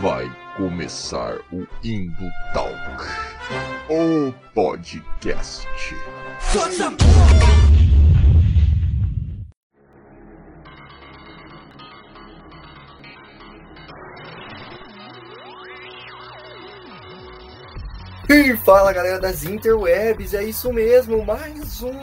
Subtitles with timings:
[0.00, 3.04] Vai começar o Indo Talk,
[3.88, 5.66] o podcast.
[18.28, 21.94] E fala galera das interwebs, é isso mesmo, mais um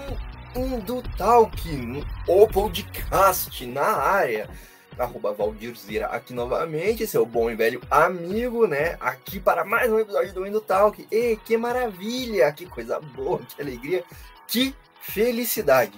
[0.55, 4.49] Indo Talk, o podcast na área.
[4.97, 8.97] Arroba Valdir Zira aqui novamente, seu bom e velho amigo, né?
[8.99, 11.07] Aqui para mais um episódio do Indo Talk.
[11.11, 14.03] E que maravilha, que coisa boa, que alegria,
[14.47, 15.93] que felicidade.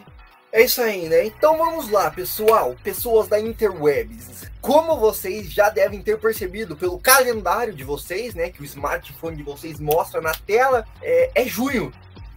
[0.51, 1.25] É isso aí, né?
[1.25, 4.51] Então vamos lá, pessoal, pessoas da Interwebs.
[4.61, 8.51] Como vocês já devem ter percebido pelo calendário de vocês, né?
[8.51, 11.91] Que o smartphone de vocês mostra na tela, é, é junho.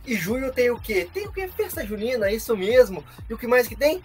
[0.07, 1.07] E junho tem o quê?
[1.13, 1.49] Tem o quê?
[1.49, 3.05] Festa junina, isso mesmo.
[3.29, 4.03] E o que mais que tem?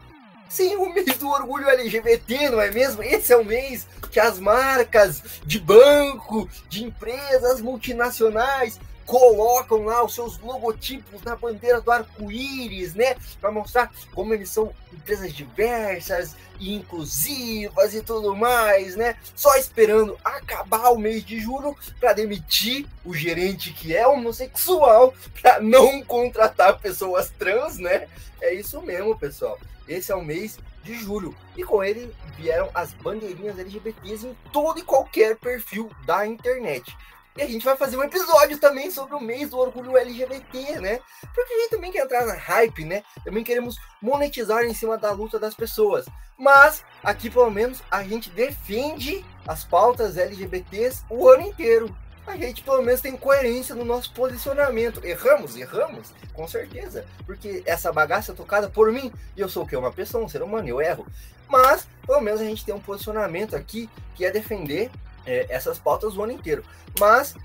[0.51, 3.01] Sim, o mês do orgulho LGBT, não é mesmo?
[3.01, 10.13] Esse é o mês que as marcas de banco, de empresas multinacionais colocam lá os
[10.13, 13.15] seus logotipos na bandeira do arco-íris, né?
[13.39, 19.15] Para mostrar como eles são empresas diversas e inclusivas e tudo mais, né?
[19.33, 25.61] Só esperando acabar o mês de julho para demitir o gerente que é homossexual para
[25.61, 28.09] não contratar pessoas trans, né?
[28.41, 29.57] É isso mesmo, pessoal.
[29.91, 31.35] Esse é o mês de julho.
[31.57, 36.95] E com ele vieram as bandeirinhas LGBTs em todo e qualquer perfil da internet.
[37.37, 40.99] E a gente vai fazer um episódio também sobre o mês do orgulho LGBT, né?
[41.33, 43.03] Porque a gente também quer entrar na hype, né?
[43.23, 46.05] Também queremos monetizar em cima da luta das pessoas.
[46.37, 51.95] Mas aqui, pelo menos, a gente defende as pautas LGBTs o ano inteiro.
[52.31, 55.03] A gente, pelo menos, tem coerência no nosso posicionamento.
[55.03, 55.57] Erramos?
[55.57, 56.13] Erramos?
[56.31, 57.05] Com certeza.
[57.25, 59.11] Porque essa bagaça é tocada por mim.
[59.35, 59.75] E eu sou o quê?
[59.75, 61.05] Uma pessoa, um ser humano, eu erro.
[61.49, 64.89] Mas, pelo menos, a gente tem um posicionamento aqui que é defender
[65.25, 66.63] é, essas pautas o ano inteiro.
[66.97, 67.35] Mas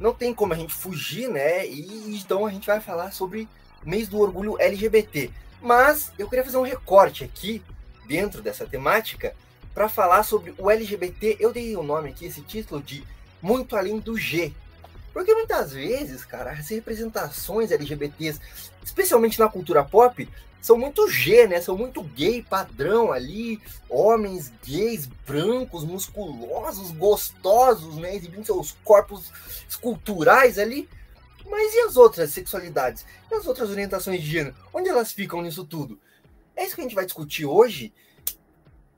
[0.00, 1.64] não tem como a gente fugir, né?
[1.64, 3.48] E então a gente vai falar sobre
[3.84, 5.30] mês do orgulho LGBT.
[5.60, 7.62] Mas eu queria fazer um recorte aqui
[8.08, 9.36] dentro dessa temática
[9.72, 11.36] para falar sobre o LGBT.
[11.38, 13.04] Eu dei o nome aqui, esse título de
[13.42, 14.54] Muito Além do G.
[15.12, 18.40] Porque muitas vezes, cara, as representações LGBTs,
[18.82, 20.26] especialmente na cultura pop,
[20.62, 21.60] são muito G, né?
[21.60, 23.60] São muito gay padrão ali,
[23.90, 28.14] homens gays, brancos, musculosos, gostosos, né?
[28.14, 29.32] Exibindo seus corpos
[29.68, 30.88] esculturais ali.
[31.44, 33.04] Mas e as outras sexualidades?
[33.30, 34.54] E as outras orientações de gênero?
[34.72, 35.98] Onde elas ficam nisso tudo?
[36.56, 37.92] É isso que a gente vai discutir hoje.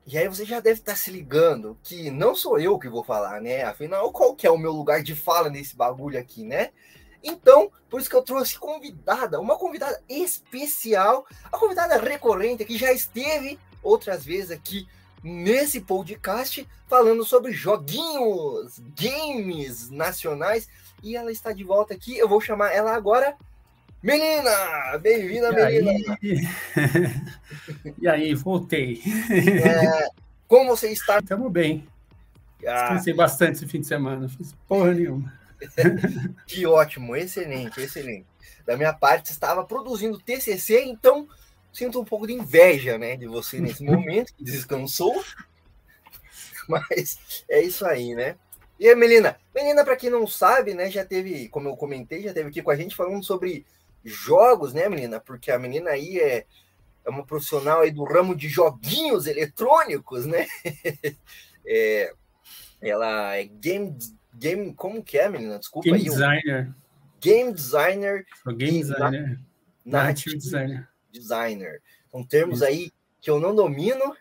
[0.07, 3.41] E aí você já deve estar se ligando que não sou eu que vou falar,
[3.41, 3.63] né?
[3.63, 6.69] Afinal, qual que é o meu lugar de fala nesse bagulho aqui, né?
[7.23, 12.91] Então, por isso que eu trouxe convidada, uma convidada especial, a convidada recorrente que já
[12.91, 14.87] esteve outras vezes aqui
[15.23, 20.69] nesse podcast falando sobre joguinhos, games nacionais
[21.01, 22.15] e ela está de volta aqui.
[22.15, 23.35] Eu vou chamar ela agora
[24.05, 24.99] Menina!
[24.99, 26.15] Bem-vinda, menina!
[26.21, 26.47] Aí?
[27.99, 29.01] e aí, voltei.
[29.31, 30.09] É,
[30.47, 31.17] como você está?
[31.17, 31.87] Estamos bem.
[32.67, 35.33] Ah, Descansei bastante esse fim de semana, fiz porra nenhuma.
[36.45, 38.27] que ótimo, excelente, excelente.
[38.63, 41.27] Da minha parte, estava produzindo TCC, então
[41.73, 45.19] sinto um pouco de inveja né, de você nesse momento, que descansou.
[46.69, 48.35] Mas é isso aí, né?
[48.79, 49.35] E aí, Melina?
[49.53, 52.69] Melina, para quem não sabe, né, já teve, como eu comentei, já teve aqui com
[52.69, 53.65] a gente falando sobre
[54.09, 55.19] jogos, né, menina?
[55.19, 56.45] Porque a menina aí é,
[57.03, 60.45] é uma profissional aí do ramo de joguinhos eletrônicos, né?
[61.65, 62.13] é,
[62.81, 63.97] ela é game
[64.37, 65.57] game, como que é, menina?
[65.59, 66.05] Desculpa game aí.
[66.05, 66.75] Designer.
[67.21, 68.25] Game designer.
[68.45, 69.39] O game designer.
[69.83, 70.89] Narrative designer.
[71.11, 71.81] Designer.
[72.11, 72.91] São termos aí
[73.21, 74.15] que eu não domino,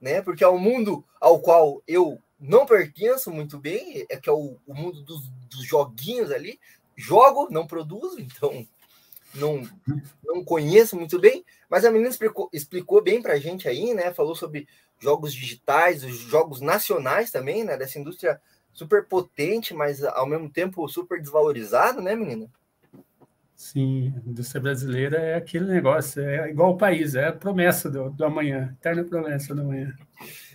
[0.00, 0.20] né?
[0.20, 4.58] Porque é um mundo ao qual eu não pertenço muito bem, é que é o,
[4.66, 6.60] o mundo dos, dos, joguinhos ali.
[6.94, 8.66] Jogo, não produzo, então
[9.36, 9.62] não,
[10.24, 14.12] não conheço muito bem, mas a menina explicou, explicou bem para a gente aí, né?
[14.12, 14.66] Falou sobre
[14.98, 17.76] jogos digitais, os jogos nacionais também, né?
[17.76, 18.40] Dessa indústria
[18.72, 22.46] super potente, mas ao mesmo tempo super desvalorizado, né, menina?
[23.54, 28.10] Sim, a indústria brasileira é aquele negócio, é igual o país, é a promessa do,
[28.10, 29.94] do amanhã, eterna promessa do amanhã.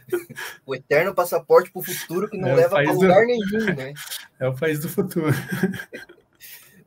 [0.65, 3.27] o eterno passaporte para o futuro que não é leva para lugar do...
[3.27, 3.93] nenhum, né?
[4.39, 5.27] É o país do futuro.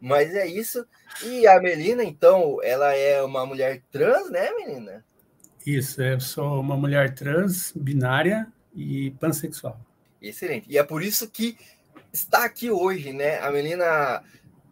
[0.05, 0.87] Mas é isso.
[1.23, 5.03] E a Melina, então, ela é uma mulher trans, né, menina?
[5.67, 9.81] Isso, eu sou uma mulher trans, binária e pansexual.
[10.21, 10.71] Excelente.
[10.71, 11.57] E é por isso que
[12.13, 13.39] está aqui hoje, né?
[13.41, 14.23] A menina.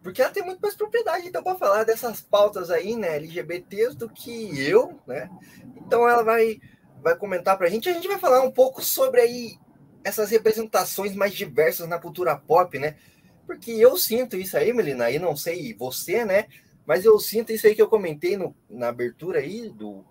[0.03, 4.07] Porque ela tem muito mais propriedade, então, para falar dessas pautas aí, né, LGBTs, do
[4.07, 5.31] que eu, né?
[5.77, 6.59] Então, ela vai
[7.01, 7.89] vai comentar pra gente.
[7.89, 9.57] A gente vai falar um pouco sobre aí
[10.03, 12.97] essas representações mais diversas na cultura pop, né?
[13.45, 16.47] Porque eu sinto isso aí, Melina, e não sei você, né?
[16.85, 20.05] Mas eu sinto isso aí que eu comentei no, na abertura aí do,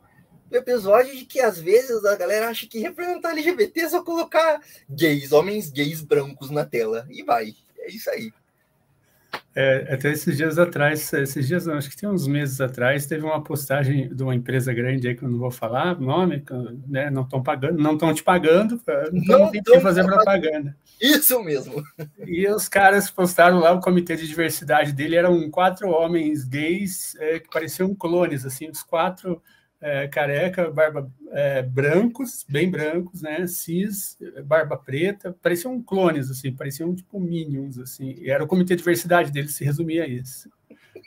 [0.49, 4.61] do episódio, de que às vezes a galera acha que representar LGBT é só colocar
[4.89, 7.07] gays, homens gays brancos na tela.
[7.11, 7.55] E vai.
[7.79, 8.33] É isso aí.
[9.55, 13.25] É, até esses dias atrás, esses dias não, acho que tem uns meses atrás, teve
[13.25, 16.43] uma postagem de uma empresa grande aí que eu não vou falar nome,
[16.89, 18.81] né, não estão pagando, não estão te pagando,
[19.13, 20.75] então não, não tem que fazer propaganda.
[20.99, 21.83] Isso mesmo.
[22.27, 27.39] E os caras postaram lá o comitê de diversidade dele, eram quatro homens gays é,
[27.39, 29.43] que pareciam clones, assim, os quatro
[29.83, 33.47] é, careca, barba é, brancos, bem brancos, né?
[33.49, 38.15] Cis, barba preta, pareciam clones, assim, pareciam tipo minions, assim.
[38.19, 40.49] E era o comitê de diversidade dele, se resumia a isso.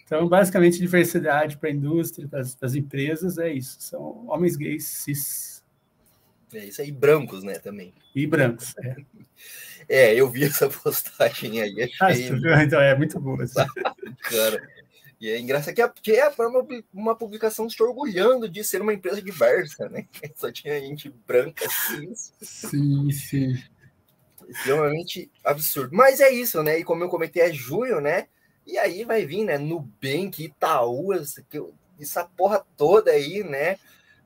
[0.03, 3.77] Então, basicamente, diversidade para a indústria, para as empresas, é isso.
[3.79, 5.63] São homens gays cis.
[6.53, 7.93] É isso aí, brancos, né, também.
[8.13, 8.95] E brancos, é.
[9.87, 11.91] É, eu vi essa postagem aí.
[12.01, 12.29] Achei...
[12.53, 13.43] Ah, então é muito boa.
[13.43, 13.65] Assim.
[14.21, 14.67] Cara,
[15.19, 18.93] e é engraçado que é, que é uma, uma publicação se orgulhando de ser uma
[18.93, 20.07] empresa diversa, né?
[20.35, 22.13] Só tinha gente branca assim.
[22.41, 23.63] Sim, sim.
[24.47, 25.95] Extremamente absurdo.
[25.95, 26.79] Mas é isso, né?
[26.79, 28.27] E como eu comentei, é junho, né?
[28.65, 29.57] E aí vai vir, né?
[29.57, 31.13] Nubank, Itaú,
[31.99, 33.77] essa porra toda aí, né?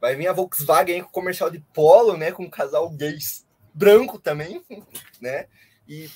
[0.01, 2.31] Vai vir a Volkswagen com comercial de polo, né?
[2.31, 4.63] Com um casal gays branco também,
[5.21, 5.45] né?
[5.87, 6.09] E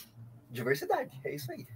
[0.49, 1.67] diversidade, é isso aí.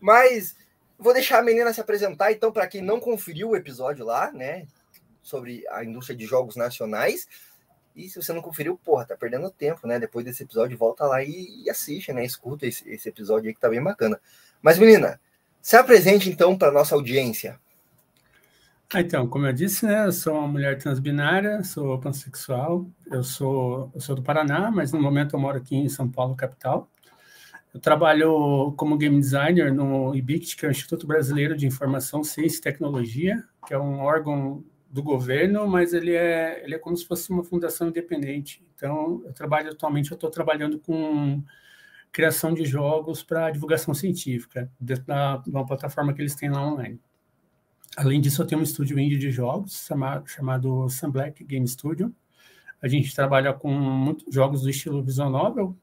[0.00, 0.56] Mas
[1.00, 4.66] Vou deixar a menina se apresentar, então, para quem não conferiu o episódio lá, né?
[5.22, 7.26] Sobre a indústria de jogos nacionais.
[7.96, 9.98] E se você não conferiu, porra, tá perdendo tempo, né?
[9.98, 12.22] Depois desse episódio, volta lá e, e assiste, né?
[12.22, 14.20] Escuta esse, esse, episódio aí que tá bem bacana.
[14.60, 15.18] Mas, menina,
[15.62, 17.58] se apresente então para nossa audiência.
[18.92, 20.04] Ah, então, como eu disse, né?
[20.04, 25.00] Eu sou uma mulher transbinária, sou pansexual, eu sou, eu sou do Paraná, mas no
[25.00, 26.90] momento eu moro aqui em São Paulo, capital.
[27.72, 32.58] Eu trabalho como game designer no IBICT, que é o Instituto Brasileiro de Informação, Ciência
[32.58, 37.06] e Tecnologia, que é um órgão do governo, mas ele é, ele é como se
[37.06, 38.64] fosse uma fundação independente.
[38.74, 41.42] Então, eu trabalho atualmente, eu estou trabalhando com
[42.10, 47.00] criação de jogos para divulgação científica, dentro da, uma plataforma que eles têm lá online.
[47.96, 52.12] Além disso, eu tenho um estúdio indie de jogos chamado, chamado Sun Black Game Studio.
[52.82, 55.76] A gente trabalha com muitos jogos do estilo visual novel,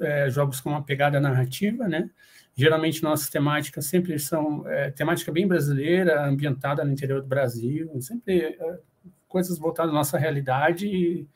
[0.00, 2.10] é, jogos com uma pegada narrativa, né?
[2.54, 8.40] Geralmente nossas temáticas sempre são é, temática bem brasileira, ambientada no interior do Brasil, sempre
[8.40, 8.78] é,
[9.28, 11.28] coisas voltadas à nossa realidade e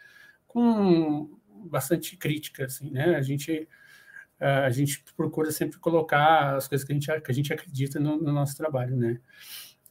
[0.47, 3.17] com bastante crítica, assim, né?
[3.17, 3.69] A gente
[4.41, 8.01] é, a gente procura sempre colocar as coisas que a gente, que a gente acredita
[8.01, 9.21] no, no nosso trabalho, né?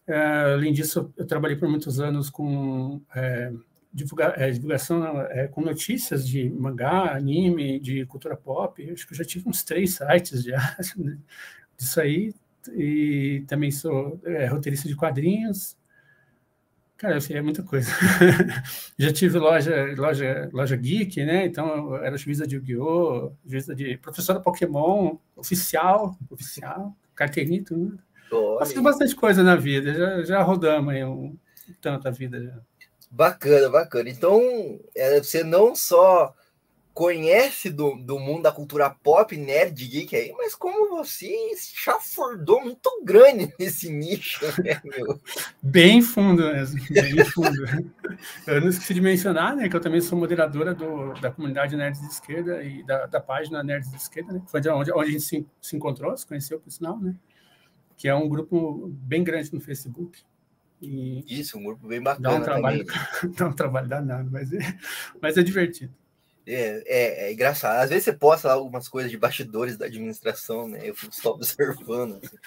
[0.05, 3.51] É, além disso, eu trabalhei por muitos anos com é,
[3.93, 8.91] divulga, é, divulgação é, com notícias de mangá, anime, de cultura pop.
[8.91, 10.77] Acho que eu já tive uns três sites já
[11.77, 12.33] disso aí.
[12.73, 15.77] E também sou é, roteirista de quadrinhos.
[16.97, 17.91] Cara, é muita coisa.
[18.97, 21.45] já tive loja, loja, loja geek, né?
[21.45, 27.99] Então, eu era juíza de Yu-Gi-Oh!, juíza de professora Pokémon, oficial, oficial, carteirinha, tudo.
[28.65, 31.37] Fiz bastante coisa na vida, já, já rodamos aí um,
[31.81, 32.59] tanto a vida já.
[33.15, 34.09] Bacana, bacana.
[34.09, 34.41] Então,
[34.95, 36.33] é, você não só
[36.95, 42.89] conhece do, do mundo da cultura pop, nerd, geek aí, mas como você chafurdou muito
[43.03, 45.21] grande nesse nicho, né, meu?
[45.61, 47.55] Bem fundo mesmo, bem fundo.
[48.47, 52.01] eu não esqueci de mencionar, né, que eu também sou moderadora do, da comunidade Nerds
[52.01, 55.21] de Esquerda e da, da página Nerds de Esquerda, né, foi onde, onde a gente
[55.21, 57.15] se, se encontrou, se conheceu, por sinal, né,
[57.95, 60.23] que é um grupo bem grande no Facebook.
[60.83, 62.29] E Isso, um grupo bem bacana.
[62.29, 62.85] Dá um trabalho,
[63.37, 64.59] dá um trabalho danado, mas é,
[65.21, 65.93] mas é divertido.
[66.45, 67.81] É, é, é, engraçado.
[67.81, 70.81] Às vezes você posta lá algumas coisas de bastidores da administração, né?
[70.83, 72.19] Eu fico só observando.
[72.21, 72.37] Assim.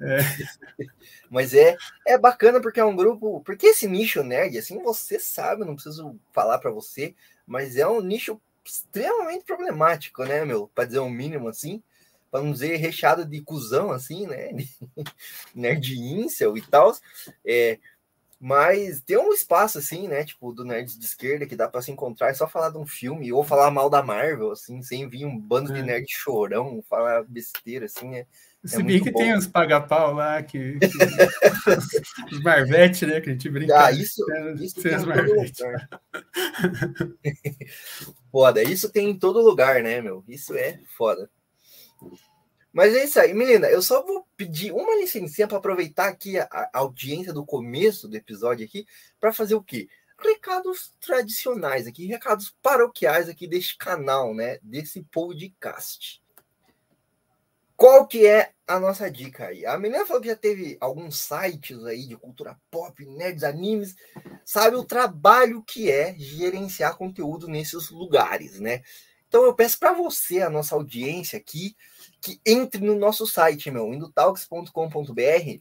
[0.00, 0.86] É.
[1.30, 3.40] Mas é, é bacana porque é um grupo.
[3.42, 7.14] Porque esse nicho nerd, assim, você sabe, não preciso falar para você,
[7.46, 10.68] mas é um nicho extremamente problemático, né, meu?
[10.72, 11.82] Para dizer o um mínimo, assim
[12.34, 14.50] para não dizer recheado de cuzão, assim, né?
[15.54, 16.92] Nerd incel e tal.
[17.46, 17.78] É,
[18.40, 20.24] mas tem um espaço, assim, né?
[20.24, 22.84] Tipo, do Nerds de esquerda que dá para se encontrar e só falar de um
[22.84, 25.76] filme ou falar mal da Marvel, assim, sem vir um bando é.
[25.76, 28.26] de nerd chorão, falar besteira, assim, é.
[28.64, 29.20] Se é bem que bom.
[29.20, 30.88] tem uns paga-pau lá, que, que...
[32.34, 33.20] os Marvete, né?
[33.20, 33.80] Que a gente brinca.
[33.80, 35.22] Ah, isso, né, isso tem lugar.
[38.32, 40.24] foda, isso tem em todo lugar, né, meu?
[40.26, 41.30] Isso é foda.
[42.72, 43.68] Mas é isso aí, menina.
[43.68, 48.16] Eu só vou pedir uma licencinha para aproveitar aqui a, a, audiência do começo do
[48.16, 48.86] episódio aqui
[49.20, 49.88] para fazer o quê?
[50.18, 54.58] recados tradicionais aqui, recados paroquiais aqui deste canal, né?
[54.62, 56.22] Desse podcast.
[57.76, 59.66] Qual que é a nossa dica aí?
[59.66, 63.96] A menina falou que já teve alguns sites aí de cultura pop, nerds, animes,
[64.44, 68.82] sabe o trabalho que é gerenciar conteúdo nesses lugares, né?
[69.34, 71.76] Então eu peço para você, a nossa audiência aqui,
[72.20, 75.60] que entre no nosso site, meu, indotalks.com.br.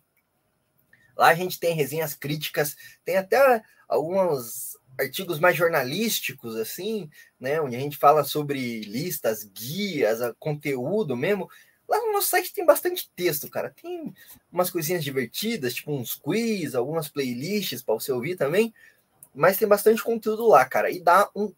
[1.18, 7.60] Lá a gente tem resenhas críticas, tem até alguns artigos mais jornalísticos, assim, né?
[7.60, 11.50] Onde a gente fala sobre listas, guias, conteúdo mesmo.
[11.90, 13.72] Lá no nosso site tem bastante texto, cara.
[13.72, 14.14] Tem
[14.52, 18.72] umas coisinhas divertidas, tipo uns quiz, algumas playlists para você ouvir também.
[19.34, 20.92] Mas tem bastante conteúdo lá, cara.
[20.92, 21.52] E dá um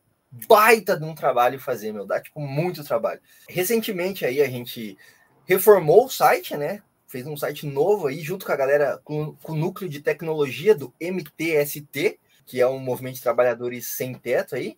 [0.47, 3.21] baita de um trabalho fazer, meu, dá tipo muito trabalho.
[3.47, 4.97] Recentemente aí a gente
[5.45, 6.81] reformou o site, né?
[7.07, 10.75] Fez um site novo aí junto com a galera com, com o núcleo de tecnologia
[10.75, 14.77] do MTST, que é um movimento de trabalhadores sem teto aí.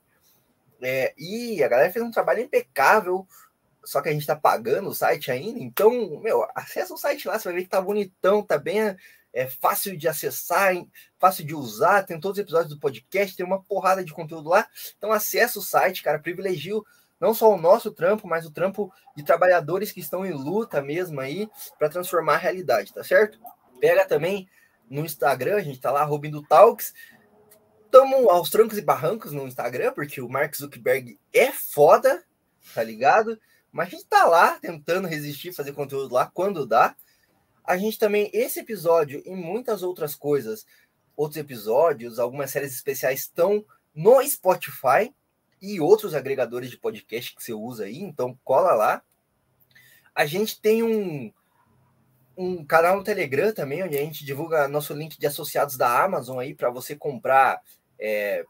[0.81, 3.27] É, e a galera fez um trabalho impecável,
[3.83, 7.39] só que a gente tá pagando o site ainda, então, meu, acessa o site lá,
[7.39, 8.95] você vai ver que tá bonitão, tá bem
[9.33, 10.73] é fácil de acessar,
[11.19, 14.67] fácil de usar, tem todos os episódios do podcast, tem uma porrada de conteúdo lá.
[14.97, 16.85] Então acessa o site, cara, privilegio
[17.19, 21.19] não só o nosso trampo, mas o trampo de trabalhadores que estão em luta mesmo
[21.19, 23.39] aí para transformar a realidade, tá certo?
[23.79, 24.47] Pega também
[24.89, 26.93] no Instagram, a gente tá lá, Robindo Talks.
[27.89, 32.23] Tamo aos trancos e barrancos no Instagram, porque o Mark Zuckerberg é foda,
[32.73, 33.39] tá ligado?
[33.71, 36.95] Mas a gente tá lá tentando resistir, fazer conteúdo lá quando dá.
[37.67, 40.65] A gente também, esse episódio e muitas outras coisas,
[41.17, 45.13] outros episódios, algumas séries especiais estão no Spotify
[45.61, 49.01] e outros agregadores de podcast que você usa aí, então cola lá.
[50.15, 51.31] A gente tem um,
[52.37, 56.39] um canal no Telegram também, onde a gente divulga nosso link de associados da Amazon
[56.39, 57.61] aí para você comprar
[57.99, 58.45] é,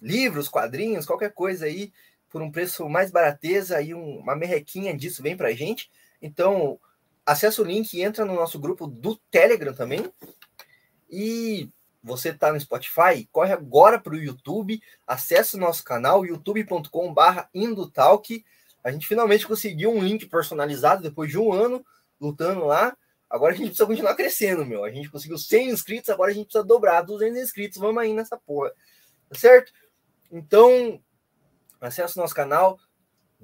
[0.00, 1.92] livros, quadrinhos, qualquer coisa aí
[2.30, 5.90] por um preço mais barateza e um, uma merrequinha disso vem para a gente.
[6.22, 6.78] Então,
[7.24, 10.12] acessa o link e entra no nosso grupo do Telegram também.
[11.10, 11.70] E
[12.02, 18.44] você está no Spotify, corre agora para o YouTube, acesse o nosso canal, youtube.com.br Indotalk.
[18.82, 21.84] A gente finalmente conseguiu um link personalizado depois de um ano
[22.20, 22.94] lutando lá.
[23.30, 24.84] Agora a gente precisa continuar crescendo, meu.
[24.84, 27.78] A gente conseguiu 100 inscritos, agora a gente precisa dobrar 200 inscritos.
[27.78, 28.70] Vamos aí nessa porra.
[29.28, 29.72] Tá certo?
[30.30, 31.00] Então,
[31.80, 32.78] acesse o nosso canal,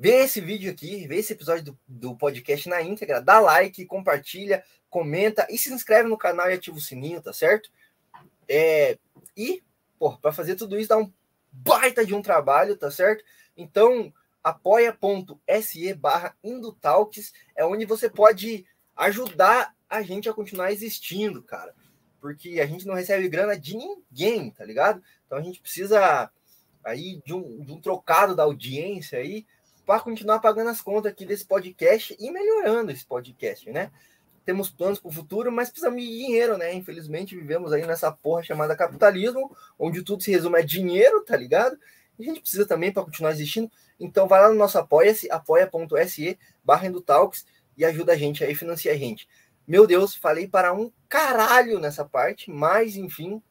[0.00, 4.64] vê esse vídeo aqui, vê esse episódio do, do podcast na íntegra, dá like, compartilha,
[4.88, 7.70] comenta e se inscreve no canal e ativa o sininho, tá certo?
[8.48, 8.98] É,
[9.36, 9.62] e,
[9.98, 11.12] pô, para fazer tudo isso dá um
[11.52, 13.22] baita de um trabalho, tá certo?
[13.54, 14.10] Então,
[14.42, 18.64] apoia.se barra Indutalks é onde você pode
[18.96, 21.74] ajudar a gente a continuar existindo, cara.
[22.22, 25.02] Porque a gente não recebe grana de ninguém, tá ligado?
[25.26, 26.30] Então a gente precisa
[26.82, 29.46] aí de um, de um trocado da audiência aí
[29.90, 33.90] para continuar pagando as contas aqui desse podcast e melhorando esse podcast, né?
[34.44, 36.72] Temos planos para o futuro, mas precisamos de dinheiro, né?
[36.72, 41.76] Infelizmente, vivemos aí nessa porra chamada capitalismo, onde tudo se resume a dinheiro, tá ligado?
[42.16, 43.68] E a gente precisa também para continuar existindo.
[43.98, 47.44] Então, vai lá no nosso apoia-se, apoia.se barra Talks
[47.76, 49.28] e ajuda a gente aí, financia a gente.
[49.66, 53.42] Meu Deus, falei para um caralho nessa parte, mas enfim,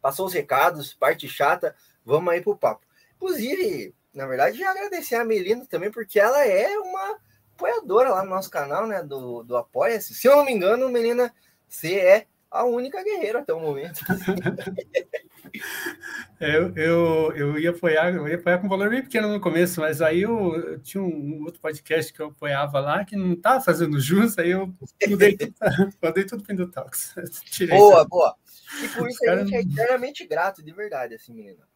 [0.00, 2.86] passou os recados, parte chata, vamos aí pro papo.
[3.16, 7.18] Inclusive, na verdade, agradecer a Melina também, porque ela é uma
[7.54, 9.02] apoiadora lá no nosso canal, né?
[9.02, 10.14] Do, do Apoia-se.
[10.14, 11.32] Se eu não me engano, Melina,
[11.68, 14.00] você é a única guerreira até o momento.
[16.40, 19.80] eu, eu, eu, ia apoiar, eu ia apoiar com um valor bem pequeno no começo,
[19.80, 23.62] mas aí eu, eu tinha um, outro podcast que eu apoiava lá que não estava
[23.62, 24.74] fazendo jus, aí eu
[25.08, 25.54] mudei, tudo,
[26.28, 27.14] tudo para Indotalks.
[27.70, 28.34] Boa, boa.
[28.82, 31.69] E por isso a gente é eternamente grato, de verdade, assim, menina.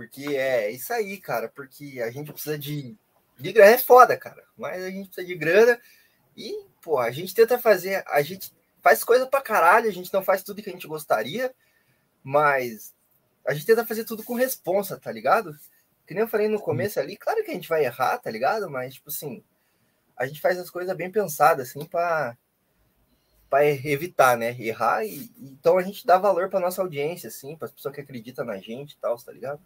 [0.00, 1.46] Porque é isso aí, cara.
[1.46, 2.96] Porque a gente precisa de,
[3.38, 3.72] de grana.
[3.72, 4.42] É foda, cara.
[4.56, 5.78] Mas a gente precisa de grana.
[6.34, 8.02] E, pô, a gente tenta fazer.
[8.08, 9.90] A gente faz coisa pra caralho.
[9.90, 11.54] A gente não faz tudo que a gente gostaria.
[12.24, 12.94] Mas
[13.46, 15.54] a gente tenta fazer tudo com responsa, tá ligado?
[16.06, 17.14] Que nem eu falei no começo ali.
[17.14, 18.70] Claro que a gente vai errar, tá ligado?
[18.70, 19.44] Mas, tipo assim.
[20.16, 22.38] A gente faz as coisas bem pensadas, assim, pra
[23.50, 27.66] para evitar, né, errar e então a gente dá valor para nossa audiência assim, para
[27.66, 29.60] as pessoas que acreditam na gente e tal, tá ligado?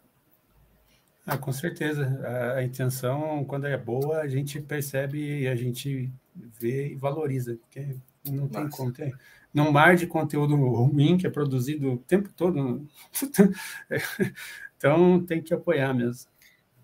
[1.25, 2.19] Ah, com certeza.
[2.23, 7.95] A, a, intenção, quando é boa, a gente percebe, a gente vê e valoriza, porque
[8.29, 9.17] não tem como ter.
[9.53, 12.85] Num mar de conteúdo ruim que é produzido o tempo todo.
[14.77, 16.29] então tem que apoiar mesmo.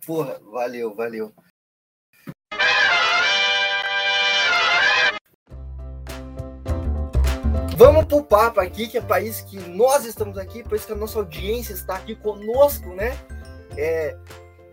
[0.05, 1.31] Porra, valeu, valeu.
[7.81, 10.95] vamos pro papo aqui, que é país que nós estamos aqui, por isso que a
[10.95, 13.17] nossa audiência está aqui conosco, né?
[13.77, 14.15] É,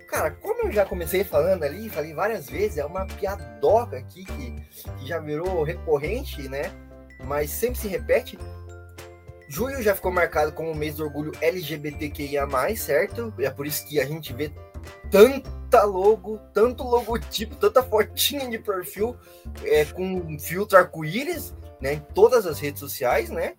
[0.08, 4.52] cara, como eu já comecei falando ali, falei várias vezes, é uma piadoca aqui que,
[4.98, 6.72] que já virou recorrente, né?
[7.24, 8.38] Mas sempre se repete.
[9.48, 13.32] Julho já ficou marcado como o mês do orgulho LGBTQIA, certo?
[13.38, 14.52] É por isso que a gente vê
[15.10, 19.16] tanta logo, tanto logotipo, tanta fotinha de perfil
[19.64, 21.94] é, com filtro arco-íris, né?
[21.94, 23.54] Em todas as redes sociais, né?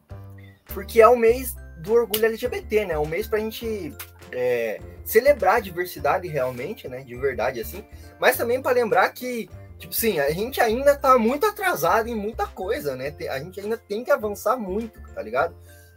[0.74, 2.94] Porque é o mês do orgulho LGBT, né?
[2.94, 3.94] É um mês pra gente
[4.32, 7.04] é, celebrar a diversidade realmente, né?
[7.04, 7.84] De verdade, assim.
[8.20, 12.46] Mas também para lembrar que, tipo assim, a gente ainda tá muito atrasado em muita
[12.48, 13.16] coisa, né?
[13.30, 15.56] A gente ainda tem que avançar muito, tá ligado?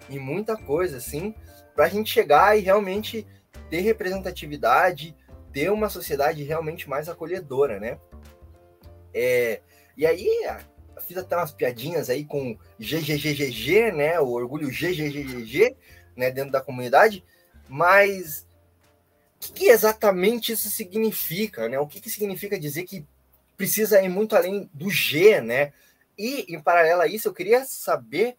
[0.08, 1.34] Em muita coisa, assim,
[1.74, 3.26] pra gente chegar e realmente
[3.70, 5.16] ter representatividade,
[5.52, 7.98] ter uma sociedade realmente mais acolhedora, né?
[9.14, 9.60] É,
[9.96, 10.26] e aí,
[11.06, 14.18] fiz até umas piadinhas aí com GGGGG, né?
[14.20, 15.76] O orgulho GGGGG,
[16.16, 16.30] né?
[16.30, 17.24] Dentro da comunidade,
[17.69, 18.47] mas
[19.50, 21.78] o que, exatamente isso significa, né?
[21.78, 23.04] O que, que significa dizer que
[23.57, 25.73] precisa ir muito além do G, né?
[26.16, 28.37] E, em paralelo a isso, eu queria saber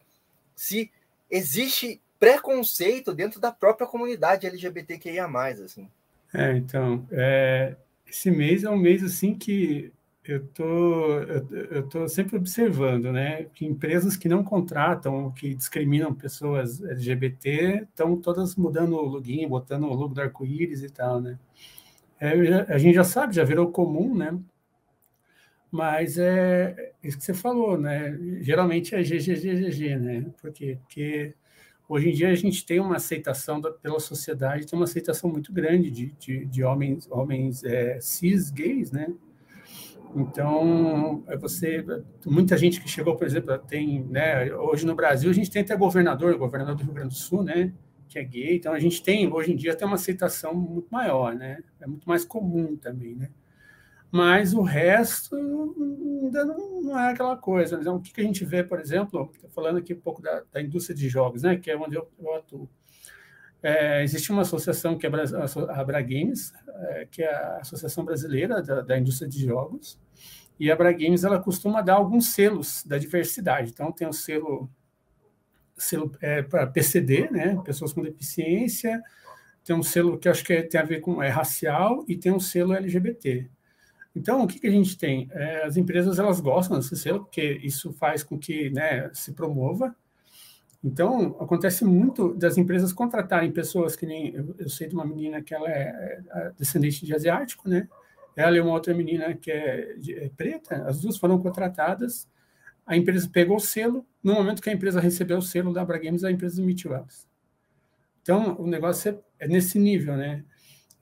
[0.54, 0.90] se
[1.30, 5.26] existe preconceito dentro da própria comunidade LGBTQIA+,
[5.64, 5.88] assim.
[6.32, 7.76] É, então, é,
[8.06, 9.92] esse mês é um mês, assim, que
[10.26, 17.86] eu tô, tô sempre observando, né, que empresas que não contratam, que discriminam pessoas LGBT,
[17.90, 21.38] estão todas mudando o login, botando o logo do arco-íris e tal, né.
[22.18, 22.32] É,
[22.72, 24.38] a gente já sabe, já virou comum, né,
[25.70, 30.78] mas é isso que você falou, né, geralmente é GGGGG, né, por quê?
[30.82, 31.34] Porque
[31.86, 35.52] hoje em dia a gente tem uma aceitação da, pela sociedade, tem uma aceitação muito
[35.52, 39.12] grande de, de, de homens, homens é, cis gays, né,
[40.14, 41.84] então, é você,
[42.26, 45.76] muita gente que chegou, por exemplo, tem, né, hoje no Brasil a gente tem até
[45.76, 47.72] governador, governador do Rio Grande do Sul, né,
[48.08, 51.34] que é gay, então a gente tem, hoje em dia, tem uma aceitação muito maior,
[51.34, 53.30] né, é muito mais comum também, né.
[54.10, 57.76] Mas o resto ainda não, é aquela coisa.
[57.80, 60.62] Então, o que, que a gente vê, por exemplo, falando aqui um pouco da, da
[60.62, 62.68] indústria de jogos, né, que é onde eu, eu atuo.
[63.66, 68.62] É, existe uma associação que é a Abra Games, é, que é a Associação Brasileira
[68.62, 69.98] da, da, Indústria de Jogos,
[70.60, 73.70] e a Abra Games ela costuma dar alguns selos da diversidade.
[73.70, 74.68] Então, tem o selo,
[75.78, 79.02] selo é, para PCD, né, pessoas com deficiência,
[79.64, 82.40] tem um selo que acho que tem a ver com é, racial, e tem um
[82.40, 83.48] selo LGBT.
[84.14, 85.26] Então, o que, que a gente tem?
[85.32, 89.96] É, as empresas elas gostam desse selo, porque isso faz com que né, se promova
[90.84, 94.34] então, acontece muito das empresas contratarem pessoas que nem.
[94.34, 97.88] Eu, eu sei de uma menina que ela é, é descendente de asiático, né?
[98.36, 102.28] Ela e uma outra menina que é, de, é preta, as duas foram contratadas.
[102.86, 104.06] A empresa pegou o selo.
[104.22, 107.26] No momento que a empresa recebeu o selo da Abra Games, a empresa demitiu elas.
[108.20, 110.44] Então, o negócio é, é nesse nível, né?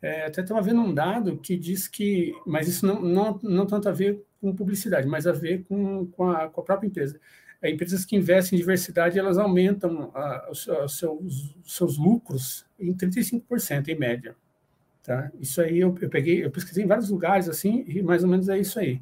[0.01, 3.89] É, até estava vendo um dado que diz que, mas isso não, não, não tanto
[3.89, 7.42] a ver com publicidade, mas a ver com, com, a, com a própria empresa é,
[7.71, 13.99] empresas que investem em diversidade, elas aumentam a, os, seus, seus, lucros em 35% em
[13.99, 14.35] média.
[15.03, 15.31] Tá?
[15.41, 18.49] Isso aí eu, eu, peguei, eu pesquisei em vários lugares assim, e mais ou menos
[18.49, 19.01] é isso aí.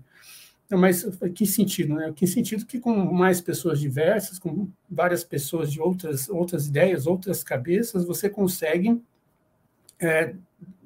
[0.70, 2.12] Não, mas que sentido, né?
[2.14, 7.42] Que sentido que com mais pessoas diversas, com várias pessoas de outras outras ideias, outras
[7.42, 9.02] cabeças, você consegue,
[9.98, 10.32] é,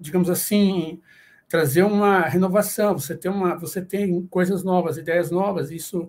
[0.01, 1.03] digamos assim,
[1.49, 2.99] trazer uma renovação.
[2.99, 5.71] Você tem uma, você tem coisas novas, ideias novas.
[5.71, 6.09] Isso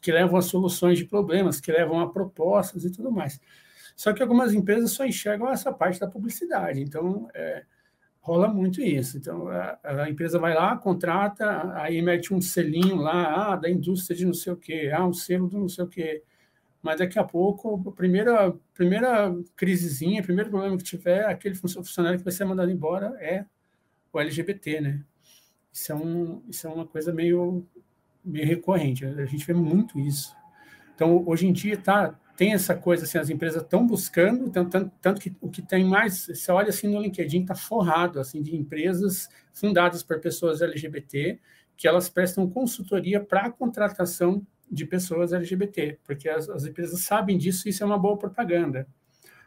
[0.00, 3.40] que levam a soluções de problemas, que levam a propostas e tudo mais.
[3.96, 7.64] Só que algumas empresas só enxergam essa parte da publicidade, então é,
[8.20, 9.18] rola muito isso.
[9.18, 14.16] Então a, a, empresa vai lá, contrata, aí mete um selinho lá, ah, da indústria
[14.16, 16.22] de não sei o quê, ah, um selo do não sei o quê.
[16.80, 22.18] Mas daqui a pouco, a primeira, primeira crisezinha, o primeiro problema que tiver, aquele funcionário
[22.18, 23.44] que vai ser mandado embora é
[24.12, 25.04] o LGBT, né?
[25.72, 27.66] Isso é, um, isso é uma coisa meio
[28.24, 29.04] meio recorrente.
[29.04, 30.34] A gente vê muito isso.
[30.94, 35.20] Então, hoje em dia, tá, tem essa coisa, assim, as empresas estão buscando, tanto, tanto,
[35.20, 39.28] que o que tem mais, você olha assim no LinkedIn, está forrado, assim, de empresas
[39.52, 41.38] fundadas por pessoas LGBT,
[41.76, 47.36] que elas prestam consultoria para a contratação de pessoas LGBT, porque as, as, empresas sabem
[47.36, 48.86] disso e isso é uma boa propaganda.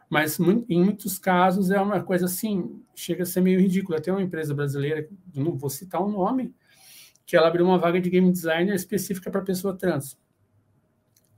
[0.08, 4.00] Mas em muitos casos é uma coisa assim, chega a ser meio ridícula.
[4.00, 6.54] Tem uma empresa brasileira, não vou citar o nome,
[7.26, 10.18] que ela abriu uma vaga de game designer específica para pessoa trans.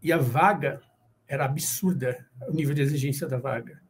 [0.01, 0.81] E a vaga
[1.27, 3.81] era absurda, o nível de exigência da vaga.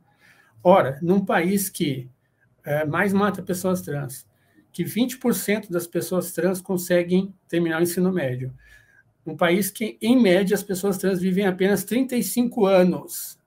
[0.63, 2.10] Ora, num país que
[2.63, 4.27] é, mais mata pessoas trans,
[4.71, 8.53] que 20% das pessoas trans conseguem terminar o ensino médio,
[9.25, 13.38] um país que, em média, as pessoas trans vivem apenas 35 anos.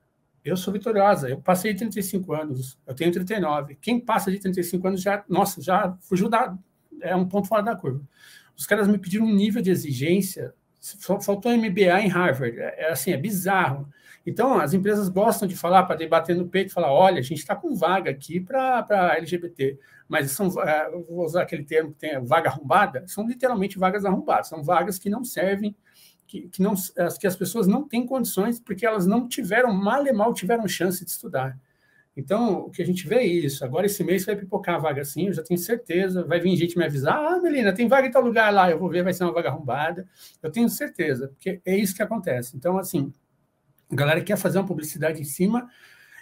[0.44, 3.76] Eu sou vitoriosa, eu passei de 35 anos, eu tenho 39.
[3.80, 6.56] Quem passa de 35 anos já, nossa, já fugiu da.
[7.00, 8.02] É um ponto fora da curva.
[8.60, 10.52] Os caras me pediram um nível de exigência,
[11.22, 13.88] faltou MBA em Harvard, é, é assim, é bizarro.
[14.26, 17.56] Então, as empresas gostam de falar, para debater no peito, falar: olha, a gente está
[17.56, 22.50] com vaga aqui para LGBT, mas são, é, vou usar aquele termo que tem vaga
[22.50, 25.74] arrombada, são literalmente vagas arrombadas, são vagas que não servem,
[26.26, 26.74] que, que, não,
[27.18, 31.02] que as pessoas não têm condições, porque elas não tiveram, mal e mal tiveram chance
[31.02, 31.58] de estudar.
[32.16, 33.64] Então, o que a gente vê é isso.
[33.64, 36.24] Agora, esse mês vai pipocar a vaga assim, eu já tenho certeza.
[36.24, 38.70] Vai vir gente me avisar: ah, Melina, tem vaga em tal lugar lá.
[38.70, 40.08] Eu vou ver, vai ser uma vaga arrombada.
[40.42, 42.56] Eu tenho certeza, porque é isso que acontece.
[42.56, 43.12] Então, assim,
[43.90, 45.68] a galera quer fazer uma publicidade em cima.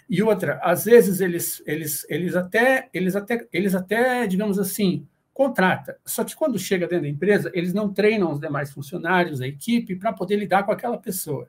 [0.09, 5.99] E outra, às vezes eles, eles, eles até, eles até, eles até, digamos assim, contrata.
[6.03, 9.95] Só que quando chega dentro da empresa, eles não treinam os demais funcionários, a equipe,
[9.95, 11.47] para poder lidar com aquela pessoa.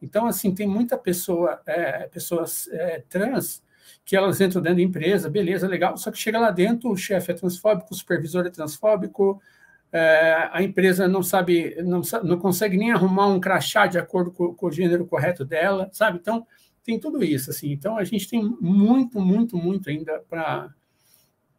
[0.00, 3.62] Então, assim, tem muita pessoa, é, pessoas é, trans
[4.04, 7.32] que elas entram dentro da empresa, beleza, legal, só que chega lá dentro, o chefe
[7.32, 9.40] é transfóbico, o supervisor é transfóbico,
[9.92, 14.54] é, a empresa não sabe, não, não consegue nem arrumar um crachá de acordo com,
[14.54, 16.18] com, o gênero correto dela, sabe?
[16.18, 16.46] Então,
[16.82, 17.72] tem tudo isso, assim.
[17.72, 20.72] Então, a gente tem muito, muito, muito ainda para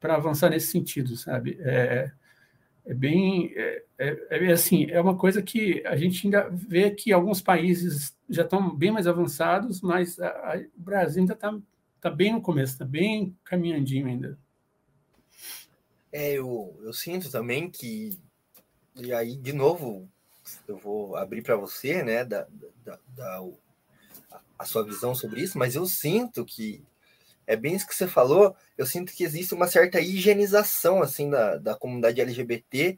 [0.02, 1.58] avançar nesse sentido, sabe?
[1.62, 2.12] É,
[2.86, 7.14] é bem, é, é, é, assim, é uma coisa que a gente ainda vê que
[7.14, 11.56] alguns países já estão bem mais avançados, mas a, a, o Brasil ainda está
[12.00, 14.38] tá bem no começo, está bem caminhandinho ainda.
[16.12, 18.18] É, eu, eu sinto também que.
[18.96, 20.10] E aí, de novo,
[20.68, 22.48] eu vou abrir para você, né, da,
[22.84, 23.44] da, da,
[24.60, 26.84] a sua visão sobre isso, mas eu sinto que
[27.48, 28.56] é bem isso que você falou.
[28.78, 32.98] Eu sinto que existe uma certa higienização assim da, da comunidade LGBT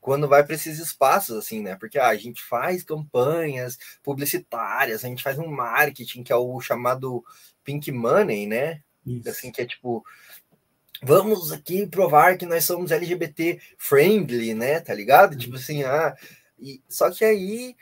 [0.00, 1.76] quando vai para esses espaços, assim, né?
[1.76, 6.60] Porque ah, a gente faz campanhas publicitárias, a gente faz um marketing que é o
[6.60, 7.24] chamado
[7.62, 8.82] pink money, né?
[9.06, 9.28] Isso.
[9.28, 10.04] Assim, que é tipo,
[11.02, 14.80] vamos aqui provar que nós somos LGBT friendly, né?
[14.80, 15.36] Tá ligado?
[15.36, 16.16] Tipo assim, ah,
[16.58, 17.76] e, só que aí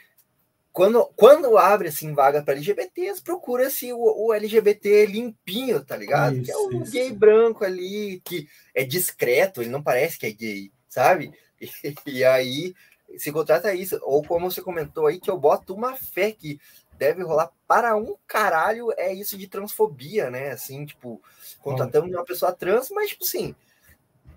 [0.72, 6.36] quando, quando abre assim vaga para LGBTs, procura-se o, o, LGBT limpinho, tá ligado?
[6.36, 6.92] Isso, que é o isso.
[6.92, 11.32] gay branco ali, que é discreto, ele não parece que é gay, sabe?
[11.60, 11.68] E,
[12.06, 12.74] e aí
[13.18, 13.98] se contrata isso.
[14.02, 16.60] Ou como você comentou aí, que eu boto uma fé que
[16.96, 20.50] deve rolar para um caralho é isso de transfobia, né?
[20.50, 21.20] Assim, tipo,
[21.60, 23.54] contratando uma pessoa trans, mas, tipo assim,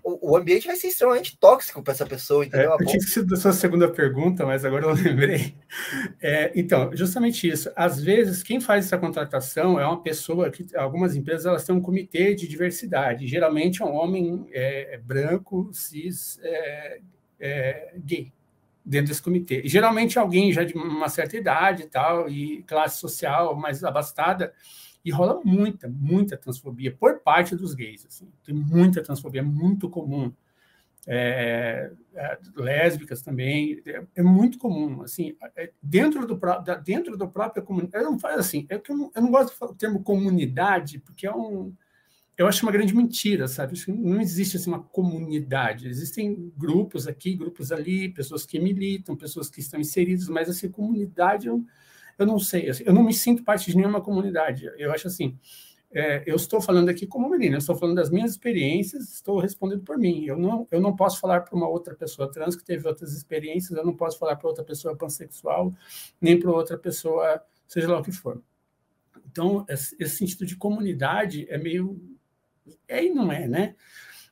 [0.04, 2.72] o, o ambiente vai ser extremamente tóxico para essa pessoa, entendeu?
[2.72, 5.56] É, eu tinha sido da sua segunda pergunta, mas agora eu lembrei.
[6.20, 7.72] É, então, justamente isso.
[7.74, 11.80] Às vezes, quem faz essa contratação é uma pessoa que algumas empresas elas têm um
[11.80, 13.26] comitê de diversidade.
[13.26, 17.00] Geralmente é um homem é, branco, cis, é,
[17.40, 18.30] é, gay
[18.84, 19.62] dentro desse comitê.
[19.64, 24.52] E, geralmente alguém já de uma certa idade e tal, e classe social mais abastada,
[25.04, 28.06] e rola muita, muita transfobia por parte dos gays.
[28.06, 28.28] Assim.
[28.42, 30.32] Tem muita transfobia, é muito comum.
[31.06, 35.02] É, é, lésbicas também, é, é, muito comum.
[35.02, 36.40] Assim, é, dentro, do,
[36.82, 39.50] dentro da própria comunidade, eu não falo assim, é que eu não, eu não gosto
[39.52, 41.74] de falar o termo comunidade, porque é um,
[42.36, 43.78] eu acho uma grande mentira, sabe?
[43.88, 45.88] Não existe assim, uma comunidade.
[45.88, 51.46] Existem grupos aqui, grupos ali, pessoas que militam, pessoas que estão inseridas, mas assim, comunidade,
[51.46, 51.64] eu,
[52.18, 52.68] eu não sei.
[52.70, 54.70] Assim, eu não me sinto parte de nenhuma comunidade.
[54.76, 55.38] Eu acho assim,
[55.94, 59.82] é, eu estou falando aqui como menina, eu estou falando das minhas experiências, estou respondendo
[59.82, 60.24] por mim.
[60.24, 63.78] Eu não, eu não posso falar para uma outra pessoa trans que teve outras experiências,
[63.78, 65.72] eu não posso falar para outra pessoa pansexual,
[66.20, 68.42] nem para outra pessoa, seja lá o que for.
[69.30, 72.00] Então, esse, sentido de comunidade é meio
[72.88, 73.76] é e não é, né?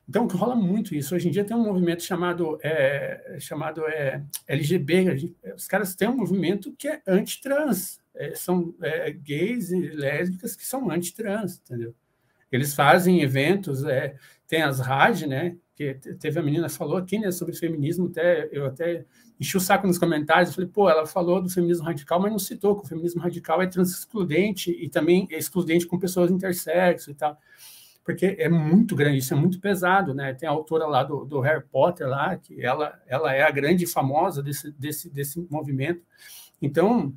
[0.07, 1.15] Então, rola muito isso.
[1.15, 5.33] Hoje em dia tem um movimento chamado, é, chamado é, LGB.
[5.55, 8.01] Os caras têm um movimento que é anti-trans.
[8.15, 11.95] É, são é, gays e lésbicas que são anti-trans, entendeu?
[12.51, 14.15] Eles fazem eventos, é,
[14.47, 15.55] tem as rádios, né?
[15.75, 19.05] Que teve a menina falou aqui, né, sobre feminismo, até eu até
[19.39, 22.75] enchi o saco nos comentários, falei, pô, ela falou do feminismo radical, mas não citou
[22.75, 27.39] que o feminismo radical é trans-excludente e também é excludente com pessoas intersexo e tal
[28.03, 30.33] porque é muito grande, isso é muito pesado, né?
[30.33, 33.87] Tem a autora lá do, do Harry Potter lá, que ela, ela é a grande
[33.87, 36.01] famosa desse, desse, desse movimento.
[36.61, 37.13] Então,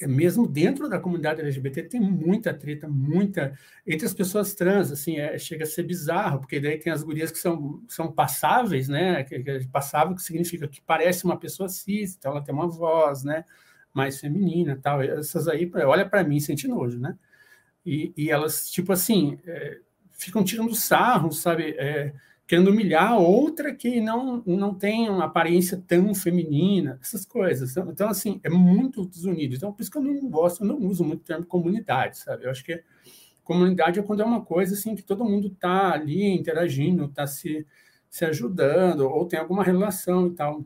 [0.00, 5.18] é mesmo dentro da comunidade LGBT tem muita treta, muita entre as pessoas trans, assim,
[5.18, 9.22] é, chega a ser bizarro, porque daí tem as gurias que são, são passáveis, né?
[9.22, 13.22] Que, que passável que significa que parece uma pessoa cis, então ela tem uma voz,
[13.22, 13.44] né?
[13.94, 15.00] Mais feminina, tal.
[15.00, 17.16] Essas aí, olha para mim, sente nojo, né?
[17.86, 19.78] E, e elas, tipo assim, é,
[20.24, 21.74] ficam tirando sarro, sabe?
[21.78, 22.12] É,
[22.46, 27.76] querendo humilhar outra que não, não tem uma aparência tão feminina, essas coisas.
[27.76, 29.54] Então, assim, é muito desunido.
[29.54, 32.44] Então, por isso que eu não gosto, eu não uso muito o termo comunidade, sabe?
[32.44, 32.82] Eu acho que
[33.42, 37.66] comunidade é quando é uma coisa assim que todo mundo está ali interagindo, está se,
[38.10, 40.64] se ajudando, ou tem alguma relação e tal.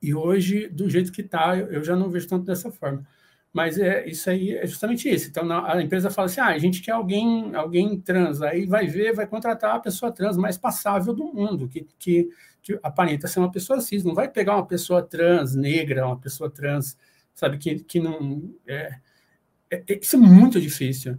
[0.00, 3.06] E hoje, do jeito que está, eu já não vejo tanto dessa forma.
[3.52, 5.28] Mas é isso aí é justamente isso.
[5.28, 9.14] Então a empresa fala assim: ah, a gente quer alguém, alguém trans, aí vai ver,
[9.14, 12.28] vai contratar a pessoa trans mais passável do mundo, que, que,
[12.62, 16.50] que aparenta ser uma pessoa cis, não vai pegar uma pessoa trans negra, uma pessoa
[16.50, 16.96] trans,
[17.34, 18.54] sabe, que, que não.
[18.66, 18.98] É,
[19.70, 21.16] é, é isso é muito difícil.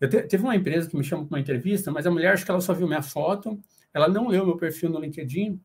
[0.00, 2.44] Eu te, teve uma empresa que me chamou para uma entrevista, mas a mulher acho
[2.44, 3.58] que ela só viu minha foto,
[3.92, 5.60] ela não leu meu perfil no LinkedIn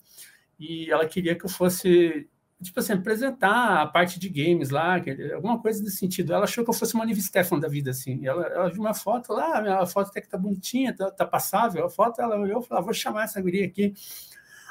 [0.59, 2.27] e ela queria que eu fosse
[2.63, 4.95] tipo assim, apresentar a parte de games lá,
[5.33, 6.33] alguma coisa desse sentido.
[6.33, 8.25] Ela achou que eu fosse uma Nive Stefan da vida, assim.
[8.25, 11.85] Ela, ela viu uma foto lá, a foto até que tá bonitinha, tá, tá passável.
[11.85, 13.93] A foto, ela olhou e falou, ah, vou chamar essa guria aqui.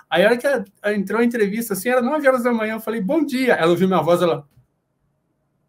[0.08, 2.80] Aí, a hora que ela entrou a entrevista, assim, era 9 horas da manhã, eu
[2.80, 3.54] falei, bom dia.
[3.54, 4.48] Ela ouviu minha voz, ela...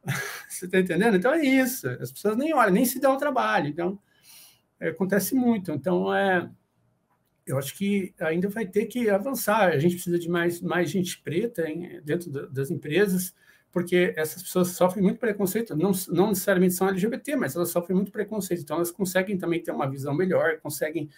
[0.50, 1.18] Você tá entendendo?
[1.18, 1.88] Então, é isso.
[1.90, 3.68] As pessoas nem olham, nem se dão o trabalho.
[3.68, 4.00] Então,
[4.80, 5.72] é, acontece muito.
[5.72, 6.50] Então, é
[7.46, 9.70] eu acho que ainda vai ter que avançar.
[9.70, 13.34] A gente precisa de mais, mais gente preta em, dentro das empresas,
[13.72, 18.12] porque essas pessoas sofrem muito preconceito, não, não necessariamente são LGBT, mas elas sofrem muito
[18.12, 18.62] preconceito.
[18.62, 21.10] Então, elas conseguem também ter uma visão melhor, conseguem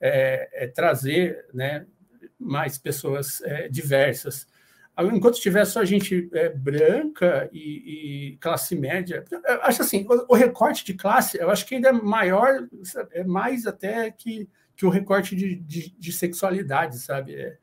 [0.00, 1.86] é, é, trazer né,
[2.38, 4.46] mais pessoas é, diversas.
[5.12, 9.22] Enquanto tiver só gente é, branca e, e, classe média,
[9.62, 12.66] acho assim, o, o recorte de classe, eu acho que ainda é maior,
[13.12, 17.34] é mais até que que o recorte de, de, de sexualidade, sabe?
[17.34, 17.58] É,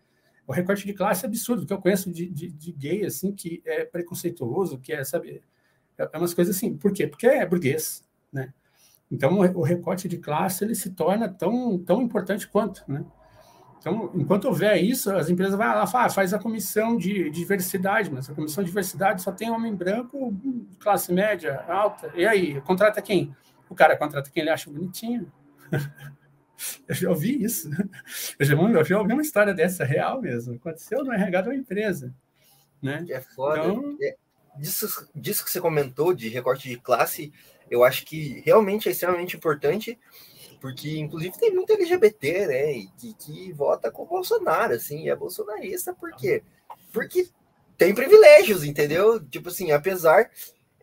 [0.47, 3.61] o recorte de classe é absurdo, que eu conheço de, de, de, gay, assim, que
[3.65, 5.41] é preconceituoso, que é, sabe,
[5.97, 6.75] é, é umas coisas assim.
[6.75, 7.07] Por quê?
[7.07, 8.53] Porque é burguês, né?
[9.11, 13.05] Então, o recorte de classe, ele se torna tão, tão importante quanto, né?
[13.79, 18.29] Então, enquanto houver isso, as empresas vão lá ah, faz a comissão de diversidade, mas
[18.29, 20.33] a comissão de diversidade só tem homem branco,
[20.79, 22.09] classe média, alta.
[22.15, 23.35] E aí, contrata quem?
[23.69, 25.31] O cara contrata quem ele acha bonitinho.
[26.87, 27.69] Eu já ouvi isso.
[28.39, 30.55] Eu já, eu já ouvi uma história dessa real mesmo.
[30.55, 32.13] Aconteceu no RH de uma empresa.
[32.81, 33.05] Né?
[33.09, 33.59] É foda.
[33.59, 33.97] Então...
[34.01, 34.15] É,
[34.57, 37.31] disso, disso que você comentou, de recorte de classe,
[37.69, 39.97] eu acho que realmente é extremamente importante,
[40.61, 42.71] porque inclusive tem muito LGBT, né?
[42.73, 46.43] E que, que vota com o Bolsonaro, assim, é bolsonarista, por quê?
[46.91, 47.27] Porque
[47.77, 49.19] tem privilégios, entendeu?
[49.19, 50.29] Tipo assim, apesar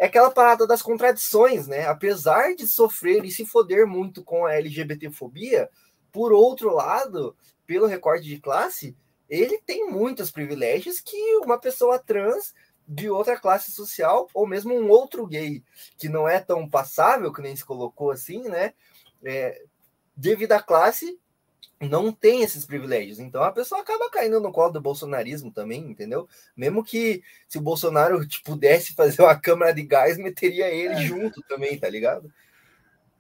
[0.01, 1.87] é aquela parada das contradições, né?
[1.87, 5.69] Apesar de sofrer e se foder muito com a LGBTfobia,
[6.11, 7.37] por outro lado,
[7.67, 8.97] pelo recorte de classe,
[9.29, 12.55] ele tem muitos privilégios que uma pessoa trans
[12.89, 15.63] de outra classe social, ou mesmo um outro gay,
[15.99, 18.73] que não é tão passável, que nem se colocou assim, né?
[19.23, 19.63] É,
[20.17, 21.21] devido à classe,
[21.81, 23.19] não tem esses privilégios.
[23.19, 26.29] Então a pessoa acaba caindo no colo do bolsonarismo também, entendeu?
[26.57, 31.03] Mesmo que se o Bolsonaro tipo, pudesse fazer uma câmara de gás, meteria ele é.
[31.03, 32.31] junto também, tá ligado?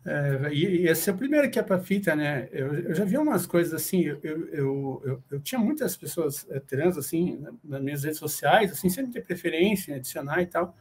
[0.05, 2.49] É, e, e esse é o primeiro que é para fita, né?
[2.53, 6.59] Eu, eu, já vi umas coisas assim, eu, eu, eu, eu tinha muitas pessoas é,
[6.59, 10.75] trans, assim, nas minhas redes sociais, assim, sem ter preferência, adicionar e tal,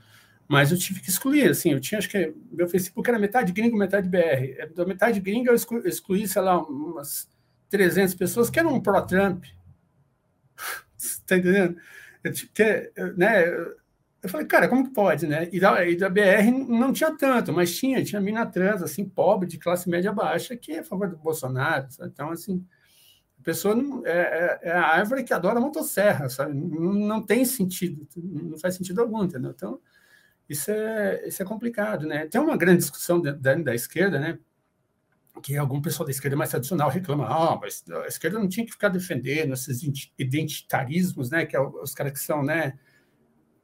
[0.48, 3.78] mas eu tive que excluir, assim, eu tinha, acho que meu Facebook era metade gringo,
[3.78, 7.28] metade BR, é, da metade gringa eu excluí, sei lá, umas
[7.70, 9.46] 300 pessoas que eram pró-Trump.
[10.98, 11.78] Está entendendo?
[12.24, 13.48] Eu, que, né,
[14.22, 15.48] eu falei, cara, como que pode, né?
[15.52, 19.48] E da, e da BR não tinha tanto, mas tinha, tinha mina trans, assim, pobre,
[19.48, 21.90] de classe média baixa, que é a favor do Bolsonaro.
[21.90, 22.10] Sabe?
[22.12, 22.66] Então, assim,
[23.40, 26.54] a pessoa não, é, é, é, a árvore que adora motosserra, sabe?
[26.54, 29.52] Não, não tem sentido, não faz sentido algum, entendeu?
[29.52, 29.80] Então,
[30.50, 32.28] isso é, isso é complicado, né?
[32.28, 34.38] Tem uma grande discussão da, da esquerda, né?
[35.40, 38.72] Que algum pessoal da esquerda mais tradicional reclama, ah, mas a esquerda não tinha que
[38.72, 39.82] ficar defendendo esses
[40.18, 42.78] identitarismos, né, que é os caras que são, né,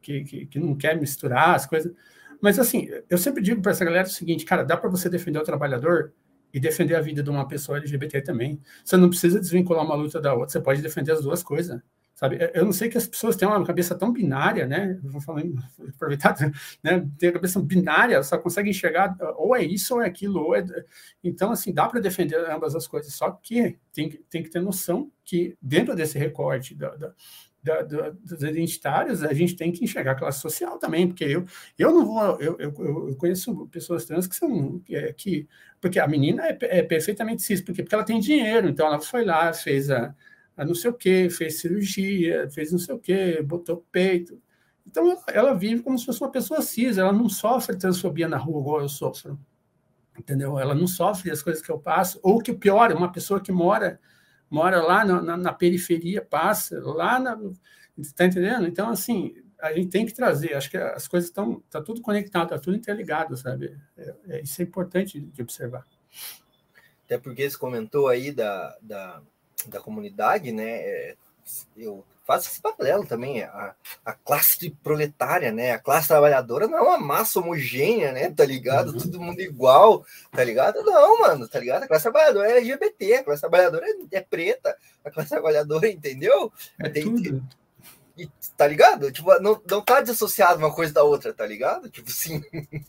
[0.01, 1.93] que, que, que não querem misturar as coisas.
[2.41, 5.39] Mas, assim, eu sempre digo para essa galera o seguinte, cara, dá para você defender
[5.39, 6.13] o trabalhador
[6.53, 8.61] e defender a vida de uma pessoa LGBT também.
[8.83, 11.81] Você não precisa desvincular uma luta da outra, você pode defender as duas coisas
[12.25, 12.51] sabe?
[12.53, 14.99] Eu não sei que as pessoas têm uma cabeça tão binária, né?
[15.03, 15.43] Vou falar,
[15.89, 16.35] aproveitar,
[16.83, 17.07] né?
[17.17, 20.41] Tem a cabeça binária, só consegue enxergar ou é isso ou é aquilo.
[20.41, 20.65] Ou é...
[21.23, 25.11] Então, assim, dá para defender ambas as coisas, só que tem, tem que ter noção
[25.23, 27.13] que dentro desse recorte da, da
[27.63, 31.43] da, da, dos identitários, a gente tem que enxergar a classe social também, porque eu,
[31.79, 35.47] eu não vou, eu, eu, eu conheço pessoas trans que são, que, que
[35.81, 39.25] porque a menina é, é perfeitamente cis, porque, porque ela tem dinheiro, então ela foi
[39.25, 40.13] lá, fez a,
[40.63, 44.39] não sei o que, fez cirurgia, fez não sei o que, botou peito.
[44.87, 48.61] Então, ela vive como se fosse uma pessoa cis, ela não sofre transfobia na rua
[48.61, 49.37] igual eu sofro,
[50.17, 50.57] entendeu?
[50.59, 53.99] Ela não sofre as coisas que eu passo, ou que pior, uma pessoa que mora
[54.49, 57.37] mora lá na, na, na periferia, passa lá na.
[57.97, 58.67] Está entendendo?
[58.67, 60.53] Então, assim, a gente tem que trazer.
[60.53, 61.61] Acho que as coisas estão.
[61.65, 63.77] Está tudo conectado, está tudo interligado, sabe?
[63.97, 65.85] É, é, isso é importante de observar.
[67.05, 69.21] Até porque você comentou aí da, da,
[69.69, 70.69] da comunidade, né?
[70.69, 71.15] É,
[71.77, 73.43] eu faço esse paralelo também.
[73.43, 75.71] A, a classe proletária, né?
[75.71, 78.31] A classe trabalhadora não é uma massa homogênea, né?
[78.31, 78.91] Tá ligado?
[78.91, 78.97] Uhum.
[78.99, 80.81] Todo mundo igual, tá ligado?
[80.83, 81.83] Não, mano, tá ligado?
[81.83, 86.51] A classe trabalhadora é LGBT, a classe trabalhadora é, é preta, a classe trabalhadora, entendeu?
[86.79, 87.47] É tem, tudo.
[88.17, 89.11] E, tá ligado?
[89.11, 91.89] Tipo, não, não tá desassociado uma coisa da outra, tá ligado?
[91.89, 92.41] Tipo assim.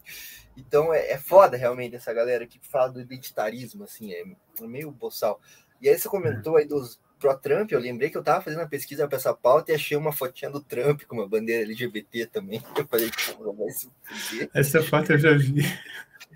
[0.56, 4.90] então é, é foda realmente essa galera que fala do identitarismo, assim, é, é meio
[4.90, 5.40] boçal.
[5.80, 9.08] E aí você comentou aí dos pró-Trump, eu lembrei que eu tava fazendo uma pesquisa
[9.08, 12.62] para essa pauta e achei uma fotinha do Trump com uma bandeira LGBT também.
[12.76, 14.50] Eu falei, pô, vai se fuder.
[14.54, 15.62] Essa foto eu já vi.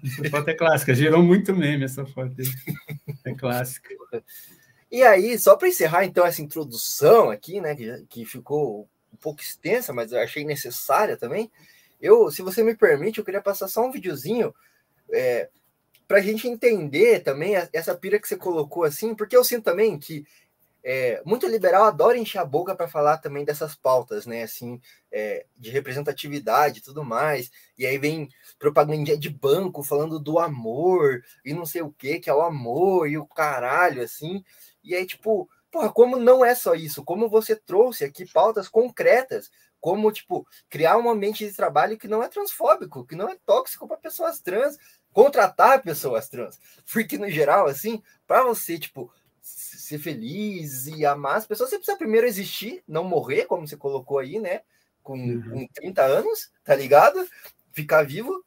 [0.02, 2.34] Essa foto é clássica, gerou muito meme essa foto.
[3.24, 3.90] É clássica.
[4.90, 9.40] E aí, só para encerrar então essa introdução aqui, né, que, que ficou um pouco
[9.40, 11.50] extensa, mas eu achei necessária também.
[12.00, 14.54] Eu, se você me permite, eu queria passar só um videozinho
[15.12, 15.48] é,
[16.10, 19.96] para a gente entender também essa pira que você colocou assim, porque eu sinto também
[19.96, 20.26] que
[20.82, 24.42] é, muito liberal adora encher a boca para falar também dessas pautas, né?
[24.42, 24.80] Assim,
[25.12, 27.48] é, de representatividade e tudo mais.
[27.78, 32.28] E aí vem propaganda de banco falando do amor e não sei o que, que
[32.28, 34.42] é o amor e o caralho, assim.
[34.82, 37.04] E aí, tipo, porra, como não é só isso?
[37.04, 39.48] Como você trouxe aqui pautas concretas,
[39.80, 43.88] como, tipo, criar um ambiente de trabalho que não é transfóbico, que não é tóxico
[43.88, 44.76] para pessoas trans,
[45.12, 46.58] contratar pessoas trans.
[46.92, 51.96] Porque, no geral, assim, para você, tipo, ser feliz e amar as pessoas, você precisa
[51.96, 54.62] primeiro existir, não morrer, como você colocou aí, né?
[55.02, 55.66] Com, uhum.
[55.66, 57.26] com 30 anos, tá ligado?
[57.72, 58.44] Ficar vivo,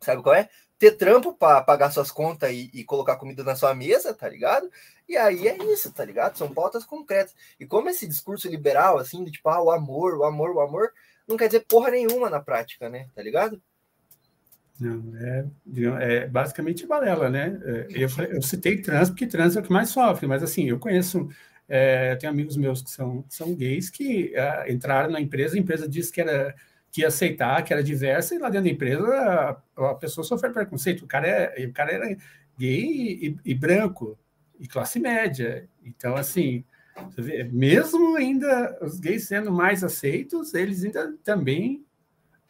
[0.00, 0.48] sabe qual é?
[0.78, 4.70] Ter trampo para pagar suas contas e, e, colocar comida na sua mesa, tá ligado?
[5.08, 6.36] E aí é isso, tá ligado?
[6.36, 7.34] São pautas concretas.
[7.58, 10.92] E como esse discurso liberal, assim, de tipo, ah, o amor, o amor, o amor,
[11.26, 13.08] não quer dizer porra nenhuma na prática, né?
[13.14, 13.60] Tá ligado?
[14.80, 15.44] Não, é,
[16.00, 17.60] é basicamente balela, né?
[17.64, 20.78] É, eu, eu citei trans porque trans é o que mais sofre, mas assim, eu
[20.78, 21.28] conheço,
[21.68, 25.88] é, tenho amigos meus que são, são gays que é, entraram na empresa, a empresa
[25.88, 26.54] disse que era
[26.90, 29.06] que ia aceitar, que era diversa, e lá dentro da empresa
[29.76, 31.04] a, a pessoa sofreu preconceito.
[31.04, 32.16] O cara, é, o cara era
[32.58, 34.18] gay e, e, branco,
[34.58, 35.68] e classe média.
[35.84, 36.64] Então, assim,
[37.16, 41.84] vê, mesmo ainda os gays sendo mais aceitos, eles ainda também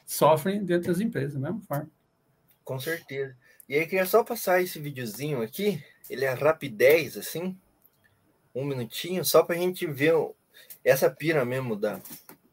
[0.06, 1.90] sofrem dentro das empresas, da mesma forma.
[2.68, 3.35] Com certeza.
[3.66, 5.83] E aí, queria só passar esse videozinho aqui.
[6.11, 7.59] Ele é rapidez, assim.
[8.54, 10.14] Um minutinho, só pra gente ver
[10.85, 11.94] essa pira mesmo da.
[11.94, 12.00] A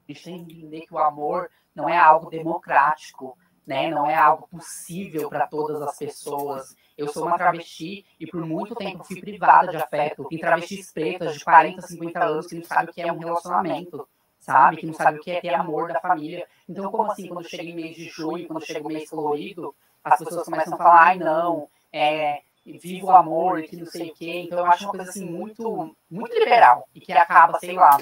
[0.05, 3.89] tem que entender que o amor não é algo democrático, né?
[3.89, 6.77] Não é algo possível para todas as pessoas.
[6.97, 10.29] Eu sou uma travesti e por muito tempo fui privada de afeto.
[10.29, 14.07] Tem travestis pretas de 40, 50 anos que não sabem o que é um relacionamento,
[14.39, 14.77] sabe?
[14.77, 16.47] Que não sabem o que é ter amor da família.
[16.69, 19.75] Então, como assim, quando chega em mês de junho, quando chega o mês colorido,
[20.05, 24.11] as pessoas começam a falar, ai não, é, viva o amor e que não sei
[24.11, 24.43] o quê.
[24.45, 27.97] Então eu acho uma coisa assim muito, muito liberal e que acaba, sei lá,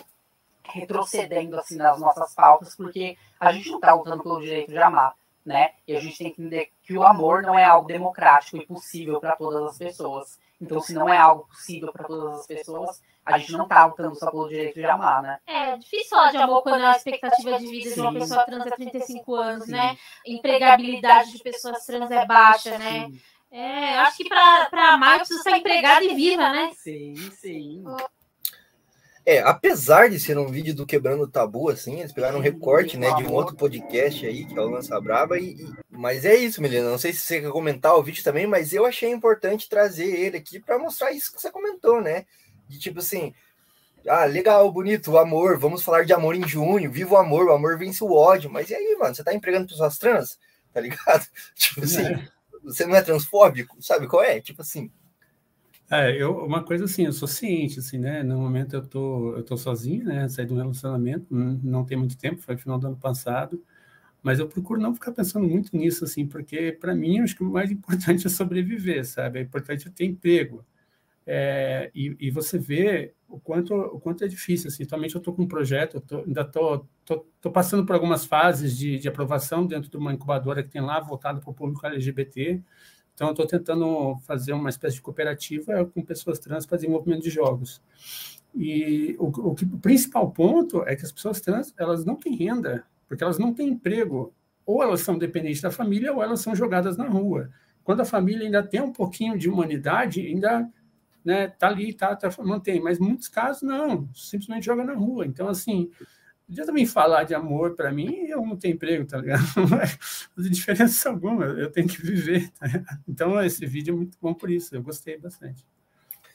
[0.66, 5.14] retrocedendo assim nas nossas pautas, porque a gente não está lutando pelo direito de amar,
[5.46, 5.72] né?
[5.88, 9.20] E a gente tem que entender que o amor não é algo democrático e possível
[9.20, 10.38] para todas as pessoas.
[10.64, 14.16] Então, se não é algo possível para todas as pessoas, a gente não tá lutando
[14.16, 15.40] só pelo direito de amar, né?
[15.46, 17.96] É difícil falar de amor quando a expectativa de vida Sim.
[17.96, 19.72] de uma pessoa trans é 35 anos, Sim.
[19.72, 19.98] né?
[20.26, 23.08] Empregabilidade de pessoas trans é baixa, né?
[23.08, 23.22] Sim.
[23.52, 26.72] É, acho que para amar precisa estar empregada e viva, né?
[26.76, 27.84] Sim, sim.
[29.26, 32.98] É, apesar de ser um vídeo do Quebrando o Tabu, assim, eles pegaram um recorte,
[32.98, 35.74] né, de um outro podcast aí, que é o Lança Braba, e, e...
[35.90, 38.86] mas é isso, Melina, não sei se você quer comentar o vídeo também, mas eu
[38.86, 42.26] achei importante trazer ele aqui para mostrar isso que você comentou, né,
[42.68, 43.34] de tipo assim,
[44.08, 47.54] ah, legal, bonito, o amor, vamos falar de amor em junho, viva o amor, o
[47.54, 48.50] amor vence o ódio.
[48.50, 50.38] Mas e aí, mano, você tá empregando pessoas trans?
[50.74, 51.26] Tá ligado?
[51.56, 52.28] Tipo assim, é.
[52.64, 53.82] você não é transfóbico?
[53.82, 54.42] Sabe qual é?
[54.42, 54.92] Tipo assim.
[55.94, 58.24] É, eu, uma coisa assim, eu sou ciente, assim, né?
[58.24, 60.28] No momento eu tô, eu tô sozinho, né?
[60.28, 63.64] Saí de um relacionamento, não tem muito tempo, foi final do ano passado,
[64.24, 67.52] mas eu procuro não ficar pensando muito nisso, assim, porque para mim acho que o
[67.52, 69.40] mais importante é sobreviver, sabe?
[69.40, 70.66] É importante ter emprego.
[71.28, 74.70] É, e, e, você vê o quanto, o quanto é difícil.
[74.70, 77.96] Assim, atualmente eu estou com um projeto, tô, ainda estou tô, tô, tô, passando por
[77.96, 81.54] algumas fases de, de, aprovação dentro de uma incubadora que tem lá, voltada para o
[81.54, 82.62] público LGBT.
[83.24, 87.30] Então, eu estou tentando fazer uma espécie de cooperativa com pessoas trans para desenvolvimento de
[87.30, 87.82] jogos.
[88.54, 92.86] E o, o, o principal ponto é que as pessoas trans elas não têm renda,
[93.08, 94.34] porque elas não têm emprego.
[94.66, 97.50] Ou elas são dependentes da família, ou elas são jogadas na rua.
[97.84, 100.70] Quando a família ainda tem um pouquinho de humanidade, ainda
[101.24, 102.82] né, tá ali, tá, tá, mantém.
[102.82, 105.26] Mas muitos casos, não, simplesmente joga na rua.
[105.26, 105.90] Então, assim,
[106.46, 109.44] podia também falar de amor para mim, eu não tenho emprego, tá ligado?
[109.56, 112.52] Não vai fazer diferença alguma, eu tenho que viver.
[112.60, 112.68] Tá
[113.08, 115.66] então, esse vídeo é muito bom por isso, eu gostei bastante.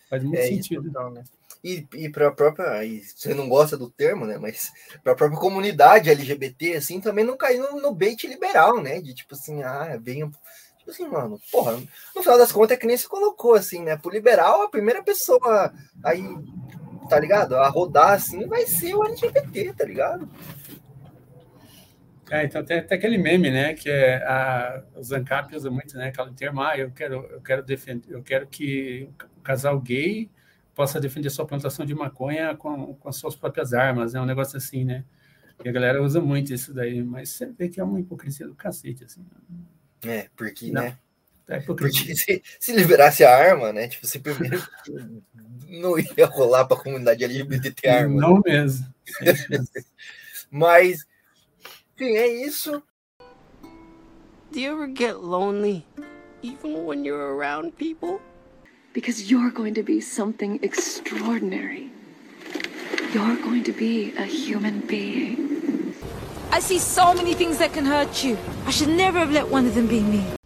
[0.09, 0.89] Faz muito é sentido.
[0.89, 1.25] Isso, né?
[1.63, 2.85] E, e para a própria.
[2.85, 4.39] E você não gosta do termo, né?
[4.39, 9.01] Mas para a própria comunidade LGBT, assim, também não cair no, no bait liberal, né?
[9.01, 10.31] De tipo assim, ah, venha.
[10.79, 11.77] Tipo assim, mano, porra,
[12.15, 13.97] no final das contas é que nem se colocou, assim, né?
[13.97, 16.25] Pro liberal, a primeira pessoa aí,
[17.09, 17.57] tá ligado?
[17.57, 20.29] A rodar assim vai ser o LGBT, tá ligado?
[22.31, 26.09] É, então tem até aquele meme, né, que é a, o Zancap usa muito, né,
[26.09, 30.31] aquele termo, ah, eu quero, eu quero defender, eu quero que o casal gay
[30.75, 34.23] possa defender sua plantação de maconha com, com as suas próprias armas, é né?
[34.23, 35.05] um negócio assim, né?
[35.65, 38.55] E a galera usa muito isso daí, mas você vê que é uma hipocrisia do
[38.55, 39.27] cacete, assim.
[40.07, 40.83] É, porque, Não.
[40.83, 40.97] né?
[41.49, 43.89] É porque se, se, liberasse a arma, né?
[43.89, 44.63] Tipo, se primeiro
[45.67, 48.21] não ia rolar para a comunidade LGBT ter arma.
[48.21, 48.87] Não mesmo.
[50.51, 51.07] Mas,
[51.95, 52.83] enfim, é isso.
[54.51, 55.85] Do you ever get lonely,
[56.43, 58.21] even when you're around people?
[58.95, 61.91] Because you're going to be something extraordinary.
[63.13, 65.95] You're going to be a human being.
[66.51, 68.39] I see so many things that can hurt you.
[68.67, 70.38] I should never have let one of them be me.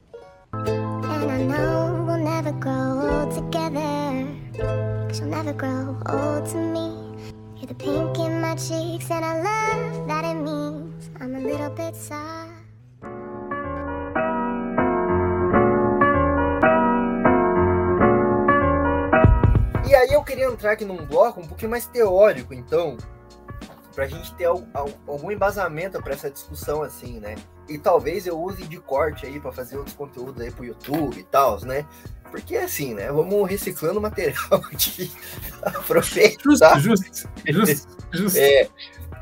[5.53, 6.88] Never grow old to me.
[7.57, 11.68] You're the pink in my cheeks, and I love that it means I'm a little
[11.70, 11.94] bit.
[19.86, 22.96] E aí eu queria entrar aqui num bloco um pouquinho mais teórico, então,
[23.94, 27.34] para a gente ter algum embasamento para essa discussão assim, né?
[27.69, 31.25] E talvez eu use de corte aí para fazer outros conteúdos aí pro YouTube e
[31.25, 31.87] tal, né?
[32.31, 33.11] Porque assim, né?
[33.13, 34.37] Vamos reciclando material
[34.73, 35.13] aqui,
[35.63, 36.81] aproveitar.
[36.81, 38.39] Justo, justo, justo.
[38.39, 38.69] É,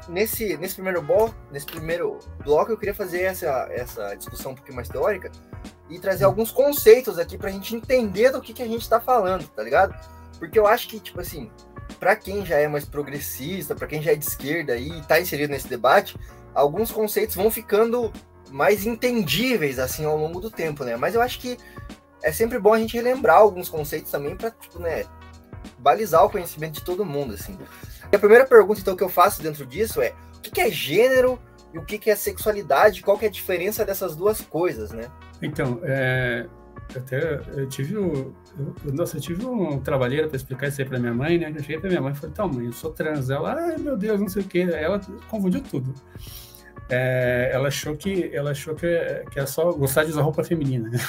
[0.08, 4.76] nesse, nesse primeiro bloco, nesse primeiro bloco, eu queria fazer essa, essa discussão um pouquinho
[4.76, 5.30] mais teórica
[5.88, 9.00] e trazer alguns conceitos aqui para a gente entender do que, que a gente está
[9.00, 9.94] falando, tá ligado?
[10.38, 11.50] Porque eu acho que, tipo assim,
[11.98, 15.50] para quem já é mais progressista, para quem já é de esquerda e está inserido
[15.50, 16.16] nesse debate,
[16.54, 18.12] alguns conceitos vão ficando
[18.50, 20.96] mais entendíveis assim ao longo do tempo, né?
[20.96, 21.56] Mas eu acho que
[22.22, 25.04] é sempre bom a gente relembrar alguns conceitos também para, tipo, né,
[25.78, 27.56] balizar o conhecimento de todo mundo, assim.
[28.12, 31.38] E a primeira pergunta então que eu faço dentro disso é: o que é gênero
[31.72, 33.02] e o que é sexualidade?
[33.02, 35.10] Qual que é a diferença dessas duas coisas, né?
[35.40, 36.46] Então, é,
[36.96, 38.34] até eu tive o.
[38.84, 41.52] Eu, nossa, eu tive um trabalheiro para explicar isso aí para minha mãe, né?
[41.54, 43.30] Eu cheguei para minha mãe e falei, então, mãe, eu sou trans.
[43.30, 44.68] Ela, ai meu Deus, não sei o quê.
[44.72, 45.94] Ela confundiu tudo.
[46.90, 48.86] É, ela achou que ela achou que,
[49.30, 50.90] que era só gostar de usar roupa feminina.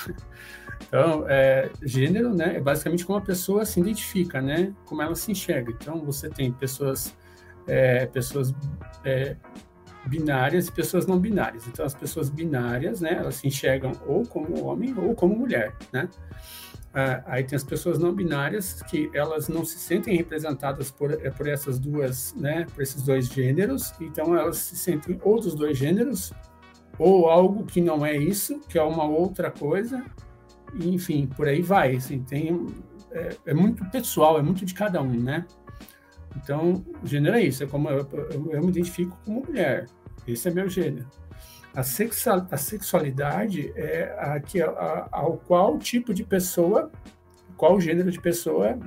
[0.87, 5.31] Então, é, gênero, né, é basicamente como a pessoa se identifica, né, como ela se
[5.31, 5.71] enxerga.
[5.71, 7.15] Então, você tem pessoas,
[7.67, 8.53] é, pessoas
[9.05, 9.35] é,
[10.05, 11.67] binárias e pessoas não binárias.
[11.67, 16.09] Então, as pessoas binárias, né, elas se enxergam ou como homem ou como mulher, né?
[16.93, 21.29] Ah, aí tem as pessoas não binárias que elas não se sentem representadas por, é,
[21.29, 25.77] por essas duas, né, por esses dois gêneros, então elas se sentem ou dos dois
[25.77, 26.33] gêneros
[26.99, 30.03] ou algo que não é isso, que é uma outra coisa,
[30.75, 31.95] enfim, por aí vai.
[31.95, 32.67] Assim, tem,
[33.11, 35.45] é, é muito pessoal, é muito de cada um, né?
[36.35, 39.87] Então, gênero é isso, é como eu, eu, eu me identifico como mulher,
[40.27, 41.07] esse é meu gênero.
[41.73, 46.91] A, sexual, a sexualidade é a, que, a, ao qual tipo de pessoa,
[47.55, 48.77] qual gênero de pessoa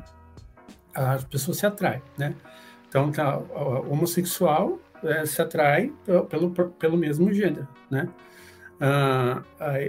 [0.94, 2.34] a pessoa se atrai, né?
[2.88, 3.38] Então, tá,
[3.90, 5.92] homossexual é, se atrai
[6.28, 8.08] pelo, pelo mesmo gênero, né?
[8.80, 9.42] Ah,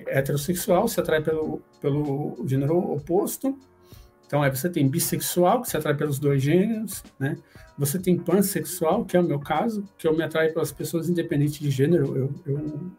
[0.07, 3.57] heterossexual se atrai pelo, pelo gênero oposto,
[4.25, 7.37] então, aí você tem bissexual, que se atrai pelos dois gêneros, né?
[7.77, 11.59] Você tem pansexual, que é o meu caso, que eu me atraio pelas pessoas independentes
[11.59, 12.15] de gênero.
[12.15, 12.91] Eu, eu,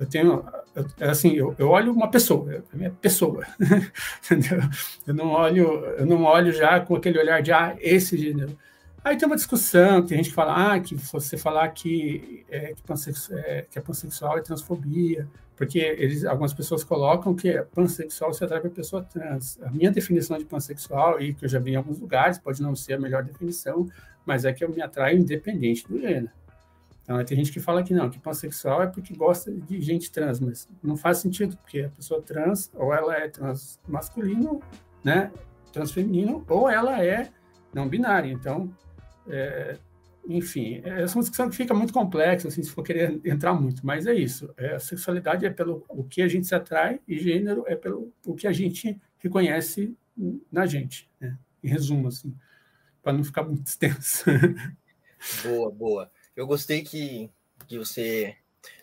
[0.00, 0.44] eu tenho,
[0.74, 3.46] eu, é assim, eu, eu olho uma pessoa, a minha pessoa,
[4.24, 4.60] entendeu?
[5.06, 8.56] Eu não olho, eu não olho já com aquele olhar de, ah, esse gênero.
[9.04, 12.82] Aí tem uma discussão, tem gente que fala, ah, que você falar que é, que,
[12.82, 18.32] pansexual, é, que é pansexual é transfobia, porque eles, algumas pessoas colocam que é pansexual
[18.32, 19.58] se atrai para pessoa trans.
[19.62, 22.74] A minha definição de pansexual, e que eu já vi em alguns lugares, pode não
[22.74, 23.88] ser a melhor definição,
[24.26, 26.30] mas é que eu me atraio independente do gênero.
[27.02, 30.38] Então, tem gente que fala que não, que pansexual é porque gosta de gente trans,
[30.40, 34.60] mas não faz sentido, porque a pessoa trans, ou ela é trans masculino,
[35.02, 35.32] né,
[35.72, 37.30] transfeminino, ou ela é
[37.72, 38.30] não binária.
[38.30, 38.70] Então,
[39.30, 39.76] é,
[40.28, 43.84] enfim, essa é uma discussão que fica muito complexa, assim, se for querer entrar muito,
[43.86, 44.52] mas é isso.
[44.56, 48.12] É, a sexualidade é pelo o que a gente se atrai e gênero é pelo
[48.26, 49.96] o que a gente reconhece
[50.50, 51.08] na gente.
[51.20, 51.36] Né?
[51.62, 52.34] em resumo, assim,
[53.02, 54.24] para não ficar muito extenso.
[55.42, 56.10] Boa, boa.
[56.36, 57.28] Eu gostei que,
[57.66, 58.36] que você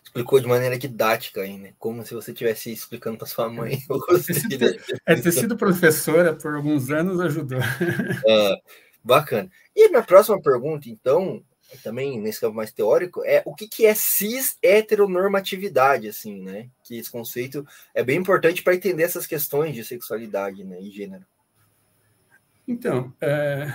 [0.04, 1.72] explicou de maneira didática aí, né?
[1.78, 3.82] Como se você estivesse explicando para sua mãe.
[3.88, 7.58] Eu gostei ter, é, ter sido professora por alguns anos ajudou.
[7.58, 8.60] Uh,
[9.06, 9.50] bacana.
[9.74, 11.42] E na próxima pergunta, então,
[11.82, 16.68] também nesse campo mais teórico, é o que, que é cis heteronormatividade, assim, né?
[16.84, 21.24] Que esse conceito é bem importante para entender essas questões de sexualidade né, e gênero.
[22.66, 23.72] Então, é,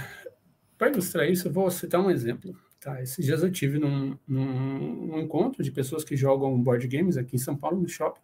[0.78, 2.56] para ilustrar isso, eu vou citar um exemplo.
[2.80, 7.16] Tá, esses dias eu tive num, num, num, encontro de pessoas que jogam board games
[7.16, 8.20] aqui em São Paulo, no shopping.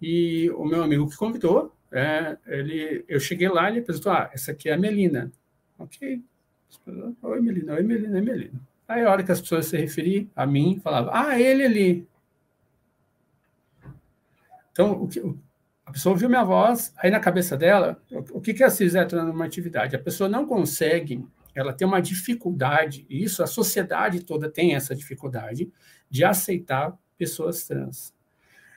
[0.00, 4.30] E o meu amigo que convidou, é, ele, eu cheguei lá e ele apresentou: Ah,
[4.32, 5.32] essa aqui é a Melina.
[5.78, 6.22] Ok.
[7.22, 8.60] Oi, Melina, oi, Melina, oi, Melina.
[8.86, 12.08] Aí, a hora que as pessoas se referiam a mim, falava: Ah, ele ali.
[14.72, 15.20] Então, o que,
[15.84, 19.96] a pessoa ouviu minha voz, aí na cabeça dela, o, o que é a heteronormatividade?
[19.96, 21.24] A pessoa não consegue
[21.58, 25.72] ela tem uma dificuldade, e isso a sociedade toda tem essa dificuldade,
[26.08, 28.14] de aceitar pessoas trans.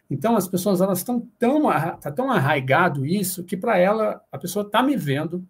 [0.09, 1.61] Então, as pessoas elas estão tão,
[2.01, 5.47] tá tão arraigado isso que para ela, a pessoa está me vendo,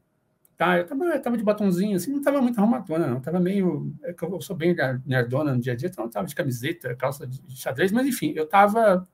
[0.61, 0.77] tá?
[0.77, 0.85] Eu
[1.15, 4.75] estava de batonzinho, assim, não estava muito arrumadona, não, estava meio, é eu sou bem
[5.07, 8.31] nerdona no dia a dia, então eu estava de camiseta, calça de xadrez, mas enfim,
[8.35, 9.07] eu estava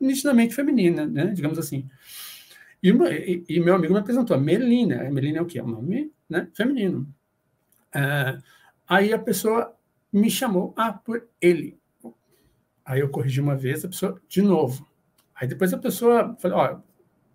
[0.00, 1.88] nitidamente feminina, né, digamos assim.
[2.82, 5.60] E, e, e, meu amigo me apresentou, Melina, Melina é o quê?
[5.60, 7.06] É um nome né, feminino.
[7.94, 8.36] É,
[8.88, 9.72] aí a pessoa
[10.12, 11.78] me chamou, ah, por ele.
[12.84, 14.88] Aí eu corrigi uma vez, a pessoa, de novo.
[15.36, 16.80] Aí depois a pessoa falou, ó,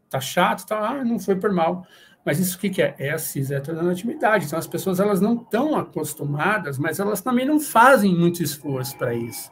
[0.10, 1.88] tá chato, tá, ah, não foi por mal.
[2.26, 2.96] Mas isso o que, que é?
[3.00, 4.46] É a cis heteronormatividade.
[4.46, 9.14] Então as pessoas elas não estão acostumadas, mas elas também não fazem muito esforço para
[9.14, 9.50] isso.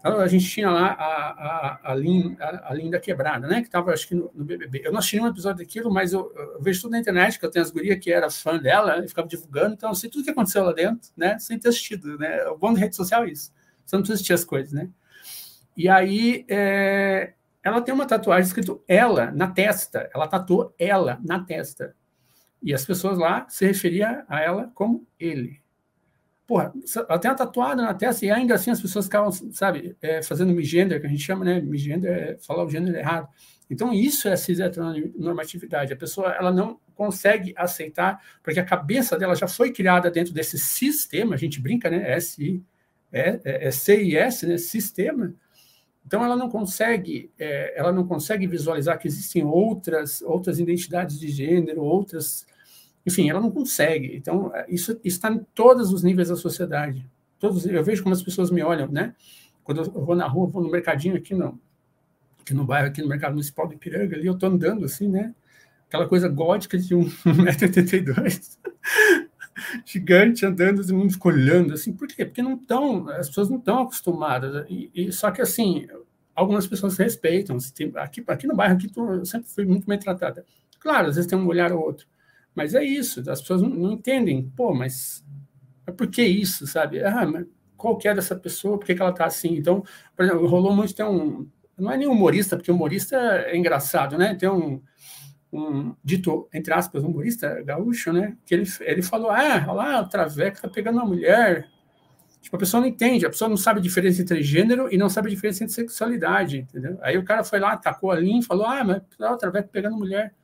[0.00, 3.60] Então, a gente tinha lá a, a, a, Linda, a Linda Quebrada, né?
[3.60, 4.80] Que estava, acho que, no, no, BBB.
[4.82, 7.50] Eu não assisti um episódio daquilo, mas eu, eu, vejo tudo na internet, que eu
[7.50, 10.30] tenho as gurias que era fã dela, e ficava divulgando, então eu sei tudo que
[10.30, 11.38] aconteceu lá dentro, né?
[11.38, 12.46] Sem ter assistido, né?
[12.46, 13.52] O bom da rede social é isso.
[13.84, 14.88] Você não precisa assistir as coisas, né?
[15.76, 20.08] E aí, é, ela tem uma tatuagem escrito ela na testa.
[20.14, 21.94] Ela tatuou ela na testa.
[22.62, 25.60] E as pessoas lá se referiam a ela como ele
[26.50, 26.72] porra,
[27.08, 30.52] ela tem uma tatuada na testa e ainda assim as pessoas ficavam, sabe, é, fazendo
[30.52, 33.28] migênero, que a gente chama, né, migênero é falar o gênero errado.
[33.70, 35.92] Então, isso é a cis-heteronormatividade.
[35.92, 40.58] A pessoa, ela não consegue aceitar, porque a cabeça dela já foi criada dentro desse
[40.58, 42.60] sistema, a gente brinca, né, S,
[43.12, 45.32] é, é, é C e S, né, sistema.
[46.10, 51.28] Então, ela não consegue, é, ela não consegue visualizar que existem outras, outras identidades de
[51.28, 52.44] gênero, outras
[53.06, 54.16] enfim, ela não consegue.
[54.16, 57.08] Então, isso está em todos os níveis da sociedade.
[57.38, 59.14] Todos, eu vejo como as pessoas me olham, né?
[59.62, 61.56] Quando eu vou na rua, vou no mercadinho aqui no,
[62.40, 65.32] aqui no bairro, aqui no mercado municipal de Ipiranga, ali eu estou andando assim, né?
[65.86, 68.58] Aquela coisa gótica de 1,82m,
[69.84, 72.24] gigante andando, todo mundo ficou olhando, assim, por quê?
[72.24, 74.66] Porque não estão, as pessoas não estão acostumadas.
[74.68, 75.86] E, e, só que, assim,
[76.34, 77.58] algumas pessoas respeitam.
[77.96, 80.44] Aqui, aqui no bairro, aqui, eu sempre fui muito bem tratada.
[80.80, 82.06] Claro, às vezes tem um olhar ou outro,
[82.54, 84.50] mas é isso, as pessoas não, não entendem.
[84.56, 85.24] Pô, mas,
[85.86, 87.04] mas por que isso, sabe?
[87.04, 87.46] Ah, mas
[87.76, 88.78] qual que é dessa pessoa?
[88.78, 89.56] Por que, que ela tá assim?
[89.56, 89.84] Então,
[90.16, 91.46] por exemplo, rolou muito, tem um...
[91.78, 94.34] Não é nem humorista, porque humorista é engraçado, né?
[94.34, 94.82] Tem um,
[95.52, 98.36] um dito, entre aspas, humorista gaúcho, né?
[98.44, 101.68] Que ele, ele falou, ah, olha lá, o Traveco tá pegando uma mulher.
[102.40, 105.10] Tipo, a pessoa não entende, a pessoa não sabe a diferença entre gênero e não
[105.10, 106.98] sabe a diferença entre sexualidade, entendeu?
[107.02, 109.96] Aí o cara foi lá, atacou a linha e falou, ah, mas o Traveco pegando
[109.96, 110.34] mulher.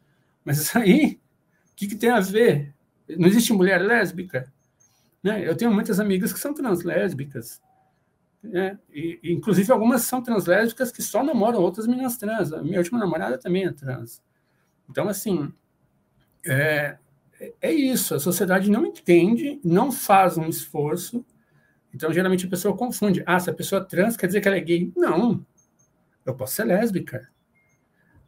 [0.44, 1.18] Mas isso aí
[1.76, 2.74] que, que tem a ver?
[3.16, 4.50] Não existe mulher lésbica?
[5.22, 5.46] Né?
[5.46, 7.60] Eu tenho muitas amigas que são translésbicas.
[8.42, 8.78] Né?
[8.92, 12.52] E, inclusive, algumas são translésbicas que só namoram outras meninas trans.
[12.52, 14.22] A minha última namorada também é trans.
[14.88, 15.52] Então, assim,
[16.44, 16.96] é,
[17.60, 18.14] é isso.
[18.14, 21.24] A sociedade não entende, não faz um esforço.
[21.94, 23.22] Então, geralmente, a pessoa confunde.
[23.26, 24.92] Ah, se a pessoa é trans quer dizer que ela é gay.
[24.96, 25.44] Não.
[26.24, 27.28] Eu posso ser lésbica.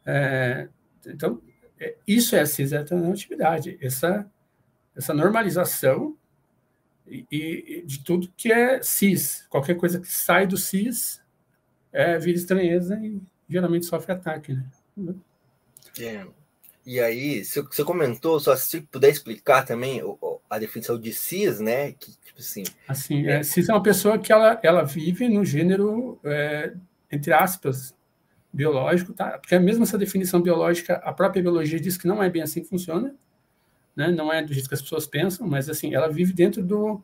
[0.05, 0.67] É,
[1.05, 1.41] então,
[1.79, 4.29] é, isso é a cis-heteronormatividade, essa,
[4.95, 6.17] essa normalização
[7.07, 9.45] e, e, de tudo que é cis.
[9.49, 11.21] Qualquer coisa que sai do cis
[11.91, 14.57] é, vira estranheza e geralmente sofre ataque.
[14.97, 15.15] Né?
[15.99, 16.27] É.
[16.91, 20.01] E aí, você comentou, só se puder explicar também
[20.49, 21.91] a definição de cis, né?
[21.91, 26.19] Que, tipo assim, assim é, cis é uma pessoa que ela, ela vive no gênero,
[26.23, 26.73] é,
[27.11, 27.95] entre aspas,
[28.51, 29.37] biológico, tá?
[29.37, 32.69] Porque mesmo essa definição biológica, a própria biologia diz que não é bem assim que
[32.69, 33.13] funciona,
[33.95, 34.07] né?
[34.07, 37.03] Não é do jeito que as pessoas pensam, mas assim, ela vive dentro do,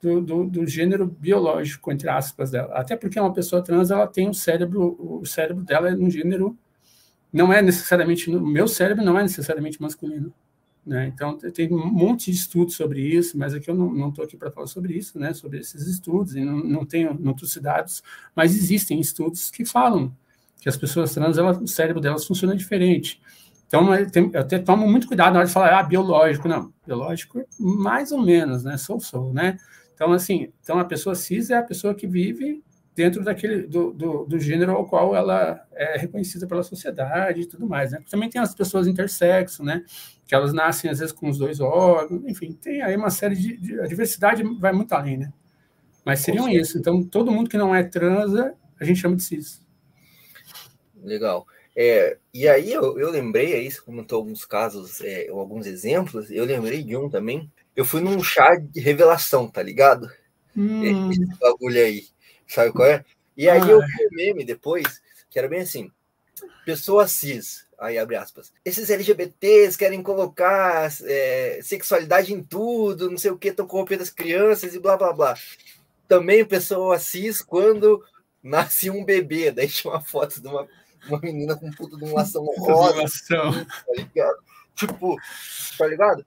[0.00, 2.72] do, do, do gênero biológico, entre aspas, dela.
[2.72, 6.56] Até porque uma pessoa trans, ela tem um cérebro, o cérebro dela é um gênero,
[7.34, 10.32] não é necessariamente, o meu cérebro não é necessariamente masculino,
[10.86, 11.10] Né?
[11.12, 14.52] Então, tem um monte de estudos sobre isso, mas aqui eu não estou aqui para
[14.52, 15.34] falar sobre isso, né?
[15.34, 18.02] sobre esses estudos, e não, não tenho, não dados,
[18.36, 20.14] mas existem estudos que falam
[20.60, 23.20] que as pessoas trans, ela, o cérebro delas funciona diferente.
[23.66, 26.46] Então, eu até tomo muito cuidado na hora de falar, ah, biológico.
[26.46, 28.76] Não, biológico, mais ou menos, né?
[28.76, 29.58] Sou, sou, né?
[29.94, 32.62] Então, assim, então a pessoa cis é a pessoa que vive
[32.94, 37.66] dentro daquele do, do, do, gênero ao qual ela é reconhecida pela sociedade e tudo
[37.66, 38.02] mais, né?
[38.08, 39.84] Também tem as pessoas intersexo, né?
[40.26, 43.56] Que elas nascem às vezes com os dois órgãos, enfim, tem aí uma série de,
[43.56, 45.32] de a diversidade vai muito além, né?
[46.04, 46.78] Mas seriam isso.
[46.78, 48.32] Então, todo mundo que não é trans,
[48.78, 49.64] a gente chama de cis.
[51.02, 51.46] Legal.
[51.76, 56.44] É, e aí eu, eu lembrei, aí você comentou alguns casos, é, alguns exemplos, eu
[56.44, 57.50] lembrei de um também.
[57.74, 60.08] Eu fui num chá de revelação, tá ligado?
[60.56, 61.10] Hum.
[61.10, 62.04] Esse bagulho aí.
[62.46, 63.04] Sabe qual é?
[63.36, 63.66] E aí ah.
[63.66, 65.90] eu vi um meme depois, que era bem assim:
[66.64, 68.52] pessoa cis, aí abre aspas.
[68.64, 74.10] Esses LGBTs querem colocar é, sexualidade em tudo, não sei o que, estão corrompendo as
[74.10, 75.34] crianças e blá blá blá.
[76.08, 78.04] Também pessoa cis quando
[78.42, 80.66] nasce um bebê, daí tinha uma foto de uma,
[81.08, 83.04] uma menina com puta de uma ação rosa.
[83.28, 84.38] Tá ligado?
[84.76, 85.16] Tipo,
[85.78, 86.26] tá ligado?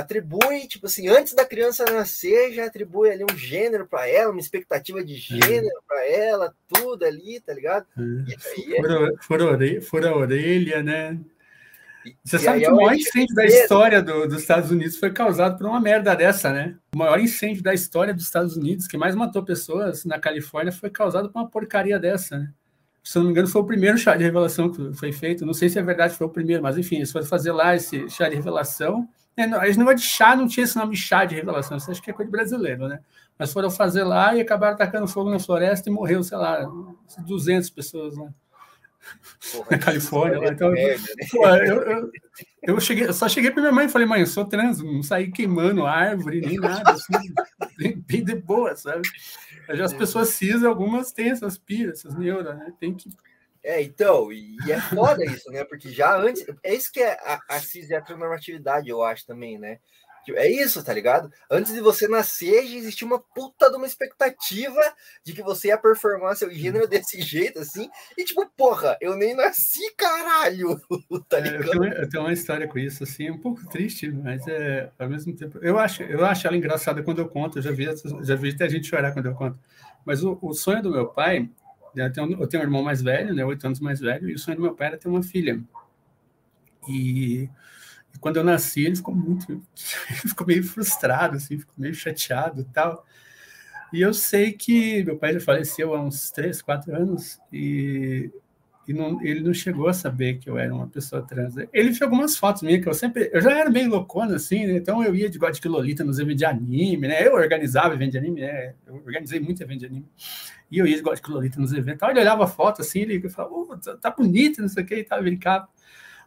[0.00, 4.40] Atribui, tipo assim, antes da criança nascer, já atribui ali um gênero para ela, uma
[4.40, 5.80] expectativa de gênero é.
[5.86, 7.86] para ela, tudo ali, tá ligado?
[7.98, 8.38] É.
[9.22, 11.18] Fura, fura a orelha, né?
[12.24, 15.58] Você e sabe que o maior incêndio da história do, dos Estados Unidos foi causado
[15.58, 16.76] por uma merda dessa, né?
[16.94, 20.88] O maior incêndio da história dos Estados Unidos, que mais matou pessoas na Califórnia, foi
[20.88, 22.52] causado por uma porcaria dessa, né?
[23.02, 25.46] se não me engano, foi o primeiro chá de revelação que foi feito.
[25.46, 28.08] Não sei se é verdade, foi o primeiro, mas enfim, eles foram fazer lá esse
[28.10, 29.08] chá de revelação.
[29.40, 31.90] É, não, esse negócio de chá não tinha esse nome de chá de revelação, isso
[31.90, 33.00] acho que é coisa de brasileiro, né?
[33.38, 36.70] Mas foram fazer lá e acabaram tacando fogo na floresta e morreu, sei lá,
[37.26, 38.28] 200 pessoas lá.
[39.52, 40.38] Porra, na Califórnia.
[40.40, 40.48] Lá.
[40.48, 41.26] Então, merda, né?
[41.32, 42.10] pô, eu, eu,
[42.64, 45.02] eu, cheguei, eu só cheguei para minha mãe e falei, mãe, eu sou trans, não
[45.02, 47.12] saí queimando árvore nem nada, assim,
[47.78, 49.08] bem, bem de boa, sabe?
[49.70, 52.72] Já as pessoas cis, algumas têm essas piras, essas neuras, né?
[52.78, 53.08] Tem que.
[53.62, 55.64] É, então, e, é foda isso, né?
[55.64, 56.44] Porque já antes.
[56.62, 59.78] É isso que é a, a cis heteronormatividade, eu acho também, né?
[60.36, 61.30] É isso, tá ligado?
[61.50, 64.80] Antes de você nascer, já existia uma puta de uma expectativa
[65.24, 67.88] de que você ia performar seu gênero desse jeito, assim.
[68.16, 70.80] E tipo, porra, eu nem nasci, caralho!
[71.28, 71.62] tá ligado?
[71.62, 74.90] É, eu, tenho, eu, tenho, uma história com isso, assim, um pouco triste, mas é
[74.98, 75.58] ao mesmo tempo.
[75.62, 77.86] Eu acho, eu acho ela engraçada quando eu conto, eu já vi,
[78.22, 79.58] já vi até gente chorar quando eu conto.
[80.04, 81.48] Mas o, o sonho do meu pai,
[81.94, 84.38] eu tenho, eu tenho um irmão mais velho, né, oito anos mais velho, e o
[84.38, 85.62] sonho do meu pai era ter uma filha.
[86.88, 87.48] E
[88.14, 89.62] e quando eu nasci, ele ficou muito, ele
[90.28, 93.04] ficou meio frustrado, assim, ficou meio chateado tal.
[93.92, 98.30] E eu sei que meu pai já faleceu há uns três, quatro anos e,
[98.90, 101.54] e não, ele não chegou a saber que eu era uma pessoa trans.
[101.72, 104.78] Ele viu algumas fotos minhas que eu sempre, eu já era bem loucona assim, né?
[104.78, 107.24] então eu ia de God de Lolita nos eventos de anime, né?
[107.24, 108.74] Eu organizava evento de anime, né?
[108.84, 110.06] Eu organizei muito evento de anime.
[110.68, 111.94] E eu ia de God de Lolita nos eventos.
[111.94, 114.86] Então, ele olhava a foto assim, ele falava, oh, tá, tá bonita, não sei o
[114.86, 115.68] que, e tal, brincava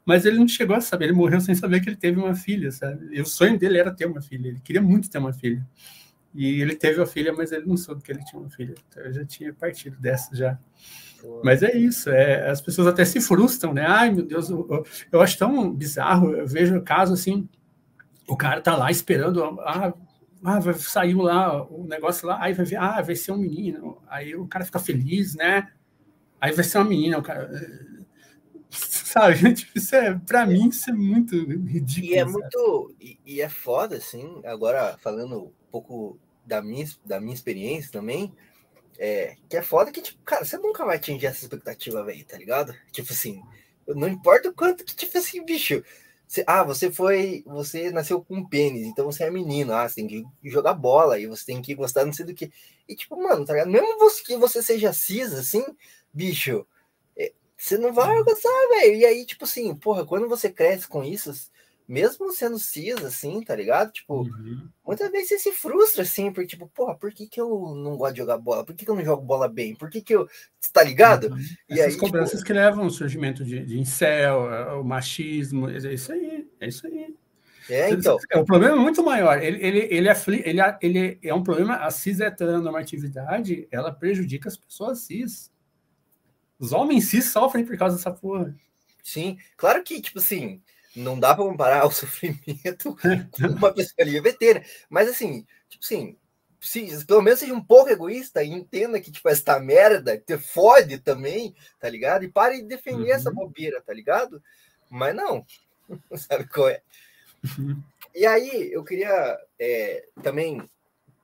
[0.05, 2.69] mas ele não chegou a saber, ele morreu sem saber que ele teve uma filha,
[2.71, 3.07] sabe?
[3.15, 5.65] E o sonho dele era ter uma filha, ele queria muito ter uma filha.
[6.35, 8.75] E ele teve a filha, mas ele não soube que ele tinha uma filha.
[8.89, 10.59] Então eu já tinha partido dessa já.
[11.43, 13.85] Mas é isso, é, as pessoas até se frustram, né?
[13.85, 16.31] Ai, meu Deus, eu, eu acho tão bizarro.
[16.31, 17.47] Eu vejo o caso assim:
[18.27, 19.93] o cara tá lá esperando, ah,
[20.43, 24.01] ah, vai sair lá o negócio lá, aí vai ver, ah, vai ser um menino.
[24.07, 25.69] Aí o cara fica feliz, né?
[26.39, 27.49] Aí vai ser uma menina, o cara
[28.69, 29.53] sabe?
[29.53, 32.13] Tipo, isso é, pra mim, isso é muito ridículo.
[32.13, 32.95] E é muito.
[32.99, 38.33] E, e, é foda, assim, agora falando um pouco da minha, da minha experiência também,
[39.03, 42.37] é, que é foda que, tipo, cara, você nunca vai atingir essa expectativa, velho, tá
[42.37, 42.73] ligado?
[42.89, 43.43] Tipo assim,
[43.85, 45.83] não importa o quanto que, tipo assim, bicho.
[46.25, 47.43] Você, ah, você foi.
[47.45, 49.73] Você nasceu com um pênis, então você é menino.
[49.73, 52.51] Ah, você tem que jogar bola e você tem que gostar não sei do que.
[52.87, 53.69] E, tipo, mano, tá ligado?
[53.69, 55.65] Mesmo você, que você seja cis, assim,
[56.13, 56.65] bicho,
[57.57, 58.95] você não vai gostar, velho.
[58.95, 61.31] E aí, tipo assim, porra, quando você cresce com isso,
[61.87, 63.91] mesmo sendo cis, assim, tá ligado?
[63.91, 64.69] Tipo, uhum.
[64.85, 68.13] muitas vezes você se frustra, assim, porque, tipo, porra, por que, que eu não gosto
[68.13, 68.65] de jogar bola?
[68.65, 69.75] Por que, que eu não jogo bola bem?
[69.75, 70.27] Por que, que eu.
[70.71, 71.27] Tá ligado?
[71.27, 71.39] Uhum.
[71.69, 72.45] E Essas aí, cobranças tipo...
[72.45, 77.13] que levam ao surgimento de, de incel, o machismo, é isso aí, é isso aí.
[77.69, 78.17] É, então.
[78.29, 79.41] É um problema muito maior.
[79.41, 81.77] Ele, ele, ele, é, ele, ele é um problema.
[81.77, 85.51] A cis heteronormatividade ela prejudica as pessoas cis.
[86.59, 88.55] Os homens cis sofrem por causa dessa porra.
[89.01, 90.61] Sim, claro que, tipo assim,
[90.95, 92.95] não dá para comparar o sofrimento
[93.31, 94.65] com uma LGBT, né?
[94.89, 96.17] Mas assim, tipo assim,
[96.63, 100.97] se, pelo menos seja um pouco egoísta e entenda que, tipo, esta merda te fode
[100.97, 102.23] também, tá ligado?
[102.23, 103.15] E pare de defender uhum.
[103.15, 104.41] essa bobeira, tá ligado?
[104.89, 105.45] Mas não,
[106.15, 106.81] sabe qual é?
[108.15, 110.61] E aí, eu queria é, também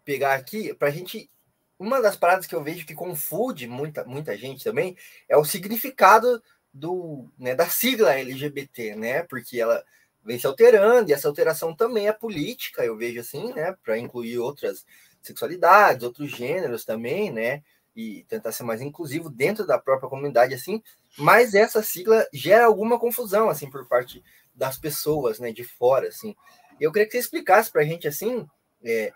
[0.03, 1.29] pegar aqui para a gente.
[1.77, 4.97] Uma das paradas que eu vejo que confunde muita, muita gente também
[5.29, 6.43] é o significado
[6.73, 9.23] do, né, da sigla LGBT, né?
[9.23, 9.83] Porque ela
[10.23, 13.75] vem se alterando e essa alteração também é política, eu vejo assim, né?
[13.83, 14.85] Para incluir outras
[15.21, 17.63] sexualidades, outros gêneros também, né?
[17.95, 20.81] E tentar ser mais inclusivo dentro da própria comunidade, assim.
[21.17, 25.51] Mas essa sigla gera alguma confusão, assim, por parte das pessoas, né?
[25.51, 26.35] De fora, assim.
[26.79, 28.47] Eu queria que você explicasse para a gente, assim,
[28.83, 29.11] é,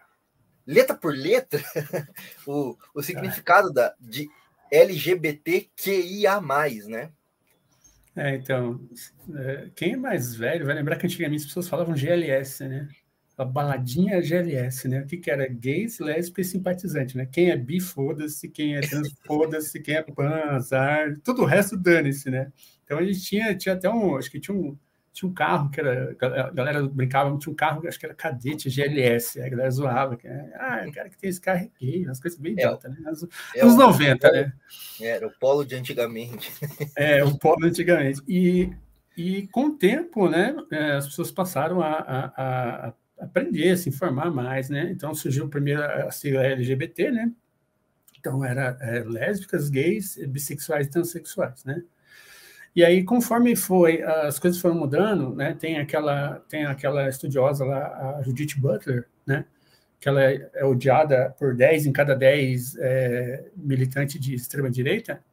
[0.65, 1.63] letra por letra,
[2.47, 4.29] o, o significado da, de
[4.71, 6.41] LGBTQIA+,
[6.87, 7.11] né?
[8.15, 8.79] É, então,
[9.35, 12.87] é, quem é mais velho vai lembrar que antigamente as pessoas falavam GLS, né?
[13.35, 15.01] A baladinha GLS, né?
[15.01, 15.47] O que, que era?
[15.47, 17.25] Gays, lésbicas e simpatizante, né?
[17.25, 21.75] Quem é bi, foda-se, quem é trans, foda-se, quem é pan, azar, tudo o resto
[21.75, 22.51] dane-se, né?
[22.83, 24.77] Então a gente tinha, tinha até um, acho que tinha um,
[25.13, 28.67] tinha um carro que era, a galera brincava, tinha um carro, acho que era cadete
[28.67, 32.19] GLS, a galera zoava, que, ah, o cara que tem esse carro é gay, umas
[32.19, 32.97] coisas bem idiota, né?
[32.99, 33.23] Nos
[33.55, 34.53] é anos 90, né?
[34.99, 36.51] Era o polo de antigamente.
[36.97, 38.21] É, o polo de antigamente.
[38.27, 38.71] E,
[39.15, 43.89] e com o tempo, né, é, as pessoas passaram a, a, a aprender, a se
[43.89, 44.89] informar mais, né?
[44.91, 47.31] Então surgiu primeiro a sigla LGBT, né?
[48.19, 51.83] Então era é, lésbicas, gays, bissexuais e transexuais, né?
[52.75, 55.53] E aí, conforme foi, as coisas foram mudando, né?
[55.53, 59.45] Tem aquela, tem aquela estudiosa lá, a Judith Butler, né?
[59.99, 65.23] Que ela é, odiada por 10 em cada 10 é, militantes de extrema-direita,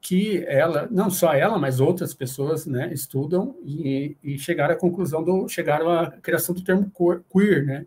[0.00, 5.24] que ela, não só ela, mas outras pessoas, né, estudam e, e chegaram à conclusão
[5.24, 6.92] do, chegaram à criação do termo
[7.32, 7.86] queer, né?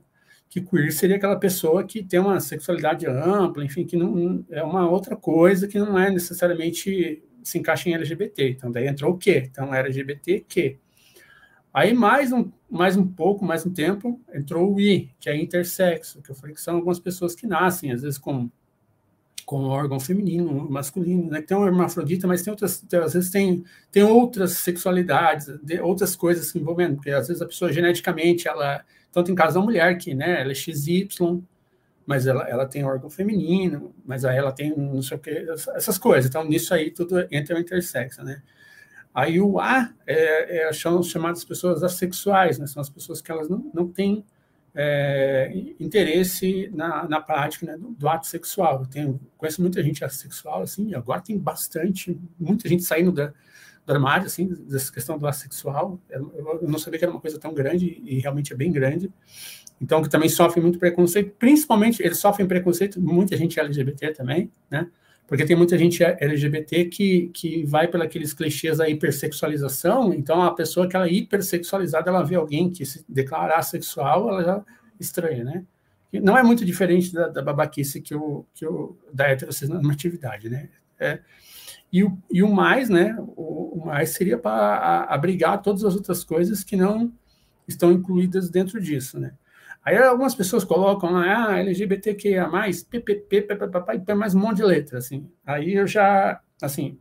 [0.49, 4.89] Que queer seria aquela pessoa que tem uma sexualidade ampla, enfim, que não é uma
[4.89, 8.49] outra coisa que não é necessariamente se encaixa em LGBT.
[8.49, 9.47] Então, daí entrou o quê?
[9.49, 10.77] Então, LGBTQ.
[11.73, 16.21] Aí, mais um, mais um pouco, mais um tempo, entrou o I, que é intersexo,
[16.21, 18.49] que eu falei que são algumas pessoas que nascem, às vezes, com,
[19.45, 21.41] com órgão feminino, masculino, né?
[21.41, 25.47] Tem um hermafrodita, mas tem outras, às vezes tem, tem outras sexualidades,
[25.81, 29.65] outras coisas se envolvendo, porque às vezes a pessoa geneticamente, ela, então tem caso da
[29.65, 31.07] mulher que, né, ela é XY,
[32.07, 35.29] mas ela, ela tem órgão feminino, mas aí ela tem não sei o que,
[35.75, 36.29] essas coisas.
[36.29, 38.41] Então, nisso aí tudo entra o intersexo, né?
[39.13, 42.65] Aí o A é, é, são chamadas pessoas assexuais, né?
[42.65, 44.23] São as pessoas que elas não, não têm
[44.73, 48.81] é, interesse na, na prática né, do, do, ato sexual.
[48.81, 53.33] Eu tenho, conheço muita gente assexual, assim, agora tem bastante, muita gente saindo da,
[53.85, 55.99] do armário, assim, dessa questão do assexual.
[56.09, 59.11] Eu, eu não sabia que era uma coisa tão grande, e realmente é bem grande.
[59.81, 64.87] Então, que também sofrem muito preconceito, principalmente eles sofrem preconceito, muita gente LGBT também, né?
[65.27, 70.87] Porque tem muita gente LGBT que, que vai pelos clichês da hipersexualização, então a pessoa
[70.87, 74.65] que ela é hipersexualizada, ela vê alguém que se declarar sexual, ela já
[74.99, 75.65] estranha, né?
[76.13, 80.69] Não é muito diferente da, da babaquice que o, que o, da heteronormatividade, né?
[80.97, 81.19] É,
[81.91, 83.15] e, o, e o mais, né?
[83.35, 87.11] O, o mais seria para abrigar todas as outras coisas que não
[87.67, 89.33] estão incluídas dentro disso, né?
[89.87, 92.49] Aí algumas pessoas colocam lá, ah, LGBTQIA+,
[92.89, 95.31] PPP, PPP, mais um monte de letra, assim.
[95.45, 96.99] Aí eu já, assim,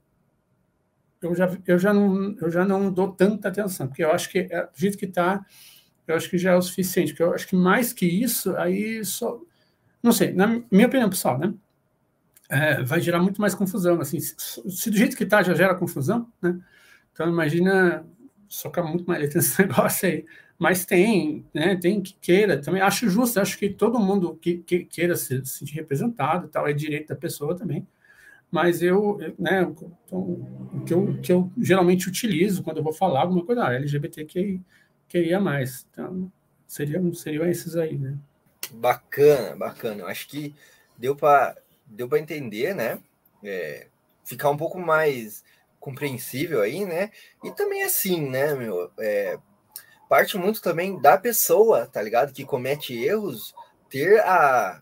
[1.20, 4.38] eu já, eu já, não, eu já não dou tanta atenção, porque eu acho que,
[4.38, 5.44] é, do jeito que está,
[6.06, 9.04] eu acho que já é o suficiente, porque eu acho que mais que isso, aí
[9.04, 9.40] só...
[10.00, 11.52] Não sei, na minha opinião pessoal, né?
[12.48, 15.74] É, vai gerar muito mais confusão, assim, se, se do jeito que está já gera
[15.74, 16.56] confusão, né?
[17.12, 18.06] Então imagina
[18.48, 20.24] socar muito mais letra nesse negócio aí
[20.58, 24.84] mas tem, né, tem que queira, também acho justo, acho que todo mundo que, que
[24.84, 27.86] queira se, se sentir representado, tal, é direito da pessoa também,
[28.50, 29.62] mas eu, né,
[30.06, 33.74] então, o que eu, que eu geralmente utilizo quando eu vou falar alguma coisa, ah,
[33.74, 34.62] LGBTQIA+,
[35.90, 36.32] então,
[36.66, 38.16] seriam, seriam esses aí, né.
[38.72, 40.54] Bacana, bacana, acho que
[40.98, 41.56] deu para
[41.88, 42.98] deu para entender, né,
[43.44, 43.88] é,
[44.24, 45.44] ficar um pouco mais
[45.78, 47.10] compreensível aí, né,
[47.44, 49.38] e também assim, né, meu, é,
[50.08, 52.32] parte muito também da pessoa, tá ligado?
[52.32, 53.54] Que comete erros,
[53.88, 54.80] ter a,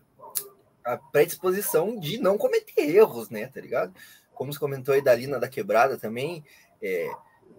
[0.83, 3.47] a predisposição de não cometer erros, né?
[3.47, 3.93] Tá ligado?
[4.33, 6.43] Como você comentou aí da Lina da Quebrada também,
[6.81, 7.09] é,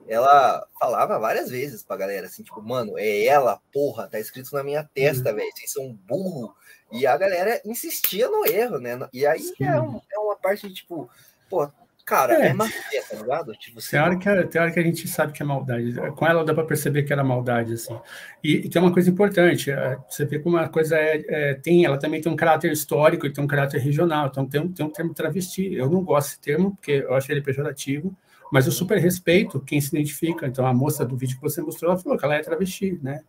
[0.08, 4.62] ela falava várias vezes pra galera assim, tipo, mano, é ela, porra, tá escrito na
[4.62, 5.36] minha testa, uhum.
[5.36, 6.54] velho, vocês são burro.
[6.92, 8.96] E a galera insistia no erro, né?
[9.12, 11.10] E aí é, um, é, uma parte de, tipo,
[11.48, 11.68] pô,
[12.06, 13.52] Cara, é, é fé, tá ligado?
[13.54, 15.92] Tipo, tem, hora que, tem hora que a gente sabe que é maldade.
[16.14, 17.98] Com ela dá para perceber que era maldade, assim.
[18.44, 21.84] E, e, tem uma coisa importante, é, você vê como uma coisa é, é, tem,
[21.84, 24.28] ela também tem um caráter histórico e tem um caráter regional.
[24.28, 25.74] Então tem, tem um termo travesti.
[25.74, 28.16] Eu não gosto desse termo, porque eu acho ele pejorativo,
[28.52, 30.46] mas eu super respeito quem se identifica.
[30.46, 33.22] Então a moça do vídeo que você mostrou, ela falou que ela é travesti, né?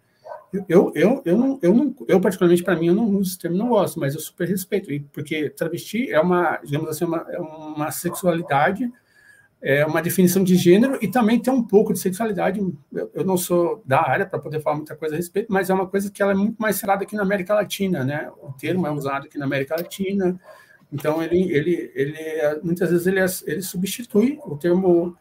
[0.54, 3.58] Eu, eu, eu, não, eu, não, eu particularmente, para mim, eu não uso esse termo,
[3.58, 7.92] não gosto, mas eu super respeito, porque travesti é uma, digamos assim, uma, é uma
[7.92, 8.90] sexualidade,
[9.62, 12.60] é uma definição de gênero e também tem um pouco de sexualidade.
[12.94, 15.74] Eu, eu não sou da área para poder falar muita coisa a respeito, mas é
[15.74, 18.32] uma coisa que ela é muito mais falada aqui na América Latina, né?
[18.42, 20.40] O termo é usado aqui na América Latina,
[20.94, 25.18] então ele, ele, ele muitas vezes ele, ele substitui o termo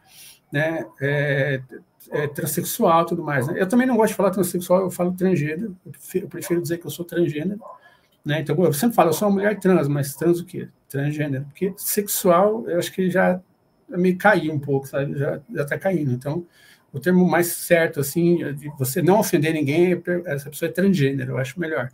[0.51, 1.61] né, é,
[2.09, 3.47] é, transexual tudo mais.
[3.47, 3.55] Né?
[3.61, 6.77] Eu também não gosto de falar transexual, eu falo transgênero, eu prefiro, eu prefiro dizer
[6.77, 7.59] que eu sou transgênero.
[8.23, 8.41] Né?
[8.41, 10.67] Então, eu sempre falo, eu sou uma mulher trans, mas trans o quê?
[10.89, 11.45] Transgênero.
[11.45, 13.39] Porque sexual, eu acho que já
[13.89, 15.17] me caiu um pouco, sabe?
[15.17, 16.11] Já está caindo.
[16.11, 16.45] Então,
[16.91, 21.33] o termo mais certo, assim, de você não ofender ninguém, é essa pessoa é transgênero,
[21.33, 21.89] eu acho melhor.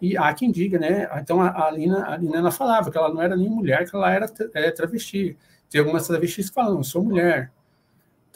[0.00, 1.08] E há quem diga, né?
[1.20, 3.96] Então, a, a, Lina, a Lina ela falava que ela não era nem mulher, que
[3.96, 5.36] ela era é, travesti.
[5.70, 7.50] Tem algumas travestis que falam, eu sou mulher.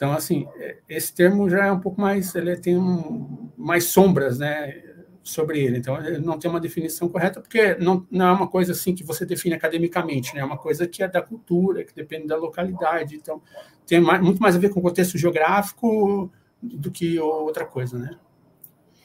[0.01, 4.39] Então, assim, é, esse termo já é um pouco mais, ele tem um, mais sombras,
[4.39, 4.81] né,
[5.21, 5.77] sobre ele.
[5.77, 9.03] Então, ele não tem uma definição correta, porque não, não é uma coisa assim que
[9.03, 10.41] você define academicamente, né?
[10.41, 13.15] É uma coisa que é da cultura, que depende da localidade.
[13.15, 13.43] Então,
[13.85, 18.17] tem mais, muito mais a ver com o contexto geográfico do que outra coisa, né?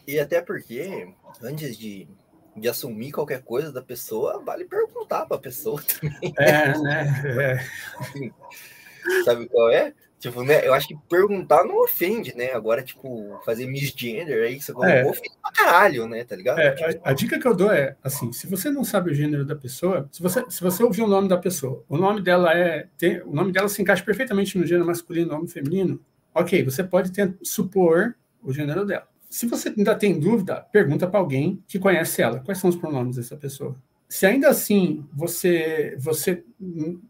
[0.08, 2.08] E até porque, antes de,
[2.56, 6.32] de assumir qualquer coisa da pessoa, vale perguntar para a pessoa também.
[6.38, 7.60] É, né?
[7.60, 9.22] É.
[9.24, 9.92] Sabe qual é?
[10.30, 10.66] Tipo, né?
[10.66, 12.52] Eu acho que perguntar não ofende, né?
[12.52, 15.06] Agora, tipo, fazer misgender aí, você colocou, é.
[15.06, 16.24] ofende pra caralho, né?
[16.24, 16.58] Tá ligado?
[16.58, 17.00] É, tipo...
[17.04, 19.54] a, a, dica que eu dou é, assim, se você não sabe o gênero da
[19.54, 22.88] pessoa, se você, se você ouvir o nome da pessoa, o nome dela é.
[22.98, 26.00] Tem, o nome dela se encaixa perfeitamente no gênero masculino, nome feminino,
[26.34, 29.06] ok, você pode ter, supor o gênero dela.
[29.30, 32.40] Se você ainda tem dúvida, pergunta para alguém que conhece ela.
[32.40, 33.76] Quais são os pronomes dessa pessoa?
[34.08, 36.44] Se ainda assim você você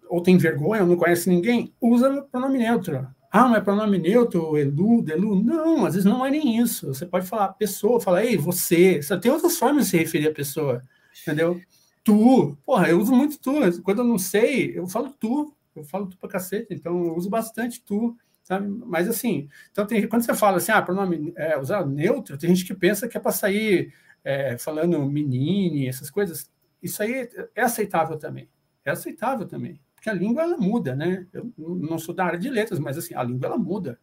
[0.09, 3.07] ou tem vergonha ou não conhece ninguém, usa pronome neutro.
[3.31, 5.43] Ah, mas é pronome neutro, Elu, Delu.
[5.43, 6.89] Não, às vezes não é nem isso.
[6.89, 9.03] Você pode falar pessoa, falar, ei, você.
[9.03, 10.83] Você tem outras formas de se referir à pessoa,
[11.23, 11.61] entendeu?
[12.03, 12.57] Tu.
[12.65, 13.83] Porra, eu uso muito tu.
[13.83, 15.55] Quando eu não sei, eu falo tu.
[15.75, 18.17] Eu falo tu pra cacete, então eu uso bastante tu.
[18.43, 18.69] Sabe?
[18.87, 22.65] Mas assim, então tem, quando você fala assim, ah, pronome é, usar neutro, tem gente
[22.65, 23.93] que pensa que é para sair
[24.25, 26.49] é, falando menine, essas coisas.
[26.87, 28.49] Isso aí é aceitável também.
[28.85, 29.81] É aceitável também.
[29.95, 31.27] Porque a língua ela muda, né?
[31.33, 33.99] Eu não sou da área de letras, mas assim, a língua ela muda.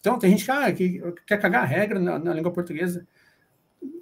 [0.00, 3.06] Então tem gente que, ah, que quer cagar a regra na, na língua portuguesa.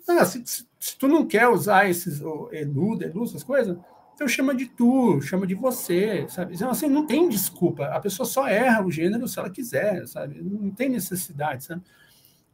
[0.09, 2.21] Ah, se, se, se, tu não quer usar esses
[2.53, 3.77] elu, delu, essas coisas,
[4.15, 6.55] então chama de tu, chama de você, sabe?
[6.55, 7.87] Então, assim, não tem desculpa.
[7.87, 10.43] A pessoa só erra o gênero se ela quiser, sabe?
[10.43, 11.83] Não tem necessidade, sabe?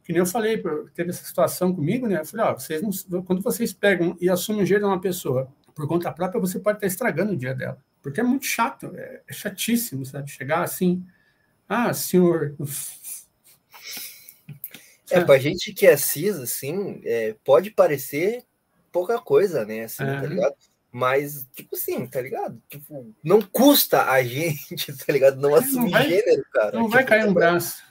[0.03, 0.63] Que nem eu falei,
[0.95, 2.21] teve essa situação comigo, né?
[2.21, 5.49] Eu falei, ó, vocês não, quando vocês pegam e assumem o gênero de uma pessoa
[5.77, 7.79] por conta própria, você pode estar estragando o dia dela.
[8.01, 10.31] Porque é muito chato, é, é chatíssimo, sabe?
[10.31, 11.05] Chegar assim,
[11.69, 12.55] ah, senhor.
[15.09, 18.43] É, pra gente que é cis, assim, é, pode parecer
[18.91, 19.83] pouca coisa, né?
[19.83, 20.21] Assim, tá é.
[20.21, 20.55] tá ligado?
[20.91, 22.61] Mas, tipo assim, tá ligado?
[22.67, 25.39] Tipo, não custa a gente, tá ligado?
[25.39, 26.71] Não é, assumir não vai, gênero, cara.
[26.71, 27.83] Não tipo, vai cair um braço.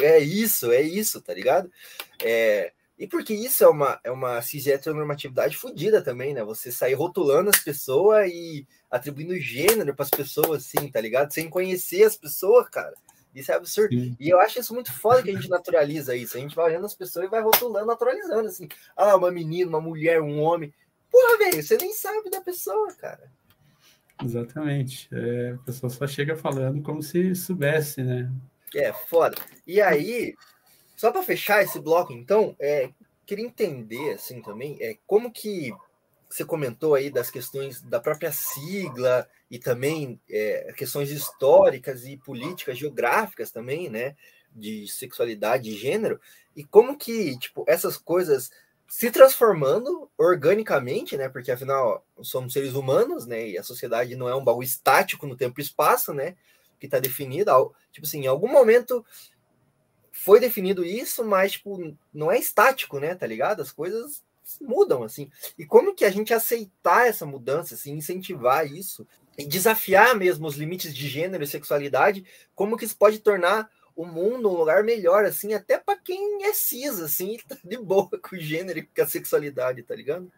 [0.00, 1.70] É isso, é isso, tá ligado?
[2.24, 6.44] É, e porque isso é uma, é uma cis heteronormatividade fodida também, né?
[6.44, 11.32] Você sair rotulando as pessoas e atribuindo gênero para as pessoas, assim, tá ligado?
[11.32, 12.92] Sem conhecer as pessoas, cara.
[13.34, 13.98] Isso é absurdo.
[13.98, 14.14] Sim.
[14.20, 16.36] E eu acho isso muito foda que a gente naturaliza isso.
[16.36, 18.68] A gente vai olhando as pessoas e vai rotulando, naturalizando, assim.
[18.94, 20.70] Ah, uma menina, uma mulher, um homem.
[21.10, 23.32] Porra, velho, você nem sabe da pessoa, cara.
[24.22, 25.08] Exatamente.
[25.10, 28.30] É, a pessoa só chega falando como se soubesse, né?
[28.74, 29.36] É, foda.
[29.66, 30.34] E aí,
[31.00, 32.90] só para fechar esse bloco, então, é,
[33.24, 35.72] queria entender assim também, é como que
[36.28, 42.76] você comentou aí das questões da própria sigla e também é, questões históricas e políticas,
[42.76, 44.14] geográficas também, né,
[44.54, 46.20] de sexualidade e gênero,
[46.54, 48.50] e como que tipo essas coisas
[48.86, 54.34] se transformando organicamente, né, porque afinal somos seres humanos, né, e a sociedade não é
[54.34, 56.36] um baú estático no tempo e espaço, né,
[56.78, 59.02] que está definido, tipo assim, em algum momento
[60.22, 63.14] foi definido isso, mas tipo, não é estático, né?
[63.14, 63.62] Tá ligado?
[63.62, 64.22] As coisas
[64.60, 65.30] mudam assim.
[65.58, 69.06] E como que a gente aceitar essa mudança, assim, incentivar isso
[69.38, 72.22] e desafiar mesmo os limites de gênero e sexualidade,
[72.54, 76.52] como que isso pode tornar o mundo um lugar melhor, assim, até para quem é
[76.52, 80.30] cis, assim, tá de boa com o gênero e com a sexualidade, tá ligado?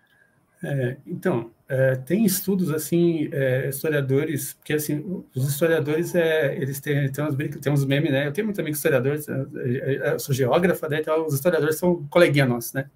[0.65, 7.11] É, então, é, tem estudos assim, é, historiadores, porque assim, os historiadores, é, eles têm,
[7.11, 8.27] têm, uns, têm uns memes, né?
[8.29, 11.01] Eu tenho muito amigo historiadores, é, é, eu sou geógrafa, né?
[11.01, 12.89] Então os historiadores são coleguinha nossos, né?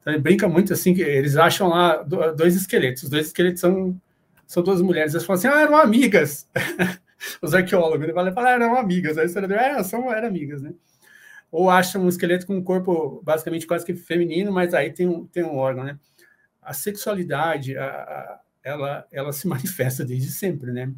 [0.00, 4.00] Então ele brinca muito assim, que eles acham lá dois esqueletos, os dois esqueletos são,
[4.46, 6.48] são duas mulheres, eles falam assim, ah, eram amigas.
[7.42, 10.72] os arqueólogos, ele fala, ah, eram amigas, aí o historiador, é, são, eram amigas, né?
[11.52, 15.26] ou acha um esqueleto com um corpo basicamente quase que feminino, mas aí tem um,
[15.26, 15.98] tem um órgão, né?
[16.62, 20.92] A sexualidade, a, a, ela, ela se manifesta desde sempre, né?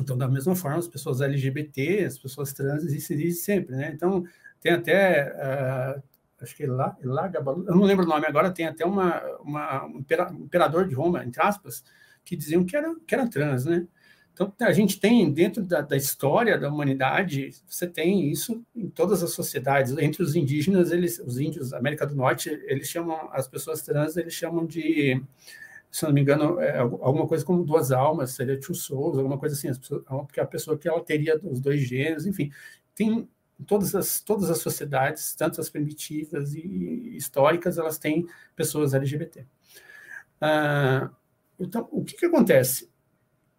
[0.00, 3.90] Então, da mesma forma, as pessoas LGBT, as pessoas trans existem desde sempre, né?
[3.94, 4.24] Então,
[4.60, 6.02] tem até, uh,
[6.40, 10.04] acho que lá, lá eu não lembro o nome agora, tem até uma, uma, um
[10.44, 11.82] imperador de Roma, entre aspas,
[12.24, 13.86] que diziam que era, que era trans, né?
[14.40, 19.20] Então, a gente tem, dentro da, da, história da humanidade, você tem isso em todas
[19.20, 19.96] as sociedades.
[19.98, 24.16] Entre os indígenas, eles, os índios da América do Norte, eles chamam, as pessoas trans,
[24.16, 25.20] eles chamam de,
[25.90, 29.56] se não me engano, é, alguma coisa como duas almas, seria two souls, alguma coisa
[29.56, 32.52] assim, pessoas, porque a pessoa que ela teria os dois gêneros, enfim.
[32.94, 33.28] Tem
[33.66, 38.24] todas as, todas as sociedades, tanto as primitivas e históricas, elas têm
[38.54, 39.44] pessoas LGBT.
[40.40, 41.10] Ah,
[41.58, 42.87] então, o que, que acontece?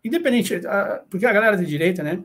[0.04, 0.62] Independente,
[1.10, 2.24] porque a galera de direita, né?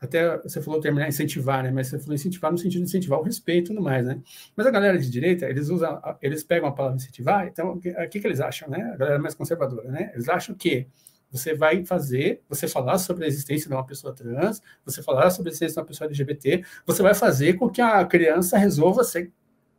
[0.00, 1.70] Até você falou terminar incentivar, né?
[1.70, 4.20] Mas você falou incentivar no sentido de incentivar o respeito e tudo mais, né?
[4.54, 8.20] Mas a galera de direita, eles usam, eles pegam a palavra incentivar, então o que,
[8.20, 8.92] que, eles acham, né?
[8.94, 10.10] A galera mais conservadora, né?
[10.14, 10.86] Eles acham que
[11.30, 15.48] você vai fazer, você falar sobre a existência de uma pessoa trans, você falar sobre
[15.48, 19.32] a existência de uma pessoa LGBT, você vai fazer com que a criança resolva ser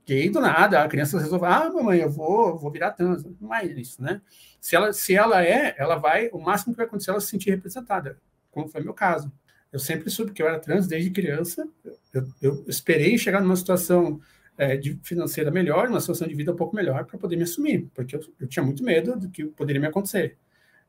[0.06, 3.24] gay do nada, a criança resolve, ah, mamãe, eu vou, vou virar trans.
[3.40, 4.22] Não é isso, né?
[4.62, 7.28] Se ela, se ela é, ela vai, o máximo que vai acontecer é ela se
[7.28, 8.18] sentir representada,
[8.52, 9.32] como foi meu caso.
[9.72, 11.68] Eu sempre soube que eu era trans desde criança,
[12.14, 14.22] eu, eu esperei chegar numa situação
[14.58, 17.90] é, de financeira melhor, uma situação de vida um pouco melhor para poder me assumir,
[17.94, 20.38] porque eu, eu, tinha muito medo do que poderia me acontecer.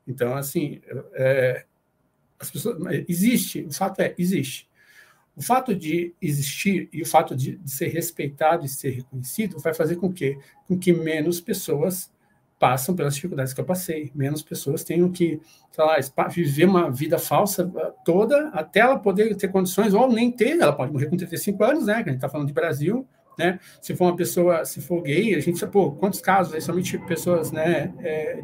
[0.06, 0.80] Então, assim,
[1.14, 1.64] é,
[2.38, 4.68] as pessoas, existe, o fato é, existe.
[5.36, 9.74] O fato de existir e o fato de, de, ser respeitado e ser reconhecido vai
[9.74, 12.10] fazer com que, com que menos pessoas
[12.58, 17.18] passam pelas dificuldades que eu passei, menos pessoas tenham que, sei lá, viver uma vida
[17.18, 21.16] falsa ah, toda até ela poder ter condições, ou nem ter, ela pode morrer com
[21.16, 23.06] 35 anos, né, que a gente está falando de Brasil,
[23.38, 26.96] né, se for uma pessoa, se for gay, a gente, pô, quantos casos, aí, somente
[27.00, 28.42] pessoas, né, é,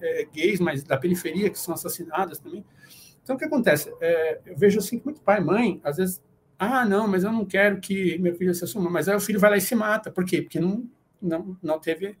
[0.00, 2.64] é, gays, mas da periferia que são assassinadas também,
[3.26, 3.92] então, o que acontece?
[4.00, 6.22] É, eu vejo assim que muito pai e mãe, às vezes,
[6.56, 9.40] ah, não, mas eu não quero que meu filho se assuma, mas aí o filho
[9.40, 10.12] vai lá e se mata.
[10.12, 10.42] Por quê?
[10.42, 10.88] Porque não,
[11.20, 12.16] não, não teve.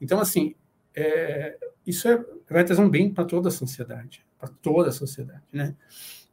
[0.00, 0.54] Então, assim,
[0.94, 5.42] é, isso é, vai trazer um bem para toda a sociedade, para toda a sociedade,
[5.52, 5.74] né?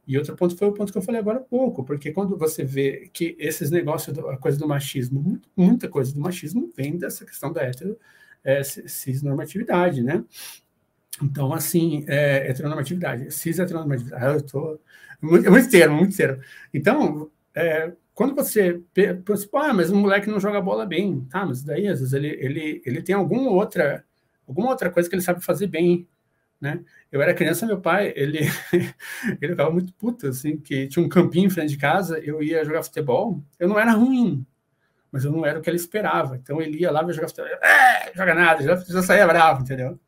[0.06, 2.64] E outro ponto foi o ponto que eu falei agora há pouco, porque quando você
[2.64, 7.52] vê que esses negócios, a coisa do machismo, muita coisa do machismo vem dessa questão
[7.52, 7.98] da hetero,
[8.44, 10.24] é, cisnormatividade, né?
[11.20, 14.80] Então, assim, é, heteronormatividade, cis heteronormatividade, eu tô
[15.20, 16.42] muito, muito termo, muito termo.
[16.72, 21.62] Então, é, quando você pensa, ah, mas o moleque não joga bola bem, tá, mas
[21.62, 24.04] daí às vezes ele, ele, ele tem alguma outra,
[24.46, 26.06] alguma outra coisa que ele sabe fazer bem,
[26.60, 26.80] né?
[27.10, 28.40] Eu era criança, meu pai, ele,
[29.40, 32.64] ele ficava muito puto, assim, que tinha um campinho em frente de casa, eu ia
[32.64, 34.46] jogar futebol, eu não era ruim,
[35.10, 38.12] mas eu não era o que ele esperava, então ele ia lá, jogar futebol, é,
[38.14, 39.98] joga nada, já, já saía bravo, entendeu?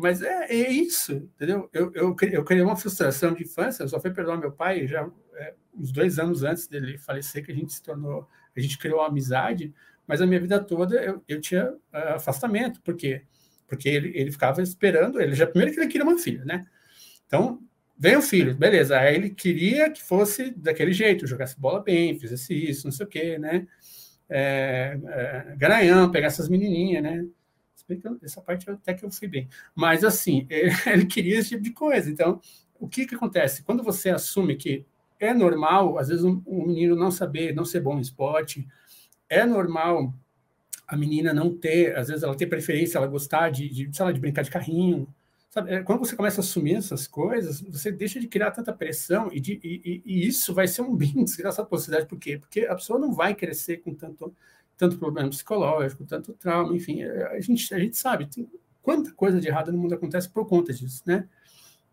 [0.00, 1.68] Mas é, é isso, entendeu?
[1.72, 5.08] Eu, eu, eu criei uma frustração de infância, eu só fui perdoar meu pai já
[5.34, 8.26] é, uns dois anos antes dele falecer, que a gente se tornou,
[8.56, 9.72] a gente criou uma amizade,
[10.06, 13.22] mas a minha vida toda eu, eu tinha uh, afastamento, por quê?
[13.68, 16.66] Porque ele, ele ficava esperando, ele já primeiro que ele queria uma filha, né?
[17.26, 17.62] Então,
[17.96, 22.54] vem o filho, beleza, aí ele queria que fosse daquele jeito, jogasse bola bem, fizesse
[22.54, 23.66] isso, não sei o quê, né?
[24.28, 27.24] É, é, garanhão, pegar essas menininhas, né?
[28.22, 29.48] Essa parte até que eu fui bem.
[29.74, 30.46] Mas, assim,
[30.86, 32.10] ele queria esse tipo de coisa.
[32.10, 32.40] Então,
[32.78, 33.62] o que, que acontece?
[33.62, 34.84] Quando você assume que
[35.18, 38.66] é normal, às vezes, um, um menino não saber, não ser bom em esporte,
[39.28, 40.14] é normal
[40.86, 44.12] a menina não ter, às vezes, ela ter preferência, ela gostar de, de sei lá,
[44.12, 45.06] de brincar de carrinho,
[45.50, 49.28] Sabe, é, quando você começa a assumir essas coisas, você deixa de criar tanta pressão
[49.32, 52.06] e, de, e, e isso vai ser um bem desgraçado para a sociedade.
[52.06, 52.38] Por quê?
[52.38, 54.32] Porque a pessoa não vai crescer com tanto
[54.80, 58.48] tanto problema psicológico, tanto trauma, enfim, é, a gente, a gente sabe tem
[58.80, 61.28] quanta coisa de errado no mundo acontece por conta disso, né?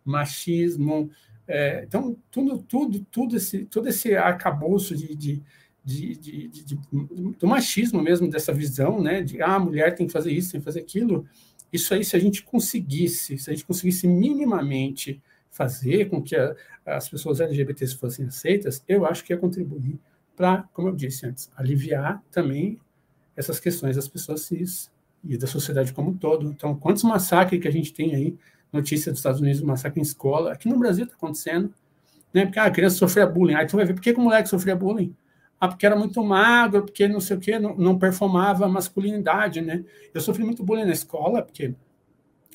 [0.06, 1.12] Machismo,
[1.46, 5.44] é, então tudo, tudo, tudo esse, todo esse arcabouço de, de,
[5.84, 6.80] de, de, de,
[7.38, 9.22] do machismo mesmo, dessa visão, né?
[9.22, 11.28] De ah, a mulher tem que fazer isso, tem que fazer aquilo.
[11.74, 15.22] Isso aí, se a gente conseguisse, se a gente conseguisse minimamente
[15.52, 20.00] fazer com que a, as pessoas LGBTs fossem aceitas, eu acho que ia contribuir
[20.38, 22.80] para, como eu disse antes, aliviar também
[23.36, 24.92] essas questões das pessoas cis
[25.24, 26.48] e da sociedade como um todo.
[26.50, 28.38] Então, quantos massacres que a gente tem aí,
[28.72, 31.74] notícia dos Estados Unidos, massacre em escola, aqui no Brasil está acontecendo,
[32.32, 32.46] né?
[32.46, 34.48] Porque ah, a criança sofria bullying, aí tu vai ver por que, que o moleque
[34.48, 35.16] sofria bullying?
[35.60, 39.60] Ah, porque era muito magro, porque não sei o quê, não, não performava a masculinidade,
[39.60, 39.84] né?
[40.14, 41.74] Eu sofri muito bullying na escola, porque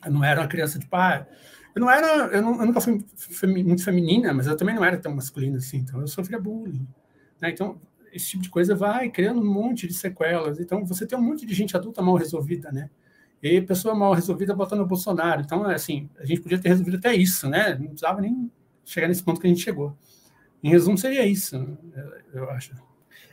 [0.05, 1.27] eu não era uma criança de pai.
[1.75, 3.03] Eu não era, eu, não, eu nunca fui
[3.65, 6.87] muito feminina, mas eu também não era tão masculina assim, então eu sofria bullying.
[7.43, 7.51] Né?
[7.51, 7.81] Então,
[8.13, 10.61] esse tipo de coisa vai criando um monte de sequelas.
[10.61, 12.89] Então, você tem um monte de gente adulta mal resolvida, né?
[13.43, 15.41] E pessoa mal resolvida votando no Bolsonaro.
[15.41, 17.75] Então, assim, a gente podia ter resolvido até isso, né?
[17.75, 18.49] Não precisava nem
[18.85, 19.99] chegar nesse ponto que a gente chegou.
[20.63, 21.57] Em resumo, seria isso,
[22.33, 22.73] eu acho.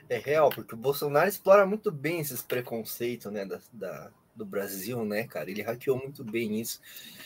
[0.10, 5.04] É real, porque o Bolsonaro explora muito bem esses preconceitos, né, da, da do Brasil,
[5.04, 5.52] né, cara?
[5.52, 6.80] Ele hackeou muito bem isso.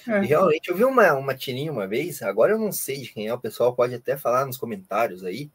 [0.08, 0.24] É.
[0.24, 3.28] E realmente, eu vi uma, uma tirinha uma vez, agora eu não sei de quem
[3.28, 5.52] é, o pessoal pode até falar nos comentários aí,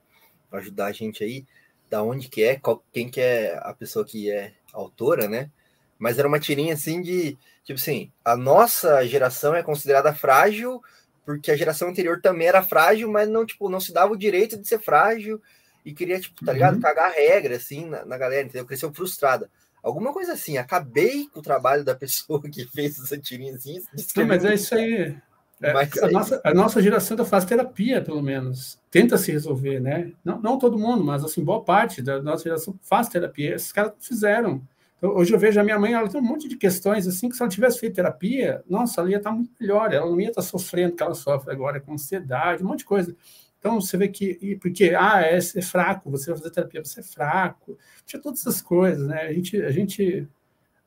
[0.51, 1.44] para ajudar a gente aí,
[1.88, 5.51] da onde que é, qual, quem que é a pessoa que é autora, né?
[5.99, 10.82] Mas era uma tirinha assim de, tipo assim, a nossa geração é considerada frágil,
[11.24, 14.57] porque a geração anterior também era frágil, mas não, tipo, não se dava o direito
[14.57, 15.40] de ser frágil
[15.84, 16.74] e queria, tipo, tá ligado?
[16.74, 16.80] Uhum.
[16.80, 18.66] Cagar regra, assim, na, na galera, entendeu?
[18.66, 19.51] Cresceu frustrada.
[19.82, 23.82] Alguma coisa assim, acabei com o trabalho da pessoa que fez essa tirinha assim.
[23.96, 25.16] Sim, mas é isso aí.
[25.61, 26.13] É, a, aí...
[26.13, 28.79] Nossa, a nossa geração ainda faz terapia, pelo menos.
[28.91, 30.13] Tenta se resolver, né?
[30.25, 33.55] Não, não todo mundo, mas assim, boa parte da nossa geração faz terapia.
[33.55, 34.63] Esses caras fizeram.
[34.97, 37.37] Então, hoje eu vejo a minha mãe, ela tem um monte de questões assim que
[37.37, 39.93] se ela tivesse feito terapia, nossa, ela ia estar muito melhor.
[39.93, 43.15] Ela não ia estar sofrendo que ela sofre agora com ansiedade, um monte de coisa.
[43.59, 47.03] Então você vê que, porque, ah, é, é fraco, você vai fazer terapia, você é
[47.03, 49.23] fraco, tinha todas essas coisas, né?
[49.23, 50.29] A gente, a gente,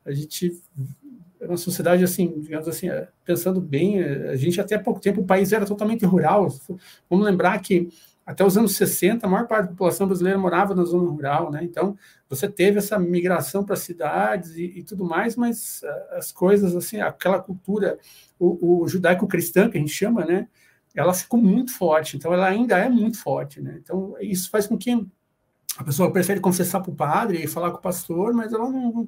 [0.06, 0.62] a gente,
[1.01, 1.01] é
[1.52, 5.52] uma sociedade assim, digamos assim, é, pensando bem, a gente até pouco tempo o país
[5.52, 6.48] era totalmente rural.
[7.10, 7.90] Vamos lembrar que
[8.26, 11.64] até os anos 60, a maior parte da população brasileira morava na zona rural, né?
[11.64, 11.98] Então,
[12.30, 15.82] você teve essa migração para cidades e, e, tudo mais, mas
[16.12, 17.98] as coisas, assim, aquela cultura,
[18.40, 20.48] o, o judaico-cristã, que a gente chama, né?
[20.96, 23.80] ela ficou muito forte, então ela ainda é muito forte, né?
[23.82, 24.92] Então isso faz com que
[25.78, 29.08] a pessoa prefere confessar para o padre e falar com o pastor, mas ela não,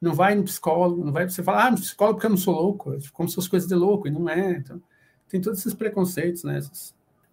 [0.00, 2.54] não vai no psicólogo, não vai você falar, ah, no psicólogo porque eu não sou
[2.54, 4.52] louco, como se fosse coisa de louco, e não é.
[4.52, 4.80] Então,
[5.28, 6.60] tem todos esses preconceitos, né?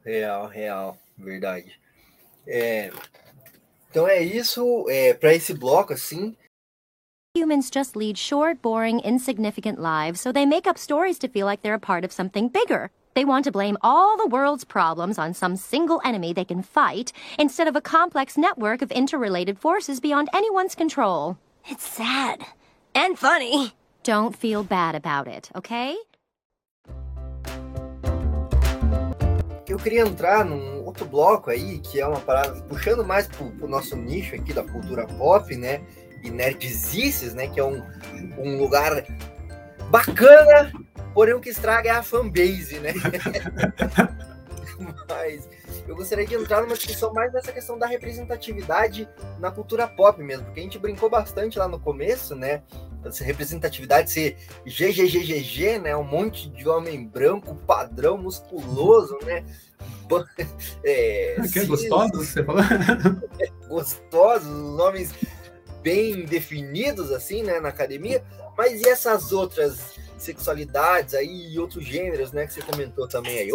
[0.04, 1.80] Real, real, verdade.
[2.46, 2.92] É,
[3.90, 6.36] então é isso, é, para esse bloco, assim,
[7.38, 11.62] Humans just lead short, boring, insignificant lives, so they make up stories to feel like
[11.62, 12.90] they're a part of something bigger.
[13.14, 17.14] They want to blame all the world's problems on some single enemy they can fight
[17.38, 21.38] instead of a complex network of interrelated forces beyond anyone's control.
[21.70, 22.44] It's sad.
[22.98, 23.72] And funny.
[24.04, 25.96] Don't feel bad about it, okay?
[29.68, 33.68] Eu queria entrar num outro bloco aí, que é uma parada puxando mais pro, pro
[33.68, 35.80] nosso nicho aqui da cultura pop, né?
[36.24, 37.48] E nerdzices, né?
[37.48, 37.84] Que é um,
[38.40, 39.06] um lugar
[39.92, 40.72] bacana
[41.18, 42.94] Porém, o que estraga é a fanbase, né?
[45.10, 45.48] Mas
[45.88, 49.08] eu gostaria de entrar numa discussão mais dessa questão da representatividade
[49.40, 52.64] na cultura pop mesmo, porque a gente brincou bastante lá no começo, né?
[53.04, 55.96] Essa representatividade ser GGGGG, né?
[55.96, 59.46] Um monte de homem branco, padrão, musculoso, né?
[60.86, 62.64] É, ah, que é gostoso, você falou?
[63.68, 65.14] gostosos, homens
[65.82, 67.60] bem definidos, assim, né?
[67.60, 68.24] Na academia.
[68.58, 73.50] Mas e essas outras sexualidades aí e outros gêneros, né, que você comentou também aí.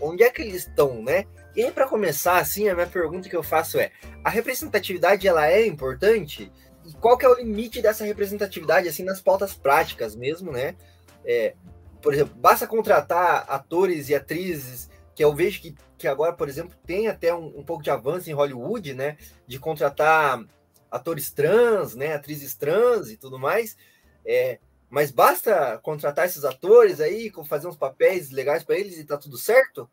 [0.00, 1.26] Onde é que eles estão, né?
[1.54, 3.90] E aí, para começar, assim, a minha pergunta que eu faço é:
[4.22, 6.52] a representatividade ela é importante?
[6.84, 10.76] E qual que é o limite dessa representatividade, assim, nas pautas práticas mesmo, né?
[11.24, 11.54] É,
[12.00, 16.76] por exemplo, basta contratar atores e atrizes que eu vejo que, que agora, por exemplo,
[16.86, 19.16] tem até um, um pouco de avanço em Hollywood, né?
[19.46, 20.44] De contratar
[20.90, 22.14] atores trans, né?
[22.14, 23.76] Atrizes trans e tudo mais.
[24.24, 24.58] É,
[24.88, 29.36] mas basta contratar esses atores aí, fazer uns papéis legais para eles e tá tudo
[29.36, 29.88] certo?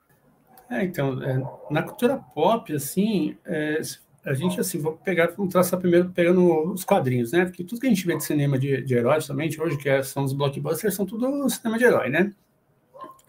[0.70, 3.80] É, então, é, na cultura pop, assim, é,
[4.26, 7.46] a gente, assim, vou pegar, vamos traçar primeiro pegando os quadrinhos, né?
[7.46, 10.02] Porque tudo que a gente vê de cinema de, de heróis, somente hoje, que é,
[10.02, 12.34] são os blockbusters, são tudo cinema de herói, né?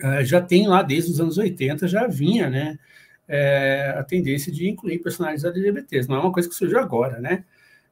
[0.00, 2.78] É, já tem lá, desde os anos 80, já vinha, né?
[3.26, 6.08] É, a tendência de incluir personagens LGBTs.
[6.08, 7.44] Não é uma coisa que surgiu agora, né?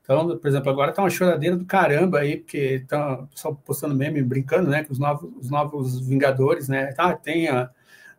[0.03, 3.95] Então, por exemplo, agora tá uma choradeira do caramba aí, porque tá o pessoal postando
[3.95, 7.71] meme, brincando, né, com os novos, os novos Vingadores, né, tá, tem a,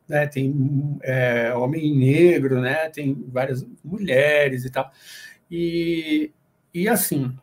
[0.08, 4.90] né, tem é, homem negro, né, tem várias mulheres e tal,
[5.52, 6.32] e,
[6.74, 7.36] e assim,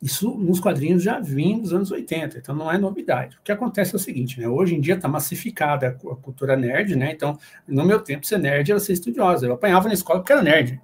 [0.00, 3.36] isso nos quadrinhos já vinha dos anos 80, então não é novidade.
[3.36, 4.48] O que acontece é o seguinte, né?
[4.48, 7.12] Hoje em dia está massificada a cultura nerd, né?
[7.12, 9.46] Então, no meu tempo, ser nerd era ser estudiosa.
[9.46, 10.80] Eu apanhava na escola porque era nerd.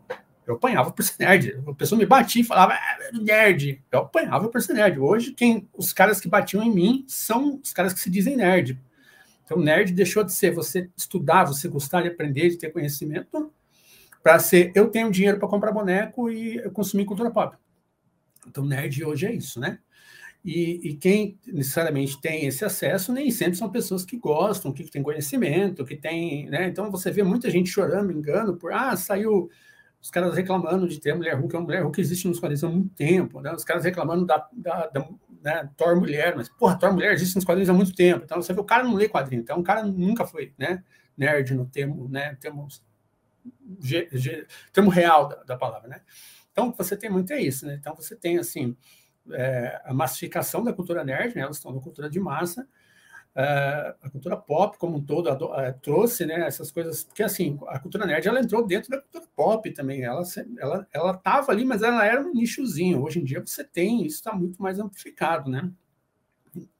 [0.46, 1.60] Eu apanhava por ser nerd.
[1.66, 3.82] A pessoa me batia e falava, ah, nerd.
[3.90, 4.98] Eu apanhava por ser nerd.
[4.98, 8.78] Hoje, quem, os caras que batiam em mim são os caras que se dizem nerd.
[9.44, 13.52] Então, nerd deixou de ser você estudar, você gostar de aprender, de ter conhecimento,
[14.22, 17.56] para ser eu tenho dinheiro para comprar boneco e consumir cultura pop.
[18.46, 19.78] Então, nerd hoje é isso, né?
[20.44, 25.02] E, e, quem necessariamente tem esse acesso nem sempre são pessoas que gostam, que têm
[25.02, 26.68] conhecimento, que têm, né?
[26.68, 29.50] Então você vê muita gente chorando, engano, por ah, saiu
[30.00, 32.68] os caras reclamando de ter a mulher Hulk, a mulher Hulk existe nos quadrinhos há
[32.68, 33.52] muito tempo, né?
[33.52, 35.08] Os caras reclamando da, da, da
[35.42, 38.24] né, Thor mulher, mas porra, Thor mulher existe nos quadrinhos há muito tempo.
[38.24, 40.82] Então você vê o cara não lê quadrinho, então o cara nunca foi, né,
[41.16, 42.68] nerd no termo, né, termo,
[43.80, 46.00] ge, ge, termo real da, da, palavra, né?
[46.52, 47.76] Então você tem muito é isso, né?
[47.78, 48.76] Então você tem assim
[49.32, 51.42] é, a massificação da cultura nerd, né?
[51.42, 52.66] Elas estão na cultura de massa
[53.38, 58.06] a cultura pop como um todo uh, trouxe né, essas coisas, porque assim, a cultura
[58.06, 60.22] nerd ela entrou dentro da cultura pop também, ela
[60.58, 63.02] ela ela estava ali, mas ela era um nichozinho.
[63.02, 65.70] Hoje em dia você tem, isso está muito mais amplificado, né?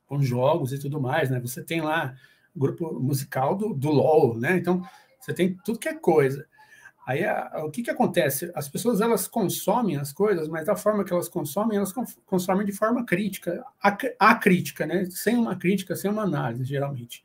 [0.07, 1.39] Com jogos e tudo mais, né?
[1.41, 2.15] Você tem lá
[2.55, 4.57] grupo musical do, do LOL, né?
[4.57, 4.83] Então
[5.21, 6.47] você tem tudo que é coisa.
[7.07, 8.51] Aí a, o que, que acontece?
[8.53, 11.95] As pessoas elas consomem as coisas, mas da forma que elas consomem, elas
[12.27, 15.05] consomem de forma crítica, a, a crítica, né?
[15.05, 17.23] Sem uma crítica, sem uma análise, geralmente.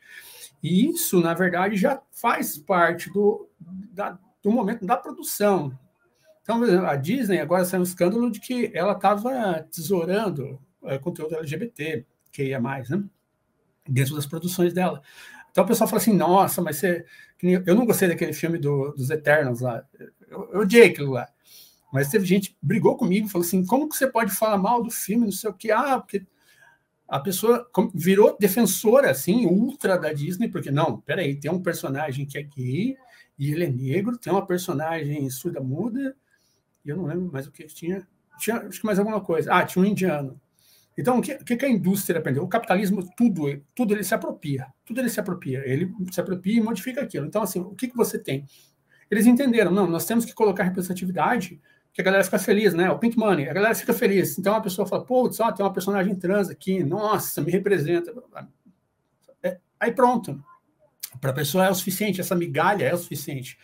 [0.61, 5.75] E isso, na verdade, já faz parte do, da, do momento da produção.
[6.43, 12.05] Então, a Disney agora saiu um escândalo de que ela estava tesourando é, conteúdo LGBT,
[12.31, 13.03] que ia mais, né?
[13.89, 15.01] Dentro das produções dela.
[15.52, 17.06] Então o pessoal fala assim: nossa, mas você.
[17.65, 19.84] Eu não gostei daquele filme do, dos Eternos lá.
[20.30, 21.28] Eu, odiei aquilo lá.
[21.91, 24.91] Mas teve gente que brigou comigo, falou assim: como que você pode falar mal do
[24.91, 25.72] filme, não sei o que?
[25.72, 26.26] Ah, porque
[27.07, 32.38] a pessoa virou defensora, assim, ultra da Disney, porque não, peraí, tem um personagem que
[32.38, 32.95] é gay
[33.38, 36.15] e ele é negro, tem uma personagem surda-muda,
[36.86, 38.07] e eu não lembro mais o que tinha.
[38.40, 39.53] Tinha, acho que mais alguma coisa.
[39.53, 40.40] Ah, tinha um indiano.
[41.02, 42.44] Então, o que, o que a indústria aprendeu?
[42.44, 44.68] O capitalismo, tudo, tudo ele se apropria.
[44.86, 45.61] Tudo ele se apropria.
[45.65, 47.26] Ele se apropria e modifica aquilo.
[47.26, 48.45] Então, assim, o que, que você tem?
[49.10, 51.60] Eles entenderam, não, nós temos que colocar representatividade
[51.91, 52.90] que a galera fica feliz, né?
[52.90, 54.38] O Pink Money, a galera fica feliz.
[54.38, 58.14] Então, a pessoa fala, pô, só tem uma personagem trans aqui, nossa, me representa.
[59.44, 60.41] É, aí pronto.
[61.19, 63.57] Para a pessoa é o suficiente, essa migalha é o suficiente.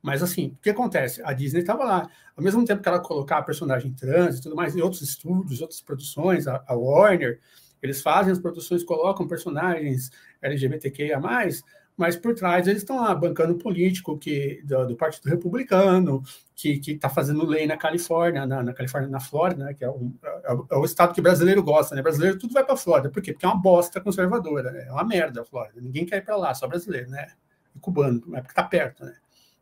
[0.00, 1.22] Mas assim, o que acontece?
[1.22, 2.08] A Disney estava lá.
[2.36, 5.60] Ao mesmo tempo que ela colocava a personagem trans e tudo mais, em outros estúdios,
[5.60, 7.40] outras produções, a, a Warner,
[7.80, 14.18] eles fazem as produções, colocam personagens LGBTQIA, mas por trás eles estão lá bancando político
[14.18, 16.22] que, do, do Partido Republicano,
[16.54, 20.12] que está fazendo lei na Califórnia, na, na, Califórnia, na Flórida, né, que é o,
[20.22, 22.02] é, o, é o, estado que brasileiro gosta, né?
[22.02, 23.10] Brasileiro tudo vai para a Flórida.
[23.10, 23.32] Por quê?
[23.32, 24.86] Porque é uma bosta conservadora, né?
[24.88, 25.80] É uma merda a Flórida.
[25.80, 27.28] Ninguém quer ir para lá, só brasileiro, né?
[27.76, 29.14] E cubano, é porque está perto, né?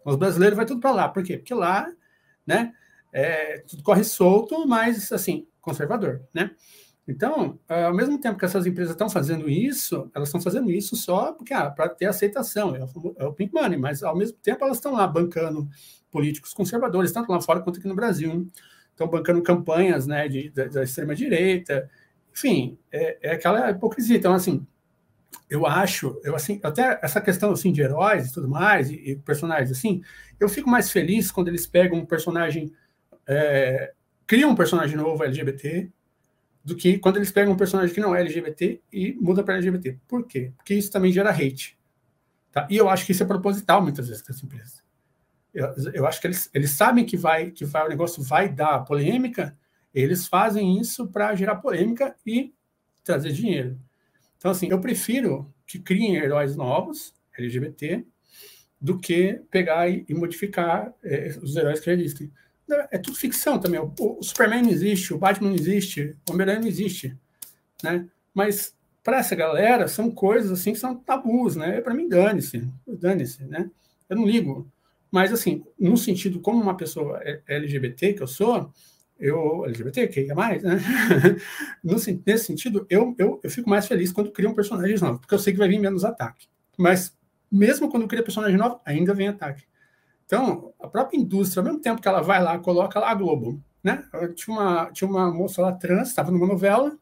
[0.04, 1.08] Os brasileiros vai tudo para lá.
[1.08, 1.36] Por quê?
[1.38, 1.90] Porque lá,
[2.46, 2.72] né,
[3.12, 6.50] é, tudo corre solto, mas, assim, conservador, né?
[7.06, 11.32] Então, ao mesmo tempo que essas empresas estão fazendo isso, elas estão fazendo isso só
[11.32, 14.64] porque ah, para ter aceitação, é o, é o pink money, mas ao mesmo tempo
[14.64, 15.68] elas estão lá bancando
[16.12, 18.46] políticos conservadores, tanto lá fora quanto aqui no Brasil.
[18.90, 21.90] Estão bancando campanhas né, de, da, da extrema-direita,
[22.32, 24.16] enfim, é, é, aquela hipocrisia.
[24.16, 24.64] Então, assim,
[25.48, 29.16] eu acho, eu assim, até essa questão assim de heróis e tudo mais e, e
[29.16, 30.02] personagens assim,
[30.38, 32.72] eu fico mais feliz quando eles pegam um personagem,
[33.26, 33.92] é,
[34.26, 35.90] criam um personagem novo LGBT,
[36.64, 39.98] do que quando eles pegam um personagem que não é LGBT e muda para LGBT.
[40.06, 40.52] Por quê?
[40.56, 41.78] Porque isso também gera hate.
[42.52, 42.66] Tá?
[42.70, 44.82] E eu acho que isso é proposital muitas vezes das empresas.
[45.52, 48.80] Eu, eu acho que eles, eles sabem que vai que vai o negócio vai dar
[48.80, 49.56] polêmica,
[49.92, 52.54] eles fazem isso para gerar polêmica e
[53.04, 53.78] trazer dinheiro.
[54.42, 58.04] Então, assim, eu prefiro que criem heróis novos, LGBT,
[58.80, 62.28] do que pegar e, e modificar é, os heróis que já existem.
[62.90, 63.78] É tudo ficção também.
[63.78, 67.16] O, o Superman não existe, o Batman não existe, o Homem-Aranha não existe.
[67.84, 68.08] Né?
[68.34, 68.74] Mas
[69.04, 71.80] para essa galera são coisas assim que são tabus, né?
[71.80, 73.70] Para mim, dane-se, dane-se, né?
[74.10, 74.68] Eu não ligo.
[75.08, 78.72] Mas, assim, no sentido como uma pessoa LGBT que eu sou,
[79.22, 80.78] eu, LGBT, que mais, né?
[81.82, 85.38] nesse sentido, eu, eu, eu fico mais feliz quando cria um personagem novo, porque eu
[85.38, 86.48] sei que vai vir menos ataque.
[86.76, 87.16] Mas,
[87.50, 89.62] mesmo quando cria personagem novo, ainda vem ataque.
[90.26, 93.62] Então, a própria indústria, ao mesmo tempo que ela vai lá, coloca lá a Globo,
[93.82, 94.04] né?
[94.34, 96.98] Tinha uma, tinha uma moça lá trans, estava numa novela,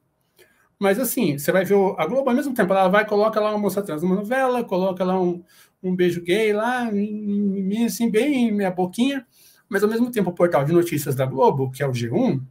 [0.79, 3.59] mas assim, você vai ver a Globo, ao mesmo tempo, ela vai coloca lá uma
[3.59, 5.43] moça trans numa novela, coloca lá um,
[5.83, 6.91] um beijo gay lá,
[7.87, 9.27] assim, bem minha boquinha,
[9.71, 12.43] mas, ao mesmo tempo, o portal de notícias da Globo, que é o G1,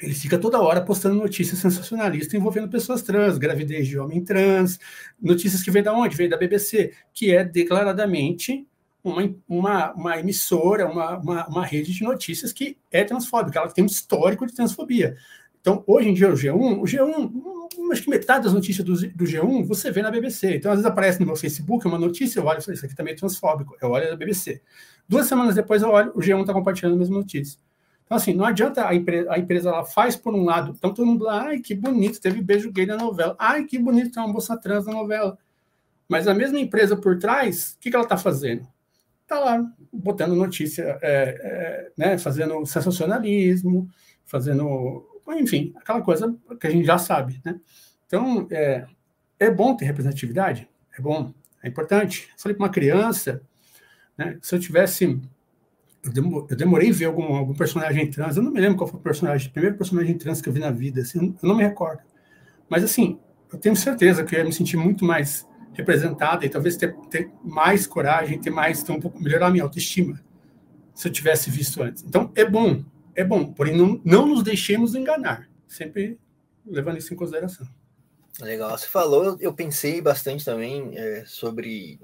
[0.00, 4.78] ele fica toda hora postando notícias sensacionalistas envolvendo pessoas trans, gravidez de homem trans,
[5.20, 6.16] notícias que vêm da onde?
[6.16, 8.66] Vem da BBC, que é declaradamente
[9.02, 13.84] uma, uma, uma emissora, uma, uma, uma, rede de notícias que é transfóbica, ela tem
[13.84, 15.16] um histórico de transfobia.
[15.60, 19.24] Então, hoje em dia, o G1, o G1, acho que metade das notícias do, do
[19.24, 20.56] G1 você vê na BBC.
[20.56, 22.94] Então, às vezes aparece no meu Facebook uma notícia, eu olho e falo, isso aqui
[22.94, 24.62] também é transfóbico, eu olho da BBC.
[25.08, 27.58] Duas semanas depois eu olho, o G1 está compartilhando a mesma notícia.
[28.04, 31.06] Então, assim, não adianta a empresa, a empresa ela faz por um lado, então todo
[31.06, 34.32] mundo lá, ai, que bonito, teve beijo gay na novela, ai, que bonito, tem uma
[34.32, 35.38] moça trans na novela.
[36.08, 38.66] Mas a mesma empresa por trás, o que, que ela está fazendo?
[39.28, 39.62] tá lá
[39.92, 41.12] botando notícia, é,
[41.42, 43.88] é, né, fazendo sensacionalismo,
[44.24, 47.60] fazendo, enfim, aquela coisa que a gente já sabe, né?
[48.06, 48.86] Então, é,
[49.38, 50.66] é bom ter representatividade,
[50.98, 51.32] é bom,
[51.62, 52.28] é importante.
[52.32, 53.42] Eu falei para uma criança,
[54.18, 55.20] né, se eu tivesse
[56.04, 59.48] eu demorei ver algum, algum personagem trans, eu não me lembro qual foi o personagem,
[59.48, 62.02] o primeiro personagem trans que eu vi na vida, assim, eu não me recordo.
[62.68, 63.18] Mas, assim,
[63.52, 67.30] eu tenho certeza que eu ia me sentir muito mais representada e talvez ter, ter
[67.44, 70.20] mais coragem, ter mais, ter um pouco, melhorar a minha autoestima,
[70.94, 72.04] se eu tivesse visto antes.
[72.04, 72.82] Então, é bom,
[73.14, 76.18] é bom, porém não, não nos deixemos enganar, sempre
[76.64, 77.66] levando isso em consideração.
[78.40, 82.00] Legal, você falou, eu pensei bastante também é, sobre.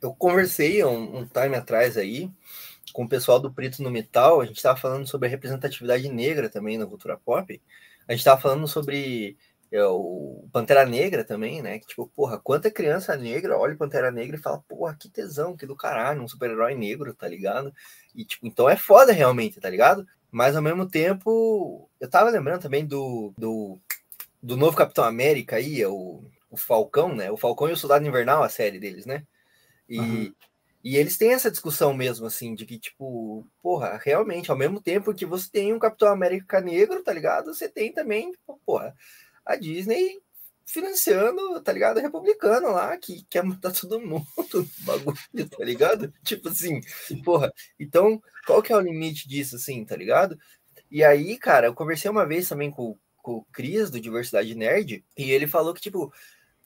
[0.00, 2.30] Eu conversei um, um time atrás aí
[2.92, 6.48] com o pessoal do Preto no Metal, a gente estava falando sobre a representatividade negra
[6.48, 7.60] também na cultura pop.
[8.06, 9.36] A gente estava falando sobre
[9.70, 11.78] é, o Pantera Negra também, né?
[11.78, 15.56] Que tipo, porra, quanta criança negra olha o Pantera Negra e fala, porra, que tesão,
[15.56, 17.72] que do caralho, um super-herói negro, tá ligado?
[18.14, 20.06] E tipo, então é foda realmente, tá ligado?
[20.30, 23.78] Mas ao mesmo tempo, eu tava lembrando também do, do,
[24.42, 27.30] do novo Capitão América aí, é o, o Falcão, né?
[27.30, 29.24] O Falcão e o Soldado Invernal, a série deles, né?
[29.88, 30.34] E, uhum.
[30.82, 35.12] E eles têm essa discussão mesmo, assim, de que, tipo, porra, realmente, ao mesmo tempo
[35.12, 37.52] que você tem um Capitão América negro, tá ligado?
[37.52, 38.94] Você tem também, tipo, porra,
[39.44, 40.20] a Disney
[40.64, 41.98] financiando, tá ligado?
[41.98, 44.24] Republicano lá, que quer matar todo mundo
[44.80, 46.12] bagulho, tá ligado?
[46.22, 46.80] Tipo assim,
[47.24, 50.38] porra, então, qual que é o limite disso, assim, tá ligado?
[50.90, 55.04] E aí, cara, eu conversei uma vez também com, com o Cris, do Diversidade Nerd,
[55.16, 56.12] e ele falou que, tipo,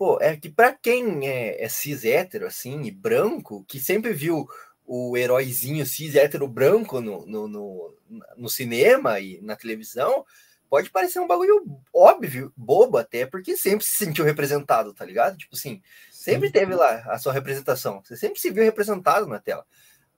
[0.03, 4.49] Pô, é que para quem é, é cis hétero, assim, e branco, que sempre viu
[4.85, 7.95] o heróizinho cis hétero branco no, no, no,
[8.37, 10.27] no cinema e na televisão,
[10.69, 11.65] pode parecer um bagulho
[11.95, 15.39] óbvio, bobo até, porque sempre se sentiu representado, tá ligado?
[15.39, 15.81] Tipo assim,
[16.11, 16.53] sempre Sim.
[16.53, 19.65] teve lá a sua representação, você sempre se viu representado na tela.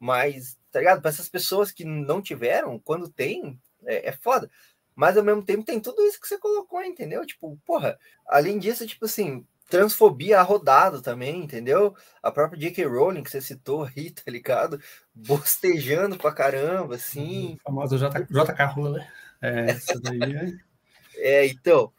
[0.00, 1.02] Mas, tá ligado?
[1.02, 4.50] Para essas pessoas que não tiveram, quando tem, é, é foda.
[4.94, 7.26] Mas ao mesmo tempo tem tudo isso que você colocou, entendeu?
[7.26, 9.44] Tipo, porra, além disso, tipo assim,
[9.74, 11.96] transfobia rodado também, entendeu?
[12.22, 12.86] A própria J.K.
[12.86, 14.80] Rowling que você citou aí, tá ligado?
[15.12, 17.58] Bostejando pra caramba, assim.
[17.64, 19.04] Famoso J, JK Rowling.
[19.42, 20.52] É, essa daí é...
[21.42, 21.92] é, então.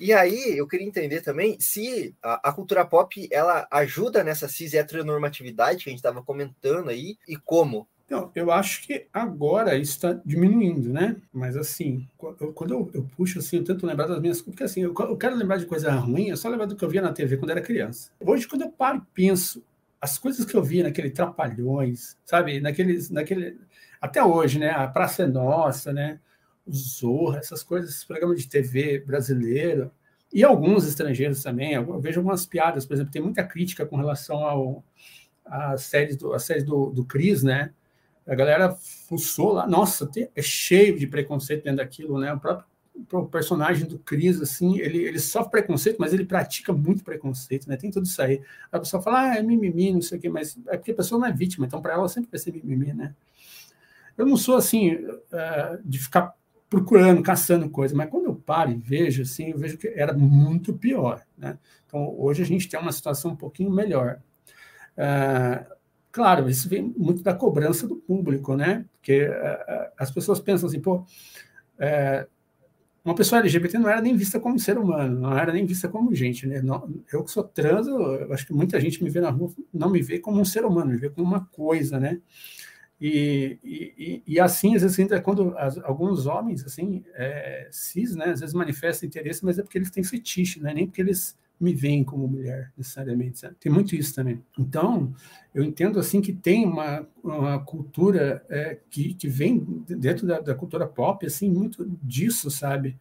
[0.00, 4.72] E aí, eu queria entender também se a, a, cultura pop ela ajuda nessa cis
[4.72, 7.86] heteronormatividade que a gente estava comentando aí e como.
[8.08, 11.16] Então, eu acho que agora isso está diminuindo, né?
[11.30, 14.94] Mas assim, quando eu, eu, puxo assim, eu tento lembrar das minhas porque assim, eu,
[14.98, 17.36] eu, quero lembrar de coisa ruim, é só lembrar do que eu via na TV
[17.36, 18.10] quando era criança.
[18.18, 19.62] Hoje, quando eu paro e penso
[20.00, 22.60] as coisas que eu via naquele Trapalhões, sabe?
[22.60, 23.58] Naqueles, naquele,
[24.00, 24.70] até hoje, né?
[24.70, 26.18] A Praça é Nossa, né?
[26.66, 29.90] O Zorra, essas coisas, esses programas de TV brasileiro
[30.32, 31.74] e alguns estrangeiros também.
[31.74, 34.82] Eu vejo algumas piadas, por exemplo, tem muita crítica com relação ao
[35.44, 37.72] às séries do, a série do, do Cris, né?
[38.28, 38.76] A galera
[39.08, 42.32] fuçou lá, nossa, é cheio de preconceito dentro daquilo, né?
[42.32, 42.66] O próprio
[43.12, 47.76] o personagem do Cris, assim, ele, ele sofre preconceito, mas ele pratica muito preconceito, né?
[47.76, 48.42] Tem tudo isso aí.
[48.72, 51.20] A pessoa fala, ah, é mimimi, não sei o quê, mas é porque a pessoa
[51.20, 53.14] não é vítima, então para ela sempre vai ser mimimi, né?
[54.16, 56.34] Eu não sou assim, uh, de ficar
[56.68, 60.74] procurando, caçando coisa, mas quando eu paro e vejo, assim, eu vejo que era muito
[60.74, 61.58] pior, né?
[61.86, 64.20] Então, hoje a gente tem uma situação um pouquinho melhor.
[64.96, 65.77] Uh,
[66.10, 68.84] Claro, isso vem muito da cobrança do público, né?
[68.94, 71.04] Porque uh, as pessoas pensam assim, pô,
[71.78, 72.26] é,
[73.04, 76.14] uma pessoa LGBT não era nem vista como ser humano, não era nem vista como
[76.14, 76.60] gente, né?
[76.60, 79.90] Não, eu que sou trans, eu acho que muita gente me vê na rua, não
[79.90, 82.20] me vê como um ser humano, me vê como uma coisa, né?
[83.00, 88.26] E, e, e assim, às vezes, ainda quando as, alguns homens, assim, é, cis, né,
[88.26, 90.74] às vezes manifestam interesse, mas é porque eles têm fetiche, né?
[90.74, 93.40] Nem porque eles me veem como mulher, necessariamente.
[93.40, 93.56] Sabe?
[93.58, 94.42] Tem muito isso também.
[94.58, 95.12] Então,
[95.54, 99.58] eu entendo assim que tem uma, uma cultura é, que, que vem
[99.88, 102.98] dentro da, da, cultura pop, assim, muito disso, sabe?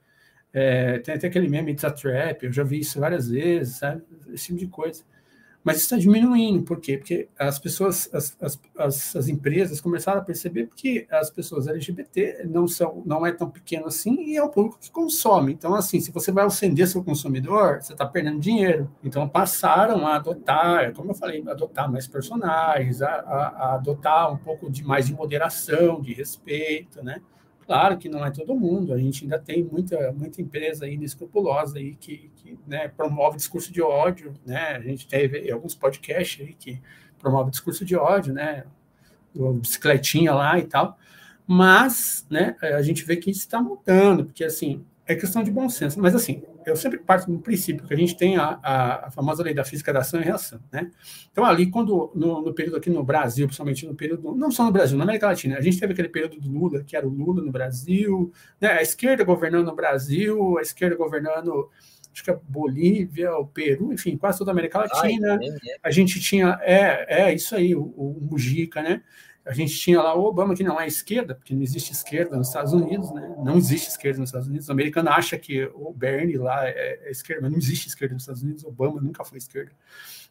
[0.52, 4.02] É, tem até aquele meme, It's a Trap, eu já vi isso várias vezes, sabe?
[4.34, 5.04] Esse tipo de coisa.
[5.68, 6.98] Mas está diminuindo, por quê?
[6.98, 12.70] Porque as pessoas, as, as, as, empresas começaram a perceber que as pessoas LGBT não
[12.70, 15.52] são, não é tão pequeno assim e é o público que consome.
[15.52, 18.90] Então, assim, se você vai acender seu consumidor, você está perdendo dinheiro.
[19.04, 24.38] Então, passaram a adotar, como eu falei, adotar mais personagens, a, a, a adotar um
[24.38, 27.22] pouco de mais de moderação, de respeito, né?
[27.68, 31.78] Claro que não é todo mundo, a gente ainda tem muita, muita empresa aí inescrupulosa
[31.78, 34.78] aí que, que né, promove discurso de ódio, né?
[34.78, 36.82] A gente teve alguns podcasts aí que
[37.20, 38.64] promove discurso de ódio, né?
[39.36, 40.98] O bicicletinha lá e tal.
[41.46, 45.68] Mas, né, a gente vê que isso está mudando, porque assim, é questão de bom
[45.68, 46.00] senso.
[46.00, 49.44] Mas, assim, eu sempre parto do princípio que a gente tem a, a, a famosa
[49.44, 50.92] lei da física da ação e reação, né?
[51.32, 54.72] Então, ali, quando, no, no, período aqui no Brasil, principalmente no período, não só no
[54.72, 57.42] Brasil, na América Latina, a gente teve aquele período do Lula, que era o Lula
[57.42, 58.70] no Brasil, né?
[58.70, 61.70] a esquerda governando no Brasil, a esquerda governando
[62.18, 65.38] acho que a Bolívia, o Peru, enfim, quase toda a América Latina.
[65.40, 65.78] Ai, é.
[65.84, 69.04] A gente tinha, é, é isso aí, o, o Mujica, né?
[69.48, 72.48] A gente tinha lá o Obama, que não é esquerda, porque não existe esquerda nos
[72.48, 73.34] Estados Unidos, né?
[73.44, 74.68] Não existe esquerda nos Estados Unidos.
[74.68, 78.24] O americano acha que o Bernie lá é, é esquerda, mas não existe esquerda nos
[78.24, 78.66] Estados Unidos.
[78.66, 79.72] Obama nunca foi esquerda.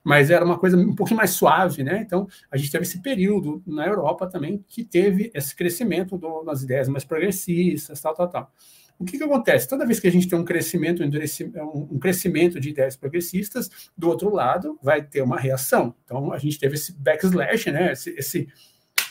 [0.05, 2.03] Mas era uma coisa um pouquinho mais suave, né?
[2.05, 6.63] Então, a gente teve esse período na Europa também que teve esse crescimento do, das
[6.63, 8.53] ideias mais progressistas, tal, tal, tal.
[8.99, 9.69] O que, que acontece?
[9.69, 14.33] Toda vez que a gente tem um crescimento, um crescimento de ideias progressistas, do outro
[14.33, 15.95] lado vai ter uma reação.
[16.05, 17.93] Então, a gente teve esse backslash, né?
[17.93, 18.49] esse, esse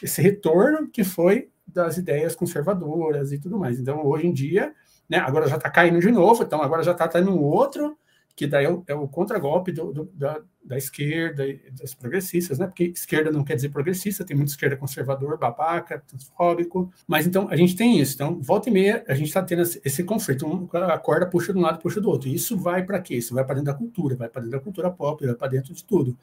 [0.01, 3.79] esse retorno que foi das ideias conservadoras e tudo mais.
[3.79, 4.73] Então, hoje em dia,
[5.09, 7.97] né, agora já está caindo de novo, então agora já está tendo um outro,
[8.35, 12.59] que daí é o, é o contragolpe do, do, da, da, esquerda e das progressistas,
[12.59, 12.67] né?
[12.67, 17.55] Porque esquerda não quer dizer progressista, tem muita esquerda conservador, babaca, transfóbico, mas então a
[17.55, 18.15] gente tem isso.
[18.15, 21.53] Então, volta e meia, a gente está tendo esse, esse conflito, um, a corda puxa
[21.53, 22.27] de um lado, puxa do outro.
[22.27, 23.15] E isso vai para quê?
[23.15, 25.73] Isso vai para dentro da cultura, vai para dentro da cultura pop, vai para dentro
[25.73, 26.17] de tudo.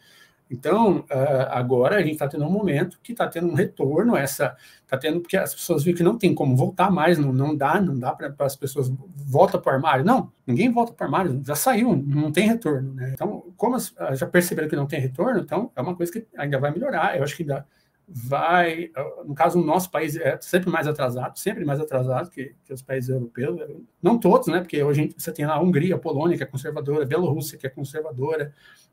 [0.53, 4.55] Então, ah, agora a gente está tendo um momento que está tendo um retorno, essa
[4.83, 7.81] está tendo, porque as pessoas viram que não tem como voltar mais, não, não dá,
[7.81, 10.05] não dá para as pessoas volta para o armário.
[10.05, 12.93] Não, ninguém volta para o armário, já saiu, não tem retorno.
[12.93, 13.12] Né?
[13.15, 16.59] Então, como as, já perceberam que não tem retorno, então é uma coisa que ainda
[16.59, 17.16] vai melhorar.
[17.16, 17.66] Eu acho que ainda
[18.09, 18.91] vai,
[19.24, 22.83] no caso, o nosso país é sempre mais atrasado, sempre mais atrasado que, que os
[22.83, 23.61] países europeus,
[24.03, 24.61] não todos, né?
[24.61, 27.66] Porque hoje você tem lá a Hungria, a Polônia, que é conservadora, a Bielorrússia, que
[27.66, 28.53] é conservadora,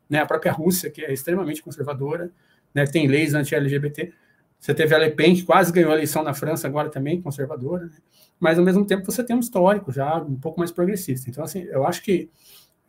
[0.10, 2.31] né, a própria Rússia, que é extremamente conservadora,
[2.73, 4.11] né, tem leis anti-LGBT.
[4.60, 7.86] Você teve a Le Pen, que quase ganhou a eleição na França, agora também conservadora,
[7.86, 7.98] né?
[8.40, 11.30] mas ao mesmo tempo você tem um histórico já um pouco mais progressista.
[11.30, 12.30] Então, assim, eu acho que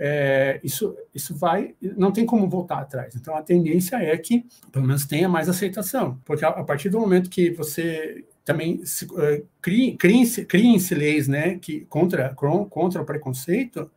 [0.02, 3.14] é, isso, isso vai, não tem como voltar atrás.
[3.14, 6.98] Então, a tendência é que, pelo menos, tenha mais aceitação, porque a, a partir do
[6.98, 13.90] momento que você também se, uh, criem, criem-se leis né, que, contra, contra o preconceito,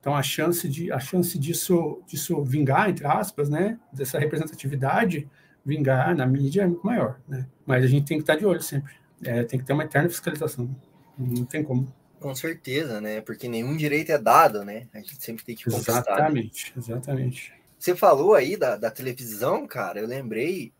[0.00, 5.26] então a chance de a chance disso disso vingar entre aspas, né, dessa representatividade
[5.64, 7.46] vingar na mídia é muito maior, né?
[7.64, 8.92] Mas a gente tem que estar de olho sempre.
[9.24, 10.68] É, tem que ter uma eterna fiscalização.
[11.16, 11.86] Não tem como.
[12.24, 13.20] Com certeza, né?
[13.20, 14.88] Porque nenhum direito é dado, né?
[14.94, 15.98] A gente sempre tem que conquistar.
[15.98, 17.52] Exatamente, exatamente.
[17.78, 20.72] Você falou aí da, da televisão, cara, eu lembrei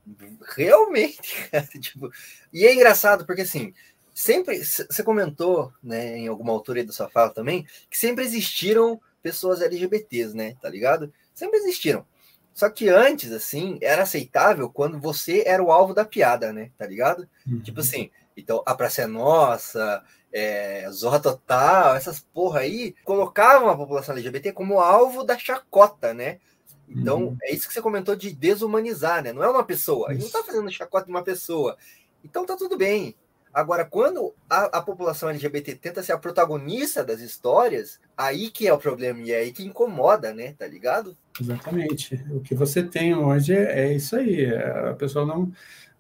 [0.57, 2.11] realmente, cara, tipo,
[2.51, 3.75] e é engraçado porque assim,
[4.15, 9.61] sempre você comentou, né, em alguma altura da sua fala também, que sempre existiram pessoas
[9.61, 10.55] LGBTs, né?
[10.63, 11.13] Tá ligado?
[11.35, 12.07] Sempre existiram.
[12.55, 16.71] Só que antes, assim, era aceitável quando você era o alvo da piada, né?
[16.79, 17.29] Tá ligado?
[17.47, 17.61] Uhum.
[17.61, 20.03] Tipo assim, então a Praça é Nossa,
[20.37, 26.41] é, Zorra Total, essas porra aí, colocavam a população LGBT como alvo da chacota, né?
[26.89, 27.37] Então, uhum.
[27.45, 29.33] é isso que você comentou de desumanizar, né?
[29.33, 30.11] Não é uma pessoa.
[30.11, 31.77] A gente não tá fazendo chacota de uma pessoa.
[32.23, 33.15] Então tá tudo bem.
[33.53, 38.73] Agora, quando a, a, população LGBT tenta ser a protagonista das histórias, aí que é
[38.73, 40.55] o problema e é aí que incomoda, né?
[40.59, 41.17] Tá ligado?
[41.41, 42.21] Exatamente.
[42.33, 44.53] O que você tem hoje é, é isso aí.
[44.53, 45.53] A pessoa não,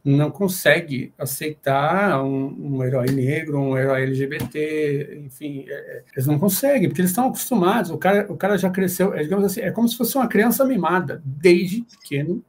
[0.05, 6.39] não consegue aceitar um, um herói negro, um herói LGBT, enfim, é, é, eles não
[6.39, 7.91] conseguem, porque eles estão acostumados.
[7.91, 10.65] O cara, o cara já cresceu, é, digamos assim, é como se fosse uma criança
[10.65, 12.45] mimada, desde pequeno.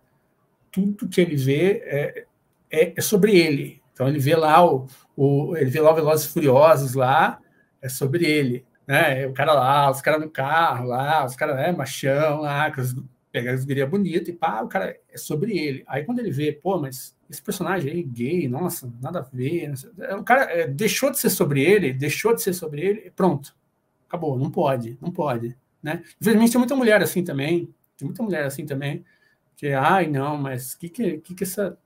[0.72, 2.26] Tudo que ele vê é,
[2.70, 6.28] é, é sobre ele então ele vê lá o, o ele vê lá o Velozes
[6.28, 7.40] Furiosos lá,
[7.82, 9.26] é sobre ele, né?
[9.26, 12.70] O cara lá, os caras no carro lá, os caras, né, machão lá,
[13.36, 15.84] pega as gurias bonitas e pá, o cara é sobre ele.
[15.88, 19.74] Aí quando ele vê, pô, mas esse personagem aí gay, nossa, nada a ver.
[20.18, 23.54] O cara é, deixou de ser sobre ele, deixou de ser sobre ele, pronto.
[24.08, 25.54] Acabou, não pode, não pode,
[25.84, 26.02] né?
[26.22, 29.04] Infelizmente tem muita mulher assim também, tem muita mulher assim também,
[29.58, 31.78] que, ai, não, mas que, que, que, que essa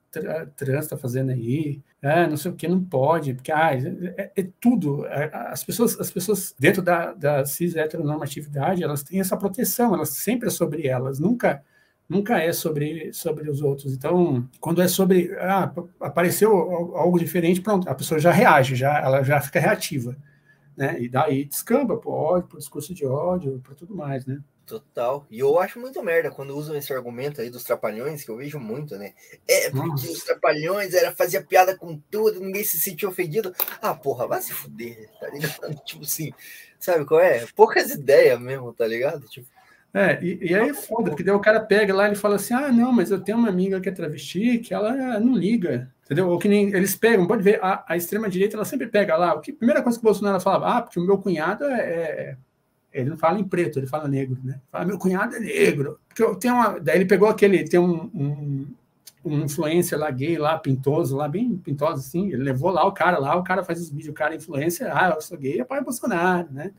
[0.55, 4.47] trans está fazendo aí, é, não sei o que, não pode, porque ah, é, é,
[4.59, 5.05] tudo.
[5.05, 10.09] É, as pessoas, as pessoas dentro da, da cis heteronormatividade, elas têm essa proteção, elas
[10.09, 11.63] sempre é sobre elas, nunca
[12.09, 13.93] nunca é sobre, sobre os outros.
[13.93, 16.51] Então, quando é sobre, ah, apareceu
[16.95, 20.17] algo diferente, pronto, a pessoa já reage, já, ela já fica reativa,
[20.79, 20.95] né?
[20.97, 24.41] E daí descamba para ódio, para discurso de ódio, para tudo mais, né?
[24.65, 25.27] Total.
[25.29, 28.57] E eu acho muito merda quando usam esse argumento aí dos trapalhões, que eu vejo
[28.59, 29.13] muito, né?
[29.45, 30.09] É, porque Nossa.
[30.09, 33.53] os trapalhões era fazia piada com tudo, ninguém se sentia ofendido.
[33.81, 35.75] Ah, porra, vai se fuder, tá ligado?
[35.83, 36.31] tipo assim,
[36.79, 37.45] sabe qual é?
[37.53, 39.27] Poucas ideias mesmo, tá ligado?
[39.27, 39.49] Tipo,
[39.93, 42.53] É, e, e aí é foda, porque daí o cara pega lá e fala assim:
[42.53, 45.91] ah, não, mas eu tenho uma amiga que é travesti, que ela não liga.
[46.05, 46.29] Entendeu?
[46.29, 49.35] Ou que nem eles pegam, pode ver, a, a extrema-direita ela sempre pega lá.
[49.35, 51.79] O que, a primeira coisa que o Bolsonaro falava, ah, porque o meu cunhado é,
[51.81, 52.37] é.
[52.91, 54.59] Ele não fala em preto, ele fala negro, né?
[54.71, 55.99] Fala, meu cunhado é negro.
[56.07, 56.79] Porque eu tenho uma.
[56.79, 57.63] Daí ele pegou aquele.
[57.63, 58.67] Tem um, um,
[59.23, 62.27] um influencer lá gay, lá, pintoso, lá, bem pintoso assim.
[62.27, 64.89] Ele levou lá o cara lá, o cara faz os vídeos, o cara é influencer,
[64.95, 66.71] ah, eu sou gay, apoia Bolsonaro, né?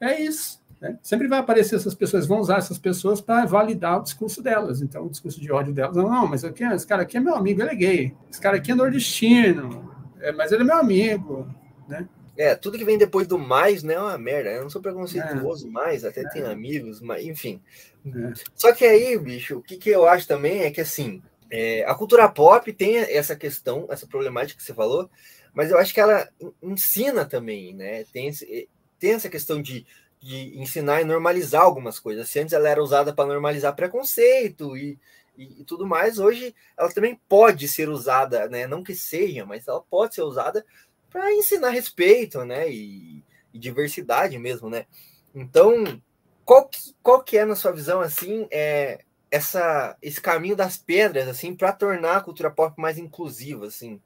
[0.00, 0.61] É isso.
[0.82, 0.98] Né?
[1.00, 4.82] Sempre vai aparecer essas pessoas, vão usar essas pessoas para validar o discurso delas.
[4.82, 7.36] Então, o discurso de ódio delas, não, não, mas aqui, esse cara aqui é meu
[7.36, 8.16] amigo, ele é gay.
[8.28, 11.48] Esse cara aqui é nordestino, é, mas ele é meu amigo,
[11.88, 12.08] né?
[12.36, 14.50] É, tudo que vem depois do mais, né, é uma merda.
[14.50, 15.70] Eu não sou preconceituoso é.
[15.70, 16.28] mais, até é.
[16.30, 17.62] tenho amigos, mas enfim.
[18.04, 18.32] É.
[18.52, 21.94] Só que aí, bicho, o que, que eu acho também é que, assim, é, a
[21.94, 25.08] cultura pop tem essa questão, essa problemática que você falou,
[25.54, 26.28] mas eu acho que ela
[26.60, 28.02] ensina também, né?
[28.12, 28.68] Tem, esse,
[28.98, 29.86] tem essa questão de
[30.22, 32.30] de ensinar e normalizar algumas coisas.
[32.30, 34.96] Se antes ela era usada para normalizar preconceito e,
[35.36, 38.68] e, e, tudo mais, hoje ela também pode ser usada, né?
[38.68, 40.64] Não que seja, mas ela pode ser usada
[41.10, 42.70] para ensinar respeito, né?
[42.70, 44.86] E, e, diversidade mesmo, né?
[45.34, 46.00] Então,
[46.44, 51.26] qual que, qual que é na sua visão assim, é essa esse caminho das pedras
[51.26, 54.00] assim para tornar a cultura pop mais inclusiva, assim?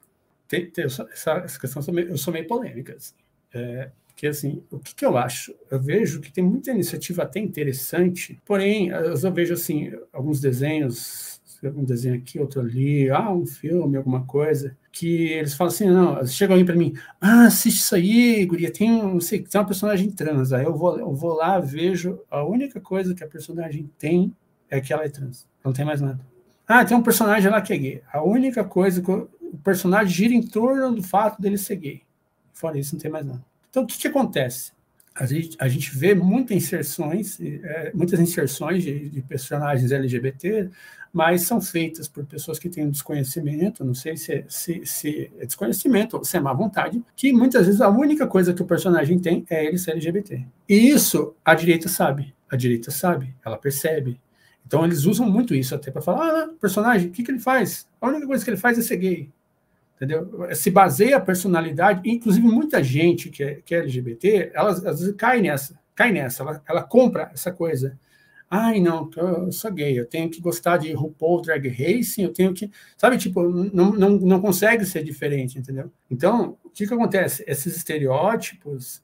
[0.47, 2.95] Tem, tem essa, essa questão eu meio, meio polêmica.
[2.95, 3.13] Assim.
[3.53, 5.53] É, que assim, o que, que, eu acho?
[5.69, 11.83] Eu vejo que tem muita iniciativa até interessante, porém, eu vejo assim, alguns desenhos, um
[11.83, 16.55] desenho aqui, outro ali, ah, um filme, alguma coisa, que eles falam assim, não, chegam
[16.55, 20.51] aí para mim, ah, assiste isso aí, guria, tem, um, sei, tem uma personagem trans,
[20.51, 24.35] aí eu vou, eu vou lá, vejo, a única coisa que a personagem tem
[24.67, 26.19] é que ela é trans, não tem mais nada.
[26.67, 28.03] Ah, tem um personagem lá que é gay.
[28.11, 29.29] A única coisa que o
[29.63, 32.01] personagem gira em torno do fato dele ser gay.
[32.51, 33.41] Fora isso, não tem mais nada.
[33.77, 34.71] Então, o que, que acontece?
[35.13, 40.71] A gente, a gente vê muitas inserções, é, muitas inserções de, de, personagens LGBT,
[41.13, 46.17] mas são feitas por pessoas que têm desconhecimento, não sei se, se, se é desconhecimento
[46.17, 49.45] ou se é má vontade, que muitas vezes a única coisa que o personagem tem
[49.47, 50.43] é ele ser LGBT.
[50.67, 52.33] E isso a direita sabe.
[52.49, 54.19] A direita sabe, ela percebe.
[54.65, 57.87] Então eles usam muito isso até para falar: ah, personagem, o que, que ele faz?
[58.01, 59.31] A única coisa que ele faz é ser gay
[59.97, 60.47] entendeu?
[60.55, 65.15] Se baseia a personalidade, inclusive muita gente que é, que é LGBT, ela às vezes
[65.17, 67.99] cai nessa, cai nessa, ela, ela compra essa coisa.
[68.49, 72.53] Ai, não, eu sou gay, eu tenho que gostar de RuPaul Drag Racing, eu tenho
[72.53, 75.91] que, sabe, tipo, não, não, não consegue ser diferente, entendeu?
[76.09, 77.43] Então, o que que acontece?
[77.45, 79.03] Esses estereótipos,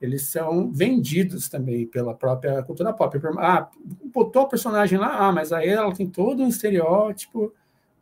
[0.00, 3.18] eles são vendidos também pela própria cultura pop.
[3.38, 3.68] Ah,
[4.12, 7.52] botou a personagem lá, ah, mas aí ela tem todo um estereótipo,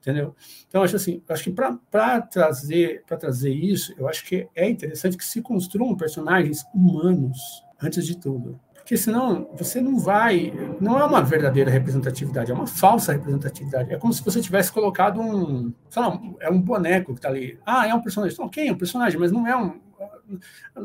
[0.02, 0.34] entendeu?
[0.68, 5.24] Então, acho assim, acho que para trazer, trazer isso, eu acho que é interessante que
[5.24, 7.38] se construam personagens humanos,
[7.80, 8.60] antes de tudo.
[8.74, 10.52] Porque senão você não vai.
[10.80, 13.94] Não é uma verdadeira representatividade, é uma falsa representatividade.
[13.94, 15.72] É como se você tivesse colocado um.
[15.88, 17.60] Sei lá, é um boneco que está ali.
[17.64, 18.36] Ah, é um personagem.
[18.40, 19.80] Ok, é um personagem, mas não é um.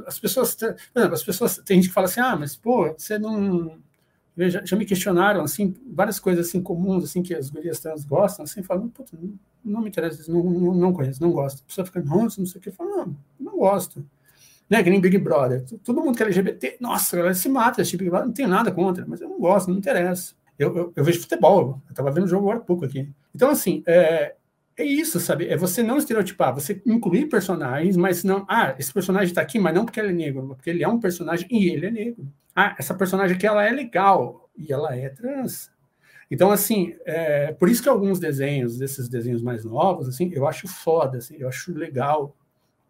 [0.05, 0.53] As pessoas.
[0.53, 1.57] Por exemplo, as pessoas.
[1.65, 3.79] Tem gente que fala assim, ah, mas pô, você não
[4.37, 8.43] já, já, me questionaram assim várias coisas assim comuns assim que as gurias trans gostam
[8.43, 9.33] assim falam não,
[9.65, 11.61] não me interessa não, não, não conheço não gosto.
[11.61, 14.05] A pessoa fica nossa não sei o que fala não não gosto.
[14.69, 15.63] Né que nem Big Brother.
[15.83, 18.71] Todo mundo que é LGBT nossa ela se mata esse Big Brother não tenho nada
[18.71, 20.35] contra mas eu não gosto não me interessa.
[20.59, 23.09] Eu, eu, eu vejo futebol eu estava vendo o jogo agora há pouco aqui.
[23.33, 24.35] Então assim é,
[24.77, 25.47] é isso, sabe?
[25.47, 28.45] É você não estereotipar, você incluir personagens, mas não.
[28.47, 30.99] Ah, esse personagem está aqui, mas não porque ele é negro, porque ele é um
[30.99, 32.27] personagem e ele é negro
[32.59, 35.69] ah, essa personagem aqui ela é legal e ela é trans.
[36.29, 40.67] Então, assim, é, por isso que alguns desenhos, desses desenhos mais novos, assim, eu acho
[40.67, 42.35] foda, assim, eu acho legal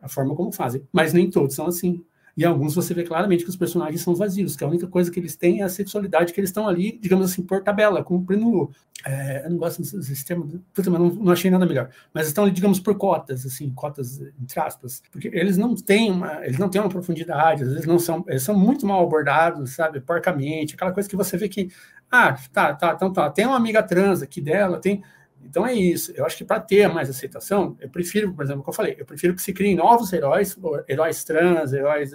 [0.02, 2.02] a forma como fazem, mas nem todos são assim.
[2.38, 5.20] E alguns você vê claramente que os personagens são vazios, que a única coisa que
[5.20, 8.70] eles têm é a sexualidade, que eles estão ali, digamos assim, por tabela, cumprindo.
[9.04, 11.90] É, eu não gosto desse sistema, mas não, não achei nada melhor.
[12.14, 16.46] Mas estão ali, digamos, por cotas, assim, cotas entre aspas, porque eles não têm uma,
[16.46, 20.00] eles não têm uma profundidade, às vezes não são, eles são muito mal abordados, sabe,
[20.00, 21.70] porcamente, aquela coisa que você vê que,
[22.12, 25.04] ah, tá, tá, então tá, tem uma amiga trans aqui dela, tem
[25.50, 26.12] então é isso.
[26.16, 29.06] Eu acho que para ter mais aceitação, eu prefiro, por exemplo, como eu falei, eu
[29.06, 30.58] prefiro que se criem novos heróis,
[30.88, 32.12] heróis trans, heróis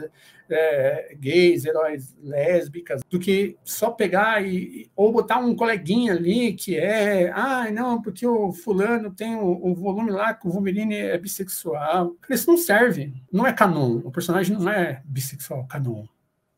[0.50, 6.76] é, gays, heróis lésbicas, do que só pegar e ou botar um coleguinha ali que
[6.76, 11.18] é, ah, não, porque o fulano tem o, o volume lá que o Wolverine é
[11.18, 12.14] bissexual.
[12.28, 14.00] Isso não serve, não é canon.
[14.04, 16.04] O personagem não é bissexual, canon.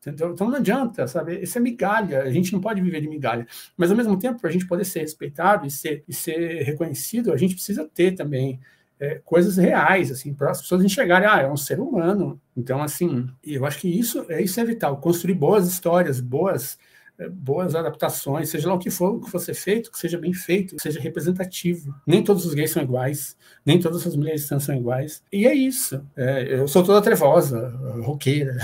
[0.07, 1.39] Então não adianta, sabe?
[1.41, 3.47] Isso é migalha, a gente não pode viver de migalha.
[3.75, 7.33] Mas ao mesmo tempo, para a gente poder ser respeitado e ser, e ser reconhecido,
[7.33, 8.59] a gente precisa ter também
[8.99, 12.39] é, coisas reais, assim, para as pessoas enxergarem, ah, é um ser humano.
[12.55, 16.77] Então, assim, eu acho que isso é, isso é vital, construir boas histórias, boas
[17.31, 20.81] boas adaptações, seja lá o que for que for feito, que seja bem feito, que
[20.81, 21.93] seja representativo.
[22.05, 25.23] Nem todos os gays são iguais, nem todas as mulheres trans são iguais.
[25.31, 26.05] E é isso.
[26.15, 27.69] É, eu sou toda trevosa,
[28.03, 28.57] roqueira,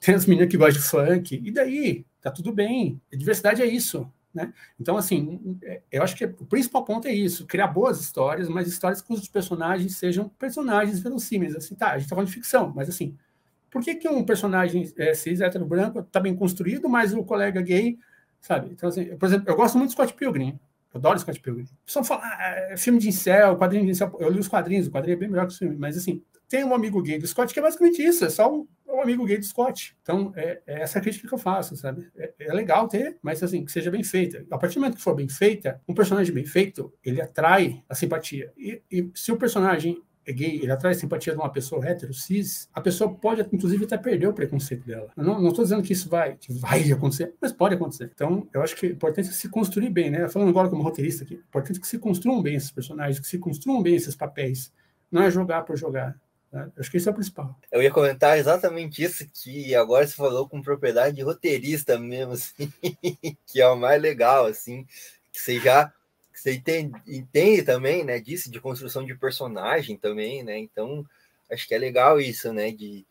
[0.00, 2.04] tem as meninas que gostam de funk, e daí?
[2.20, 3.00] Tá tudo bem.
[3.12, 4.10] A diversidade é isso.
[4.32, 4.52] Né?
[4.78, 8.68] Então, assim, é, eu acho que o principal ponto é isso: criar boas histórias, mas
[8.68, 11.56] histórias cujos personagens sejam personagens verossímeis.
[11.56, 13.16] Assim, tá, a gente está falando de ficção, mas assim,
[13.70, 17.60] por que, que um personagem é, cis, hétero, branco, está bem construído, mas o colega
[17.62, 17.98] gay,
[18.40, 18.70] sabe?
[18.72, 20.58] Então, assim, por exemplo, eu gosto muito de Scott Pilgrim.
[20.92, 21.64] Eu adoro Scott Pilgrim.
[21.64, 24.16] O pessoal fala, ah, é filme de incel, quadrinho de incel.
[24.18, 26.64] Eu li os quadrinhos, o quadrinho é bem melhor que o filme, mas assim, tem
[26.64, 29.38] um amigo gay do Scott que é basicamente isso, é só um, um amigo gay
[29.38, 29.96] do Scott.
[30.02, 32.10] Então, é, é, essa crítica que eu faço, sabe?
[32.16, 34.44] É, é, legal ter, mas assim, que seja bem feita.
[34.50, 37.94] A partir do momento que for bem feita, um personagem bem feito, ele atrai a
[37.94, 38.52] simpatia.
[38.58, 42.68] E, e se o personagem é gay, ele atrai simpatia de uma pessoa hétero, cis,
[42.72, 45.10] a pessoa pode, inclusive, até perder o preconceito dela.
[45.16, 48.10] Eu não estou dizendo que isso vai, que vai acontecer, mas pode acontecer.
[48.14, 50.28] Então, eu acho que é importante se construir bem, né?
[50.28, 53.38] Falando agora como roteirista aqui, é importante que se construam bem esses personagens, que se
[53.38, 54.72] construam bem esses papéis.
[55.10, 56.16] Não é jogar por jogar.
[56.52, 56.70] Né?
[56.76, 57.58] Acho que isso é o principal.
[57.70, 62.72] Eu ia comentar exatamente isso que agora você falou com propriedade de roteirista mesmo, assim,
[63.46, 64.84] que é o mais legal, assim,
[65.32, 65.92] que você já
[66.40, 71.04] você entende, entende também, né, disso, de construção de personagem também, né, então
[71.50, 73.04] acho que é legal isso, né, de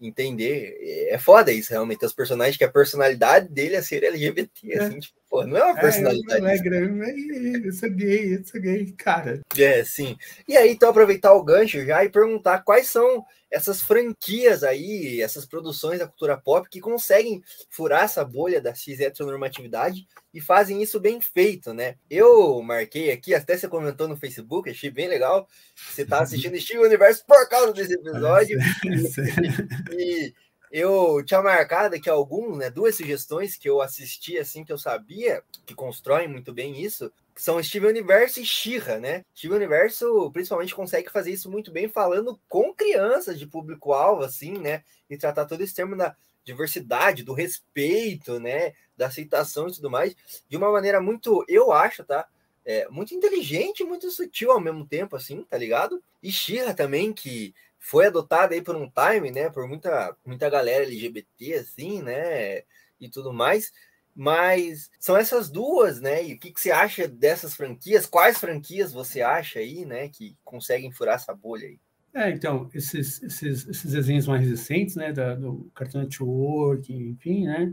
[0.00, 4.78] entender, é foda isso realmente, os personagens que a personalidade dele é ser LGBT, é.
[4.78, 6.68] assim, tipo, pô, não é uma personalidade.
[6.68, 9.40] É, eu, eu, eu sou gay, eu sou gay, cara.
[9.56, 10.16] É, sim.
[10.48, 15.46] E aí, então, aproveitar o gancho já e perguntar quais são essas franquias aí, essas
[15.46, 20.98] produções da cultura pop que conseguem furar essa bolha da cis heteronormatividade e fazem isso
[21.00, 21.94] bem feito, né?
[22.10, 25.48] Eu marquei aqui, até você comentou no Facebook, achei bem legal.
[25.74, 28.58] Você tá assistindo Steve Universo por causa desse episódio.
[29.92, 30.34] e, e
[30.70, 35.42] eu tinha marcado aqui alguns, né, duas sugestões que eu assisti assim que eu sabia
[35.64, 39.24] que constroem muito bem isso, que são Steven Universo e Shira, né?
[39.34, 44.82] Steven Universo principalmente consegue fazer isso muito bem falando com crianças de público-alvo assim, né?
[45.08, 46.16] E tratar todo esse termo da
[46.46, 50.14] diversidade, do respeito, né, da aceitação e tudo mais,
[50.48, 52.26] de uma maneira muito, eu acho, tá?
[52.64, 56.02] É, muito inteligente, muito sutil ao mesmo tempo, assim, tá ligado?
[56.22, 57.54] E Shira também, que
[57.86, 62.62] foi adotada aí por um time, né, por muita, muita galera LGBT, assim, né,
[63.00, 63.72] e tudo mais.
[64.14, 66.24] Mas são essas duas, né?
[66.24, 68.06] E o que, que você acha dessas franquias?
[68.06, 71.78] Quais franquias você acha aí, né, que conseguem furar essa bolha aí?
[72.14, 77.72] É, então, esses, esses, esses desenhos mais recentes, né, da, do Cartoon Network, enfim, né,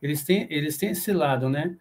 [0.00, 1.76] eles têm, eles têm esse lado, né,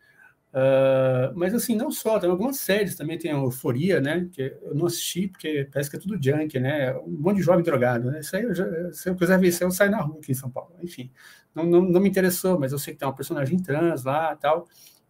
[0.52, 4.28] Uh, mas assim, não só, tem algumas séries também, tem a Euforia, né?
[4.32, 6.96] Que eu não assisti, porque parece que é tudo junk, né?
[6.98, 8.20] Um monte de jovem drogado, né?
[8.20, 10.36] Isso aí, eu já, se eu quiser ver isso, eu saio na rua aqui em
[10.36, 10.76] São Paulo.
[10.82, 11.12] Enfim,
[11.54, 14.68] não, não, não me interessou, mas eu sei que tem uma personagem trans lá tal.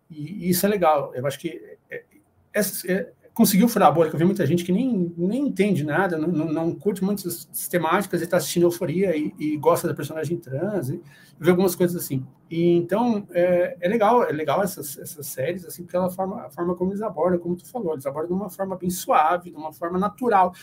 [0.10, 1.14] E, e isso é legal.
[1.16, 2.04] Eu acho que é,
[2.54, 5.82] essa, é, conseguiu furar a bolha, que eu vi muita gente que nem, nem entende
[5.86, 10.38] nada, não, não, curte muitas temáticas e está assistindo Euforia e, e, gosta da personagem
[10.38, 11.02] trans, e
[11.40, 12.28] vê algumas coisas assim.
[12.52, 16.76] E, então, é, é, legal, é legal essas, essas séries, assim, pela forma, a forma
[16.76, 19.72] como eles abordam, como tu falou, eles abordam de uma forma bem suave, de uma
[19.72, 20.54] forma natural.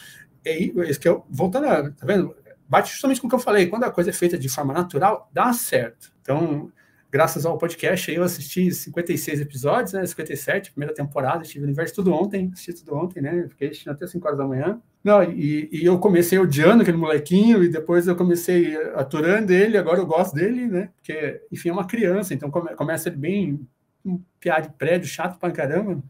[0.44, 2.36] É isso que eu, voltando, tá vendo?
[2.68, 5.30] Bate justamente com o que eu falei, quando a coisa é feita de forma natural,
[5.32, 6.12] dá certo.
[6.20, 6.70] Então,
[7.16, 10.04] graças ao podcast, eu assisti 56 episódios, né?
[10.04, 13.46] 57, primeira temporada, estive no universo tudo ontem, assisti tudo ontem, né?
[13.48, 14.78] Fiquei assistindo até 5 horas da manhã.
[15.02, 19.98] Não, e, e, eu comecei odiando aquele molequinho, e depois eu comecei aturando ele, agora
[19.98, 20.90] eu gosto dele, né?
[20.94, 23.66] Porque, enfim, é uma criança, então come, começa ele bem
[24.04, 26.02] um piada de prédio, chato pra caramba,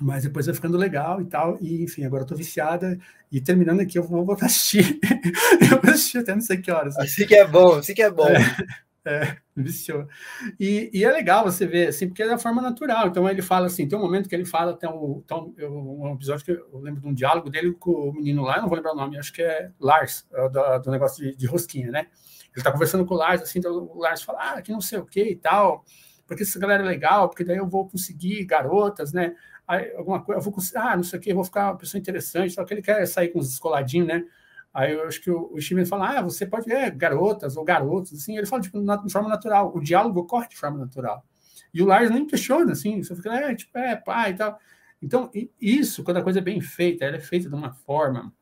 [0.00, 2.98] mas depois vai ficando legal e tal, e enfim, agora eu tô viciada,
[3.30, 4.98] e terminando aqui eu vou voltar a assistir.
[5.70, 6.96] eu vou assistir até não sei que horas.
[6.96, 8.26] Assim que é bom, assim que é bom.
[8.26, 8.89] É.
[9.04, 10.06] É, viciou.
[10.58, 13.08] E, e, é legal você ver, assim, porque é da forma natural.
[13.08, 16.44] Então ele fala assim, tem um momento que ele fala, tem um, tem um, episódio
[16.44, 18.96] que eu lembro de um diálogo dele com o menino lá, não vou lembrar o
[18.96, 22.06] nome, acho que é Lars, é do, do, negócio de, de, rosquinha, né?
[22.54, 24.98] Ele tá conversando com o Lars, assim, então o Lars fala, ah, que não sei
[24.98, 25.84] o que e tal,
[26.26, 29.34] porque essa galera é legal, porque daí eu vou conseguir garotas, né?
[29.66, 31.98] Aí, alguma coisa, eu vou conseguir, ah, não sei o que, vou ficar uma pessoa
[31.98, 34.24] interessante, só que ele quer sair com os escoladinhos, né?
[34.72, 38.12] Aí eu acho que o, o Steven fala, ah, você pode ver garotas ou garotos,
[38.12, 41.24] assim, ele fala tipo, de forma natural, o diálogo corre de forma natural.
[41.74, 44.58] E o Lars nem questiona, assim, você fica, é, tipo, é, pai e tal.
[45.02, 45.30] Então,
[45.60, 48.32] isso, quando a coisa é bem feita, ela é feita de uma forma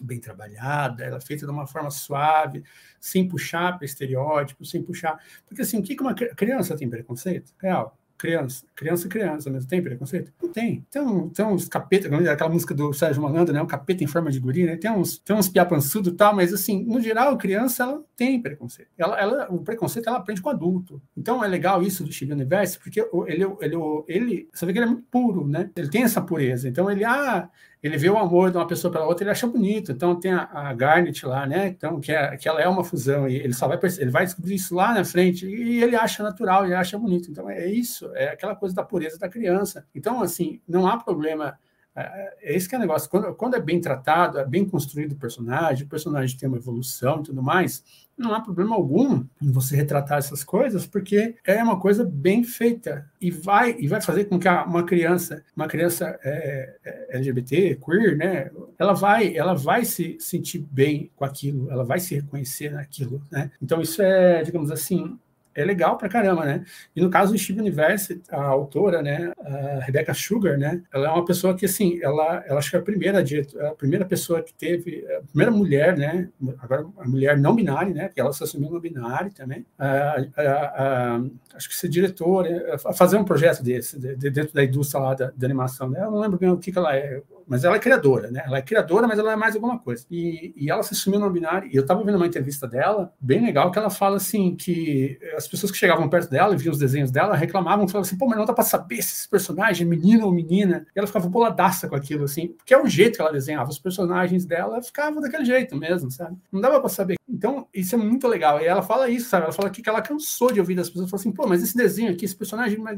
[0.00, 2.62] bem trabalhada, ela é feita de uma forma suave,
[2.98, 5.18] sem puxar para estereótipo, sem puxar.
[5.46, 7.52] Porque, assim, o que uma criança tem preconceito?
[7.60, 7.98] Real.
[8.20, 8.66] Criança.
[8.76, 9.68] Criança e criança mesmo.
[9.68, 10.30] Tem preconceito?
[10.42, 10.84] Não tem.
[10.90, 13.62] Tem, um, tem uns capeta, aquela música do Sérgio Malandro, né?
[13.62, 14.76] Um capeta em forma de guri, né?
[14.76, 18.90] Tem uns, tem uns piapançudo e tal, mas assim, no geral, criança, ela tem preconceito.
[18.98, 21.00] Ela, ela, o preconceito ela aprende com adulto.
[21.16, 23.76] Então é legal isso do Steven Universe, porque ele, ele,
[24.06, 25.70] ele, você vê que ele é muito puro, né?
[25.74, 26.68] Ele tem essa pureza.
[26.68, 27.48] Então ele, ah,
[27.82, 29.92] ele vê o amor de uma pessoa pela outra, ele acha bonito.
[29.92, 31.68] Então tem a, a Garnet lá, né?
[31.68, 34.54] Então que, é, que ela é uma fusão e ele só vai ele vai descobrir
[34.54, 37.30] isso lá na frente e ele acha natural, ele acha bonito.
[37.30, 39.86] Então é isso, é aquela coisa da pureza da criança.
[39.94, 41.58] Então assim, não há problema
[41.96, 43.10] é, é esse que é o negócio.
[43.10, 47.20] Quando, quando, é bem tratado, é bem construído o personagem, o personagem tem uma evolução
[47.20, 47.82] e tudo mais,
[48.16, 53.10] não há problema algum em você retratar essas coisas, porque é uma coisa bem feita
[53.20, 58.16] e vai e vai fazer com que uma criança, uma criança é, é, LGBT, queer,
[58.16, 63.22] né, ela vai, ela vai se sentir bem com aquilo, ela vai se reconhecer naquilo,
[63.30, 63.50] né?
[63.60, 65.18] Então isso é, digamos assim,
[65.54, 66.64] é legal pra caramba, né?
[66.94, 71.10] E no caso do Steve Universe, a autora, né, a Rebecca Sugar, né, ela é
[71.10, 74.54] uma pessoa que, assim, ela, ela acho que é a primeira, a primeira pessoa que
[74.54, 76.28] teve, a primeira mulher, né,
[76.58, 80.42] agora a mulher não binária, né, porque ela se assumiu no binário também, a, a,
[80.44, 81.20] a,
[81.54, 85.14] acho que ser diretora, a fazer um projeto desse, de, de, dentro da indústria lá
[85.14, 87.74] da, da animação, né, eu não lembro bem o que, que ela é, mas ela
[87.74, 88.44] é criadora, né?
[88.46, 90.06] Ela é criadora, mas ela é mais alguma coisa.
[90.08, 91.68] E, e ela se assumiu no binário.
[91.68, 95.48] E eu estava vendo uma entrevista dela, bem legal, que ela fala assim que as
[95.48, 98.38] pessoas que chegavam perto dela e viam os desenhos dela reclamavam, falavam assim, pô, mas
[98.38, 100.86] não dá para saber se esse personagem é menino ou menina.
[100.94, 103.68] E ela ficava boladaça com aquilo, assim, porque é o jeito que ela desenhava.
[103.68, 106.36] Os personagens dela ficavam daquele jeito mesmo, sabe?
[106.52, 107.16] Não dava para saber.
[107.28, 108.60] Então, isso é muito legal.
[108.60, 109.46] E ela fala isso, sabe?
[109.46, 112.12] Ela fala que ela cansou de ouvir das pessoas, fala assim, pô, mas esse desenho
[112.12, 112.96] aqui, esse personagem, mas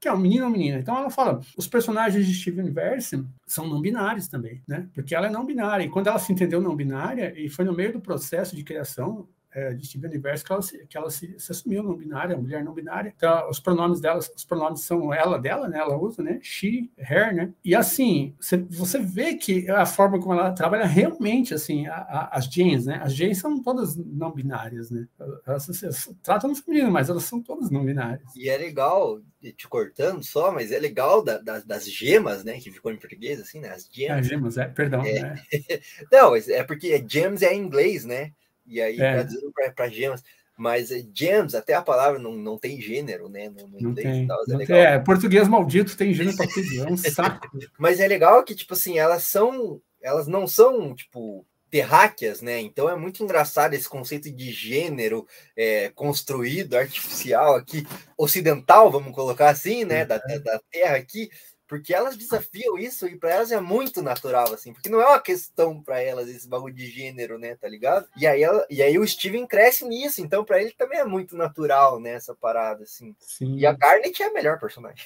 [0.00, 0.78] que é um menino ou menina.
[0.78, 4.88] Então ela fala, os personagens de Steven Universe são não binários também, né?
[4.94, 5.84] Porque ela é não binária.
[5.84, 9.28] E quando ela se entendeu não binária, e foi no meio do processo de criação,
[9.52, 12.62] é, de Steven Universe que ela, se, que ela se, se assumiu não binária, mulher
[12.62, 13.12] não binária.
[13.16, 15.78] Então, os pronomes dela, os pronomes são ela dela, né?
[15.78, 16.38] Ela usa, né?
[16.42, 17.52] She, her, né?
[17.64, 22.38] E assim, você, você vê que a forma como ela trabalha realmente, assim, a, a,
[22.38, 23.00] as Janes, né?
[23.02, 25.06] As Janes são todas não binárias, né?
[25.46, 28.28] Elas, elas tratam no feminino, mas elas são todas não binárias.
[28.36, 29.20] E é legal,
[29.56, 32.58] te cortando só, mas é legal da, da, das gemas, né?
[32.60, 33.70] Que ficou em português, assim, né?
[33.70, 34.18] As gemas.
[34.18, 35.02] As gemas, é, perdão.
[35.04, 35.22] É.
[35.22, 35.44] Né?
[36.12, 38.32] não, é porque gems é em inglês, né?
[38.68, 39.14] E aí é.
[39.14, 40.22] traduzindo para gemas.
[40.56, 43.48] Mas eh, gems, até a palavra não, não tem gênero, né?
[43.48, 44.76] No, no não tem, tal, é, não tem.
[44.76, 47.48] é, português maldito tem gênero para tudo, é um saco.
[47.78, 49.80] Mas é legal que, tipo assim, elas são.
[50.02, 52.60] Elas não são, tipo, terráqueas, né?
[52.60, 55.26] Então é muito engraçado esse conceito de gênero
[55.56, 57.86] é, construído, artificial aqui,
[58.16, 60.04] ocidental, vamos colocar assim, né?
[60.04, 61.30] Da, da Terra aqui,
[61.68, 65.20] porque elas desafiam isso e para elas é muito natural, assim, porque não é uma
[65.20, 68.08] questão para elas esse bagulho de gênero, né, tá ligado?
[68.16, 71.36] E aí, ela, e aí o Steven cresce nisso, então para ele também é muito
[71.36, 73.14] natural, né, essa parada, assim.
[73.20, 73.56] Sim.
[73.56, 75.04] E a Garnet é a melhor personagem.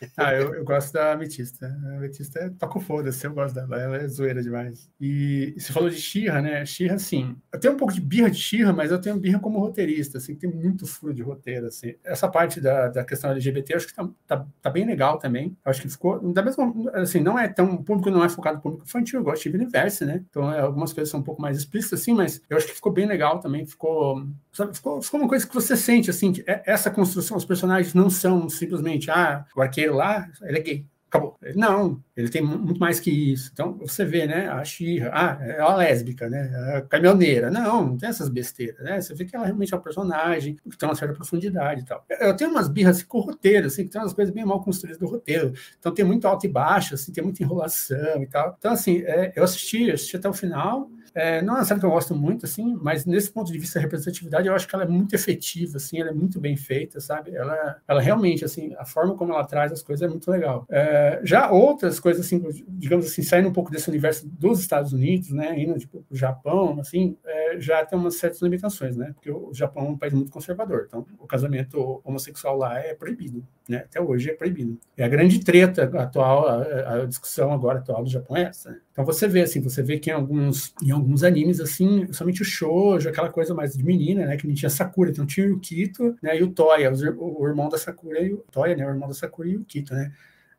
[0.16, 1.66] Ah, eu, eu gosto da Ametista.
[1.66, 3.80] A Ametista é toca foda-se, eu gosto dela.
[3.80, 4.90] Ela é zoeira demais.
[5.00, 6.64] E você falou de Xirra, né?
[6.64, 7.36] Xirra, sim.
[7.52, 10.34] Eu tenho um pouco de birra de Xirra, mas eu tenho birra como roteirista, assim,
[10.34, 11.94] tem muito furo de roteiro, assim.
[12.04, 15.56] Essa parte da, da questão LGBT, eu acho que tá, tá, tá, bem legal também.
[15.64, 18.56] Eu acho que ficou, da mesma, assim, não é tão, o público não é focado
[18.56, 20.24] no público infantil, eu gosto de universo, né?
[20.28, 22.92] Então, é, algumas coisas são um pouco mais explícitas, assim, mas eu acho que ficou
[22.92, 24.26] bem legal também, ficou,
[24.56, 27.94] sabe, ficou, ficou uma coisa que você sente, assim, que é, essa construção, os personagens
[27.94, 30.86] não são simplesmente, ah, o arqueiro lá, ele é gay.
[31.08, 31.38] Acabou.
[31.54, 33.50] Não, ele tem muito mais que isso.
[33.52, 34.48] Então, você vê, né?
[34.48, 36.50] A Xirra, ah, é uma lésbica, né?
[36.76, 37.48] A caminhoneira.
[37.48, 39.00] Não, não tem essas besteiras, né?
[39.00, 42.04] Você vê que ela realmente é uma personagem que tem uma certa profundidade e tal.
[42.20, 44.98] Eu tenho umas birras com o roteiro, assim, que tem umas coisas bem mal construídas
[44.98, 45.52] do roteiro.
[45.78, 48.56] Então, tem muito alto e baixo, assim, tem muita enrolação e tal.
[48.58, 50.90] Então, assim, é, eu assisti, assisti até o final.
[51.16, 53.78] É, não é uma série que eu gosto muito, assim, mas nesse ponto de vista
[53.78, 57.00] da representatividade, eu acho que ela é muito efetiva, assim, ela é muito bem feita,
[57.00, 57.34] sabe?
[57.34, 60.66] Ela, ela realmente, assim, a forma como ela traz as coisas é muito legal.
[60.68, 65.30] É, já outras coisas, assim, digamos assim, saindo um pouco desse universo dos Estados Unidos,
[65.30, 69.12] né, indo, tipo, o Japão, assim, é, já tem umas certas limitações, né?
[69.14, 73.42] Porque o Japão é um país muito conservador, então o casamento homossexual lá é proibido,
[73.68, 73.78] né?
[73.78, 74.78] Até hoje é proibido.
[74.96, 78.78] É a grande treta atual, a, a discussão agora atual do Japão é essa, né?
[78.92, 82.44] Então você vê assim, você vê que em alguns, em alguns animes assim, somente o
[82.44, 86.16] shoujo, aquela coisa mais de menina, né, que não tinha Sakura, então tinha o Yukito,
[86.22, 89.08] né, e o Toya, o, o irmão da Sakura e o Toya, né, o irmão
[89.08, 90.12] da Sakura e o Yukito, né?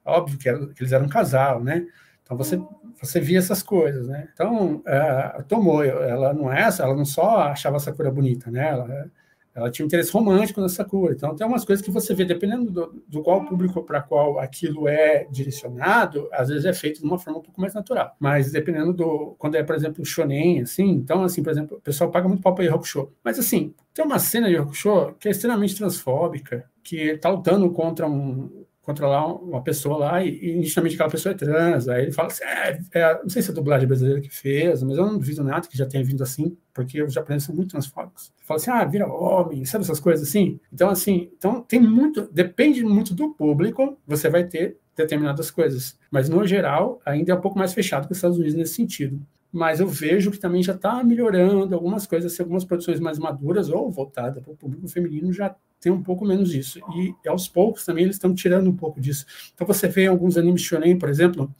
[0.06, 1.86] Óbvio que, era, que eles eram um casal, né?
[2.24, 2.62] Então você
[3.02, 4.28] você via essas coisas, né?
[4.34, 8.70] Então a Tomoe, ela não é ela não só achava a Sakura bonita, né?
[8.70, 9.12] Ela,
[9.58, 11.12] ela tinha um interesse romântico nessa cor.
[11.12, 14.88] Então, tem umas coisas que você vê, dependendo do, do qual público para qual aquilo
[14.88, 18.16] é direcionado, às vezes é feito de uma forma um pouco mais natural.
[18.20, 19.36] Mas dependendo do.
[19.40, 22.54] Quando é, por exemplo, shonen, assim, então, assim, por exemplo, o pessoal paga muito pau
[22.54, 23.12] para Hakusho.
[23.24, 28.08] Mas, assim, tem uma cena de Hakusho que é extremamente transfóbica, que está lutando contra
[28.08, 28.57] um
[28.88, 31.90] controlar uma pessoa lá e, e justamente aquela pessoa é trans.
[31.90, 34.82] Aí ele fala assim: é, é, não sei se é a dublagem brasileira que fez,
[34.82, 37.72] mas eu não duvido nada que já tenha vindo assim, porque os japoneses são muito
[37.72, 38.32] transfóbicos.
[38.46, 40.58] Fala assim: ah, vira homem, sabe essas coisas assim?
[40.72, 46.00] Então, assim, então tem muito, depende muito do público, você vai ter determinadas coisas.
[46.10, 49.20] Mas, no geral, ainda é um pouco mais fechado que os Estados Unidos nesse sentido
[49.50, 53.70] mas eu vejo que também já está melhorando algumas coisas, se algumas produções mais maduras
[53.70, 56.80] ou voltadas para o público feminino já tem um pouco menos disso.
[56.96, 59.26] E aos poucos também eles estão tirando um pouco disso.
[59.54, 61.54] Então você vê alguns animes shonen, por exemplo,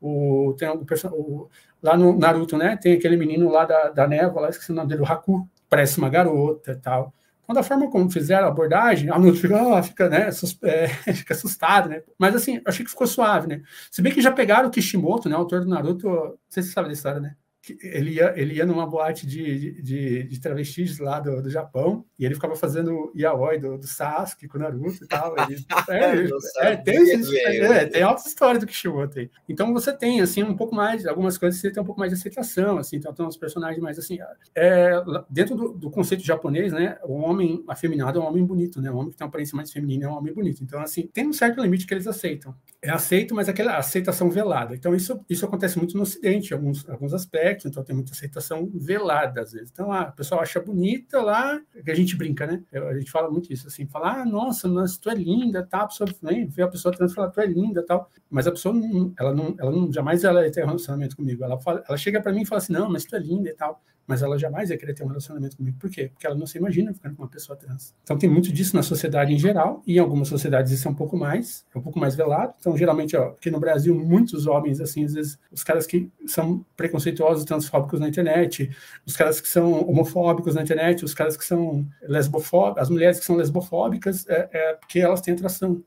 [0.00, 1.48] o, tem um, o,
[1.82, 2.76] lá no Naruto, né?
[2.76, 5.98] Tem aquele menino lá da, da névoa, lá esqueci o nome dele, o Haku, parece
[5.98, 7.12] uma garota e tal.
[7.42, 10.30] Então, da forma como fizeram a abordagem, a Naruto fica, oh, fica, né,
[10.62, 12.02] é, fica assustado, né?
[12.18, 13.62] Mas assim, achei que ficou suave, né?
[13.90, 16.70] Se bem que já pegaram o Kishimoto, né, o autor do Naruto, não sei se
[16.70, 17.36] você sabe da história, né?
[17.82, 22.24] Ele ia, ele ia numa boate de, de, de travestis lá do, do Japão e
[22.24, 25.34] ele ficava fazendo yaoi do, do Sasuke com o Naruto e tal.
[25.38, 25.64] Ele,
[26.58, 29.30] é, é, tem, é, tem altas histórias do Kishimoto aí.
[29.48, 32.18] Então você tem, assim, um pouco mais, algumas coisas você tem um pouco mais de
[32.18, 34.18] aceitação, assim, então tem uns personagens mais, assim,
[34.54, 34.92] é,
[35.30, 38.96] dentro do, do, conceito japonês, né, o homem afeminado é um homem bonito, né, o
[38.96, 40.62] homem que tem uma aparência mais feminina é um homem bonito.
[40.62, 42.54] Então, assim, tem um certo limite que eles aceitam.
[42.82, 44.74] É aceito, mas aquela aceitação velada.
[44.74, 48.70] Então, isso, isso acontece muito no Ocidente, em alguns, alguns aspectos, então tem muita aceitação
[48.74, 49.70] velada às vezes.
[49.70, 52.62] Então, a pessoa acha bonita lá, que a gente brinca, né?
[52.72, 55.82] A gente fala muito isso, assim, fala, ah, nossa, mas tu é linda, tá?
[55.82, 58.10] A pessoa vem, vê a pessoa trans e fala, tu é linda, tal.
[58.30, 61.44] Mas a pessoa, não, ela não, ela não, jamais ela ter um relacionamento comigo.
[61.44, 63.54] Ela, fala, ela chega para mim e fala assim, não, mas tu é linda e
[63.54, 65.76] tal mas ela jamais ia querer ter um relacionamento comigo.
[65.78, 66.10] Por quê?
[66.12, 67.94] Porque ela não se imagina ficando com uma pessoa trans.
[68.02, 70.94] Então tem muito disso na sociedade em geral, e em algumas sociedades isso é um
[70.94, 72.54] pouco mais, é um pouco mais velado.
[72.58, 76.64] Então, geralmente, ó, aqui no Brasil, muitos homens, assim, às vezes, os caras que são
[76.76, 78.70] preconceituosos, transfóbicos na internet,
[79.06, 83.24] os caras que são homofóbicos na internet, os caras que são lesbofóbicos, as mulheres que
[83.24, 85.82] são lesbofóbicas, é, é porque elas têm atração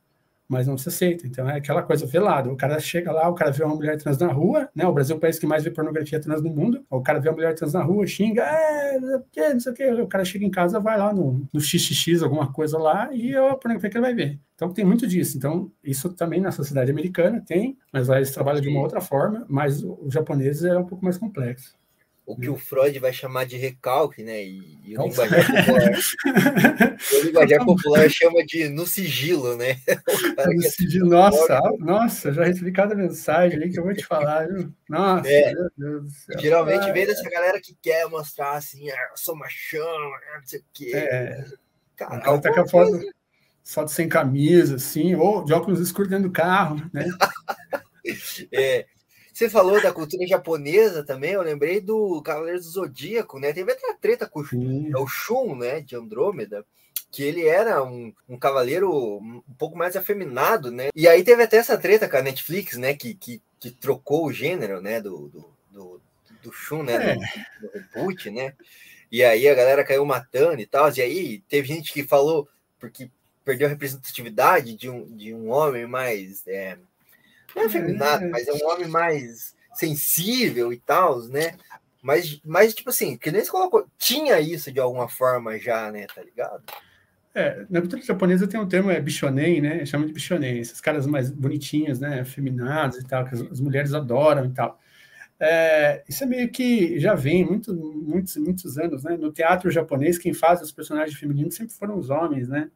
[0.47, 1.27] mas não se aceita.
[1.27, 2.51] Então é aquela coisa velada.
[2.51, 4.85] O cara chega lá, o cara vê uma mulher trans na rua, né?
[4.85, 6.85] O Brasil é o país que mais vê pornografia trans no mundo.
[6.89, 8.99] O cara vê uma mulher trans na rua, xinga, é,
[9.53, 9.85] não sei o que.
[10.01, 13.37] O cara chega em casa, vai lá no, no XXX, alguma coisa lá, e é
[13.37, 14.39] a pornografia que ele vai ver.
[14.55, 15.37] Então tem muito disso.
[15.37, 19.45] Então, isso também na sociedade americana tem, mas lá eles trabalham de uma outra forma,
[19.49, 21.77] mas o japonês é um pouco mais complexo
[22.27, 24.43] o que o Freud vai chamar de recalque, né?
[24.43, 29.77] E, e o linguajar popular, o linguajar popular chama de no sigilo, né?
[30.53, 34.73] No sigilo, nossa, nossa, já recebi cada mensagem ali que eu vou te falar, viu?
[34.89, 36.39] Nossa, é, meu Deus do céu.
[36.39, 39.81] Geralmente vem dessa galera que quer mostrar assim, ah, eu sou machão,
[40.35, 40.91] não sei o quê.
[40.93, 41.45] É.
[41.95, 42.99] Cara, ela tá com a foto,
[43.63, 47.05] foto sem camisa, assim, ou de óculos escuros dentro do carro, né?
[48.51, 48.85] é.
[49.38, 53.53] Você falou da cultura japonesa também, eu lembrei do Cavaleiro do Zodíaco, né?
[53.53, 54.43] Teve até a treta com o,
[54.91, 55.80] é o Shun, né?
[55.80, 56.65] De Andrômeda,
[57.11, 60.89] que ele era um, um cavaleiro um pouco mais afeminado, né?
[60.95, 62.95] E aí teve até essa treta com a Netflix, né?
[62.95, 64.99] Que, que, que trocou o gênero, né?
[64.99, 66.01] Do, do, do,
[66.41, 67.11] do Shun, né?
[67.11, 67.15] É.
[67.61, 68.55] Do, do reboot, né?
[69.11, 70.91] E aí a galera caiu matando e tal.
[70.97, 72.49] E aí teve gente que falou,
[72.80, 73.11] porque
[73.45, 76.41] perdeu a representatividade de um, de um homem mais.
[76.47, 76.76] É,
[77.55, 78.29] não é afeminado, é.
[78.29, 81.53] mas é um homem mais sensível e tal, né?
[82.01, 86.05] Mas, mas, tipo assim, que nem se colocou, tinha isso de alguma forma já, né?
[86.13, 86.63] Tá ligado?
[87.35, 89.85] É, na cultura japonesa tem um termo, é bichonen, né?
[89.85, 92.21] Chama de bichonen, esses caras mais bonitinhos, né?
[92.21, 94.79] Afeminados e tal, que as, as mulheres adoram e tal.
[95.39, 99.15] É, isso é meio que já vem muito, muitos, muitos anos, né?
[99.17, 102.71] No teatro japonês, quem faz os personagens femininos sempre foram os homens, né?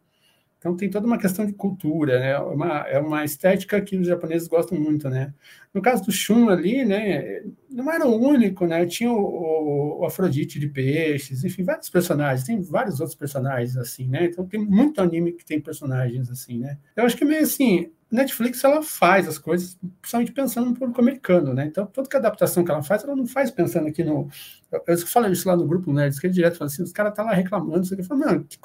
[0.61, 2.31] Então tem toda uma questão de cultura, né?
[2.33, 5.33] É uma, é uma estética que os japoneses gostam muito, né?
[5.73, 7.41] No caso do Shun ali, né?
[7.67, 8.85] Não era o único, né?
[8.85, 12.45] Tinha o, o, Afrodite de peixes, enfim, vários personagens.
[12.45, 14.25] Tem vários outros personagens assim, né?
[14.25, 16.77] Então tem muito anime que tem personagens assim, né?
[16.95, 21.53] Eu acho que meio assim, Netflix ela faz as coisas, principalmente pensando no público americano,
[21.53, 21.65] né?
[21.65, 24.29] Então, toda que adaptação que ela faz, ela não faz pensando aqui no.
[24.69, 27.13] Eu, eu falo isso lá no grupo Nerds, que ele direto fala assim: os caras
[27.13, 28.57] estão tá lá reclamando, você fala, mano, que,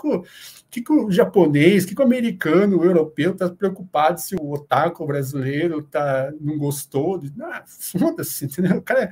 [0.68, 5.06] que, que o japonês, que, que o americano, o europeu está preocupado se o otaku
[5.06, 7.22] brasileiro tá, não gostou?
[7.40, 8.78] Ah, foda-se, entendeu?
[8.78, 9.10] O cara.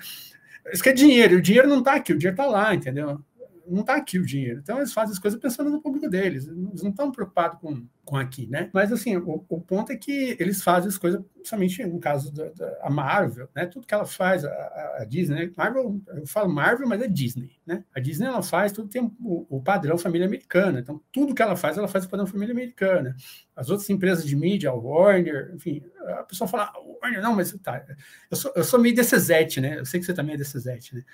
[0.72, 3.20] Isso que é dinheiro, o dinheiro não está aqui, o dinheiro está lá, entendeu?
[3.66, 4.60] Não está aqui o dinheiro.
[4.62, 6.46] Então eles fazem as coisas pensando no público deles.
[6.46, 8.70] Eles não estão preocupados com, com aqui, né?
[8.72, 12.48] Mas assim, o, o ponto é que eles fazem as coisas, principalmente no caso da,
[12.50, 13.66] da Marvel, né?
[13.66, 14.50] Tudo que ela faz, a,
[14.98, 17.84] a, Disney, Marvel, eu falo Marvel, mas é Disney, né?
[17.94, 20.80] A Disney ela faz tudo tem o, o padrão família americana.
[20.80, 23.16] Então tudo que ela faz, ela faz o padrão família americana.
[23.56, 25.82] As outras empresas de mídia, a Warner, enfim,
[26.18, 27.84] a pessoa fala, ah, Warner, não, mas tá,
[28.30, 29.78] eu sou, eu sou meio DCZ, né?
[29.78, 31.04] Eu sei que você também é DCZ, né?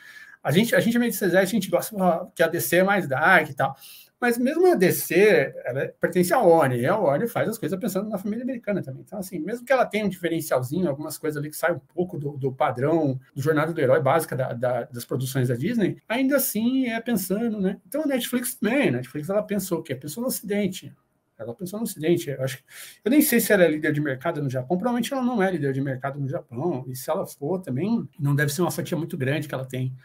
[0.43, 1.95] A gente, a gente é meio de a gente gosta
[2.35, 3.77] que a DC é mais dark e tal.
[4.21, 8.07] Mas mesmo a DC, ela pertence à Warner, e a Warner faz as coisas pensando
[8.11, 9.03] na família americana também.
[9.03, 12.19] Então, assim, mesmo que ela tenha um diferencialzinho, algumas coisas ali que saem um pouco
[12.19, 16.37] do, do padrão do Jornada do Herói básica da, da, das produções da Disney, ainda
[16.37, 17.81] assim é pensando, né?
[17.89, 19.95] Então a Netflix também, a Netflix ela pensou o quê?
[19.95, 20.95] Pensou no Ocidente.
[21.39, 22.29] Ela pensou no Ocidente.
[22.29, 22.63] Eu, acho,
[23.03, 24.77] eu nem sei se ela é líder de mercado no Japão.
[24.77, 26.85] Provavelmente ela não é líder de mercado no Japão.
[26.87, 29.97] E se ela for também, não deve ser uma fatia muito grande que ela tem.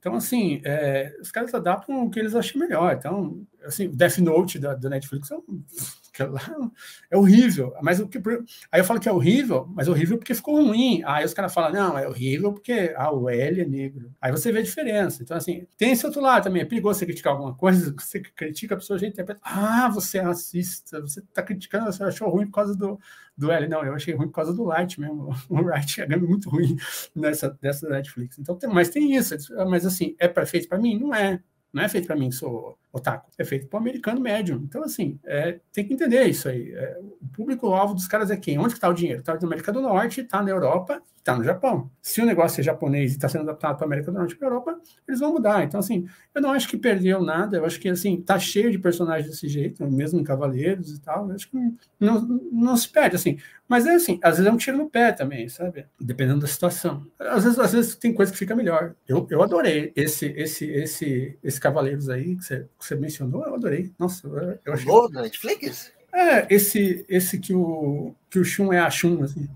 [0.00, 2.96] Então, assim, é, os caras adaptam o que eles acham melhor.
[2.98, 5.62] Então, assim, o Death Note da, da Netflix é um
[7.10, 7.72] é horrível.
[7.82, 8.18] Mas o que
[8.70, 11.02] aí eu falo que é horrível, mas é horrível porque ficou ruim.
[11.04, 14.12] Aí os caras falam, não, é horrível porque ah, o L é negro.
[14.20, 15.22] Aí você vê a diferença.
[15.22, 16.62] Então, assim, tem esse outro lado também.
[16.62, 20.18] É perigoso você criticar alguma coisa, você critica a pessoa, a gente interpreta, ah, você
[20.18, 22.98] é racista, você está criticando, você achou ruim por causa do,
[23.36, 23.68] do L.
[23.68, 25.30] Não, eu achei ruim por causa do Light mesmo.
[25.48, 26.76] O Light é muito ruim
[27.14, 28.38] nessa dessa Netflix.
[28.38, 29.34] Então, tem, mas tem isso.
[29.68, 30.98] Mas assim, é perfeito para mim?
[30.98, 31.40] Não é.
[31.72, 34.60] Não é feito para mim que sou otaku, é feito para o americano médio.
[34.64, 36.72] Então, assim, é, tem que entender isso aí.
[36.72, 38.58] É, o público-alvo dos caras é quem?
[38.58, 39.20] Onde está o dinheiro?
[39.20, 41.90] Está na América do Norte, está na Europa, está no Japão.
[42.02, 44.36] Se o negócio é japonês e está sendo adaptado para a América do Norte e
[44.36, 45.62] para a Europa, eles vão mudar.
[45.62, 47.58] Então, assim, eu não acho que perdeu nada.
[47.58, 51.28] Eu acho que, assim, tá cheio de personagens desse jeito, mesmo em Cavaleiros e tal.
[51.28, 51.56] Eu acho que
[51.98, 52.20] não,
[52.50, 53.38] não se perde, assim.
[53.68, 55.86] Mas é assim, às vezes é um tiro no pé também, sabe?
[56.00, 57.06] Dependendo da situação.
[57.18, 58.94] Às vezes, às vezes tem coisa que fica melhor.
[59.06, 63.54] Eu, eu adorei esse, esse, esse, esse Cavaleiros aí que você, que você mencionou, eu
[63.54, 63.92] adorei.
[63.98, 64.26] Nossa,
[64.64, 64.86] eu achei.
[64.86, 65.92] Novo da Netflix?
[66.12, 69.48] É, esse, esse que o, que o Shun é a Shun, assim.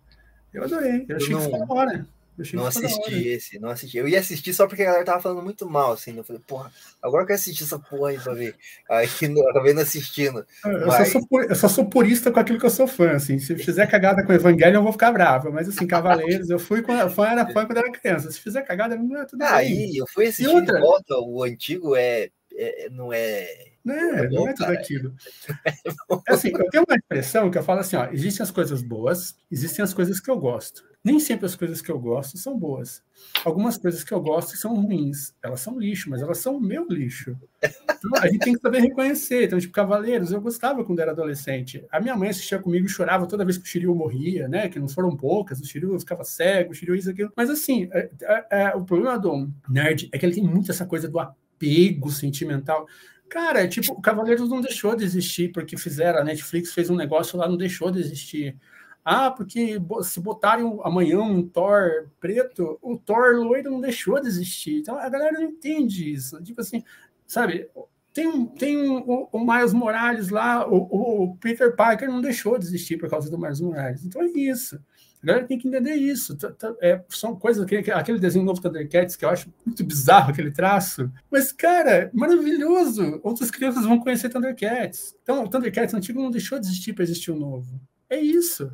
[0.54, 1.04] Eu adorei.
[1.08, 2.06] Eu achei eu não, que foi da hora.
[2.52, 3.96] Não assisti esse, não assisti.
[3.96, 6.12] Eu ia assistir só porque a galera tava falando muito mal, assim.
[6.12, 6.18] Né?
[6.18, 8.56] Eu falei, porra, agora eu quero assistir essa porra aí pra ver.
[8.90, 10.44] Aí eu acabei não assistindo.
[10.64, 11.12] Eu, mas...
[11.12, 13.38] só sou, eu só sou purista com aquilo que eu sou fã, assim.
[13.38, 15.52] Se fizer cagada com o Evangelho, eu vou ficar bravo.
[15.52, 18.30] Mas, assim, Cavaleiros, eu fui quando fã, era fã quando era criança.
[18.32, 19.66] Se fizer cagada, não é tudo ah, bem.
[19.68, 20.74] Aí, eu fui assistir outra...
[20.74, 23.73] de volta, o antigo é, é não é.
[23.84, 25.14] Não, é, não é tudo aquilo.
[26.26, 29.36] É assim, eu tenho uma impressão que eu falo assim: ó, existem as coisas boas,
[29.50, 30.84] existem as coisas que eu gosto.
[31.04, 33.02] Nem sempre as coisas que eu gosto são boas.
[33.44, 35.34] Algumas coisas que eu gosto são ruins.
[35.42, 37.36] Elas são lixo, mas elas são o meu lixo.
[37.62, 39.44] Então, a gente tem que saber reconhecer.
[39.44, 41.84] Então, tipo, Cavaleiros, eu gostava quando era adolescente.
[41.92, 44.66] A minha mãe assistia comigo e chorava toda vez que o Shiryu morria, né?
[44.70, 45.60] Que não foram poucas.
[45.60, 47.30] O Shiryu ficava cego, o Shiryu isso, aquilo.
[47.36, 50.86] Mas, assim, é, é, é, o problema do nerd é que ele tem muito essa
[50.86, 52.86] coisa do apego sentimental.
[53.34, 56.94] Cara, é tipo, o Cavaleiros não deixou de existir porque fizeram, a Netflix fez um
[56.94, 58.56] negócio lá, não deixou de existir.
[59.04, 64.78] Ah, porque se botarem amanhã um Thor preto, o Thor loiro não deixou de existir.
[64.78, 66.40] Então a galera não entende isso.
[66.44, 66.84] Tipo assim,
[67.26, 67.68] sabe?
[68.12, 72.98] Tem, tem o, o Miles Morales lá, o, o, Peter Parker não deixou de existir
[72.98, 74.04] por causa do Miles Morales.
[74.04, 74.80] Então é isso.
[75.24, 76.36] A galera tem que entender isso.
[76.82, 81.10] É, são coisas, aquele, aquele desenho novo Thundercats, que eu acho muito bizarro aquele traço.
[81.30, 83.20] Mas, cara, maravilhoso.
[83.22, 85.16] Outras crianças vão conhecer Thundercats.
[85.22, 87.80] Então, o Thundercats antigo não deixou de existir para existir o novo.
[88.10, 88.70] É isso.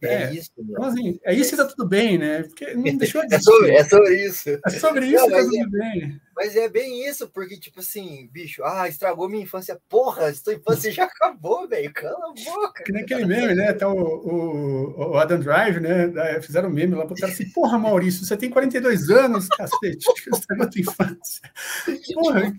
[0.00, 0.52] É, é isso.
[0.56, 2.44] Então, assim, é isso e tá tudo bem, né?
[2.44, 4.50] Porque não deixou de é, sobre, é sobre isso.
[4.64, 6.20] É sobre isso não, tá tudo é, bem.
[6.38, 9.76] Mas é bem isso, porque, tipo assim, bicho, ah, estragou minha infância.
[9.88, 11.92] Porra, sua infância já acabou, velho.
[11.92, 12.84] Cala a boca.
[12.84, 13.70] Que nem aquele meme, né?
[13.70, 16.40] Até o, o, o Adam Drive, né?
[16.40, 20.64] Fizeram um meme lá pro cara assim, porra, Maurício, você tem 42 anos, cacete, estragou
[20.64, 21.50] a tua infância.
[22.14, 22.56] Porra,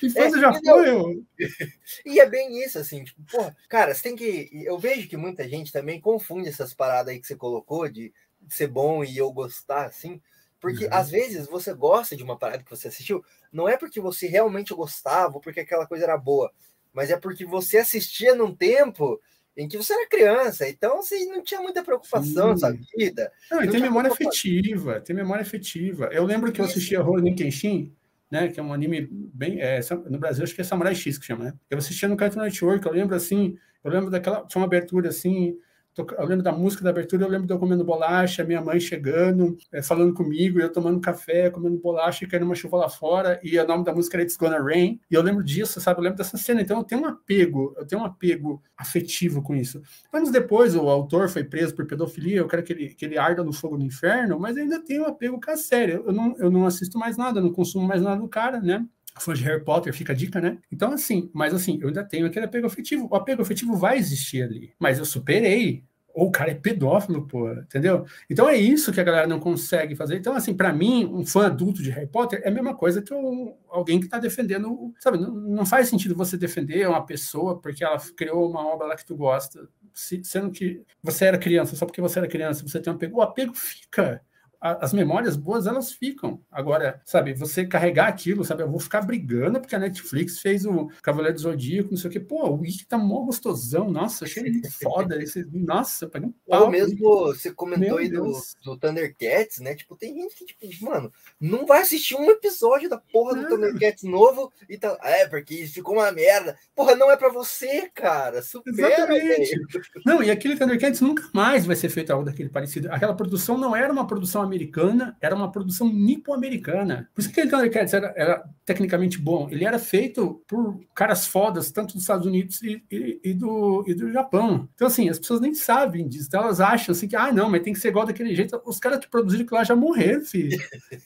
[0.00, 1.24] infância é, já foi.
[2.06, 4.50] E é bem isso, assim, tipo, porra, cara, você tem que.
[4.64, 8.12] Eu vejo que muita gente também confunde essas paradas aí que você colocou de
[8.48, 10.22] ser bom e eu gostar, assim.
[10.60, 10.94] Porque uhum.
[10.94, 14.74] às vezes você gosta de uma parada que você assistiu, não é porque você realmente
[14.74, 16.52] gostava ou porque aquela coisa era boa,
[16.92, 19.20] mas é porque você assistia num tempo
[19.56, 22.62] em que você era criança, então você não tinha muita preocupação Sim.
[22.62, 23.32] na sua vida.
[23.50, 26.08] Não, e tem memória afetiva, tem memória afetiva.
[26.12, 27.92] Eu lembro que eu assistia Rurouni Kenshin,
[28.30, 31.26] né, que é um anime bem, é, no Brasil acho que é Samurai X que
[31.26, 31.54] chama, né?
[31.68, 35.58] Eu assistia no Cartoon Network, eu lembro assim, eu lembro daquela, tinha uma abertura assim,
[35.96, 39.56] eu lembro da música da abertura, eu lembro de eu comendo bolacha, minha mãe chegando,
[39.72, 43.58] é, falando comigo, eu tomando café, comendo bolacha e caindo uma chuva lá fora, e
[43.58, 45.98] o nome da música era It's Gonna Rain, e eu lembro disso, sabe?
[46.00, 49.54] Eu lembro dessa cena, então eu tenho um apego, eu tenho um apego afetivo com
[49.54, 49.82] isso.
[50.12, 53.42] Anos depois, o autor foi preso por pedofilia, eu quero que ele, que ele arda
[53.42, 55.92] no fogo do inferno, mas ainda tenho um apego com a série.
[55.92, 58.86] Eu não, eu não assisto mais nada, não consumo mais nada do cara, né?
[59.18, 60.58] Fã de Harry Potter, fica a dica, né?
[60.70, 63.08] Então, assim, mas assim, eu ainda tenho aquele apego afetivo.
[63.10, 65.84] O apego afetivo vai existir ali, mas eu superei
[66.14, 68.04] ou o cara é pedófilo, pô, entendeu?
[68.28, 70.16] Então é isso que a galera não consegue fazer.
[70.16, 73.12] Então, assim, para mim, um fã adulto de Harry Potter é a mesma coisa que
[73.14, 75.18] um, alguém que está defendendo, sabe?
[75.18, 79.06] Não, não, faz sentido você defender uma pessoa porque ela criou uma obra lá que
[79.06, 82.96] tu gosta, sendo que você era criança, só porque você era criança, você tem um
[82.96, 83.18] apego.
[83.18, 84.22] O apego fica.
[84.60, 86.40] As memórias boas, elas ficam.
[86.50, 90.90] Agora, sabe, você carregar aquilo, sabe, eu vou ficar brigando porque a Netflix fez o
[91.02, 92.20] Cavaleiro do Zodíaco, não sei o quê.
[92.20, 95.20] Pô, o Wiki tá mó gostosão, nossa, achei muito foda.
[95.22, 96.64] Esse, nossa, eu paguei um pau.
[96.64, 98.32] Ou mesmo, você comentou aí do,
[98.62, 99.74] do Thundercats, né?
[99.74, 101.10] Tipo, tem gente que, tipo, mano,
[101.40, 104.98] não vai assistir um episódio da porra do Thundercats novo e tá.
[105.02, 106.58] É, porque isso ficou uma merda.
[106.74, 108.42] Porra, não é pra você, cara.
[108.42, 109.50] Supera, Exatamente.
[109.50, 109.66] velho.
[110.04, 112.92] Não, e aquele Thundercats nunca mais vai ser feito algo daquele parecido.
[112.92, 117.08] Aquela produção não era uma produção americana, era uma produção nipo-americana.
[117.14, 119.48] Por isso que aquele Thundercats era, era tecnicamente bom.
[119.50, 123.94] Ele era feito por caras fodas, tanto dos Estados Unidos e, e- e do, e
[123.94, 124.68] do Japão.
[124.74, 126.26] Então, assim, as pessoas nem sabem disso.
[126.28, 128.60] Então, elas acham assim que, ah, não, mas tem que ser igual daquele jeito.
[128.64, 130.58] Os caras que produziram aquilo lá já morreram, filho.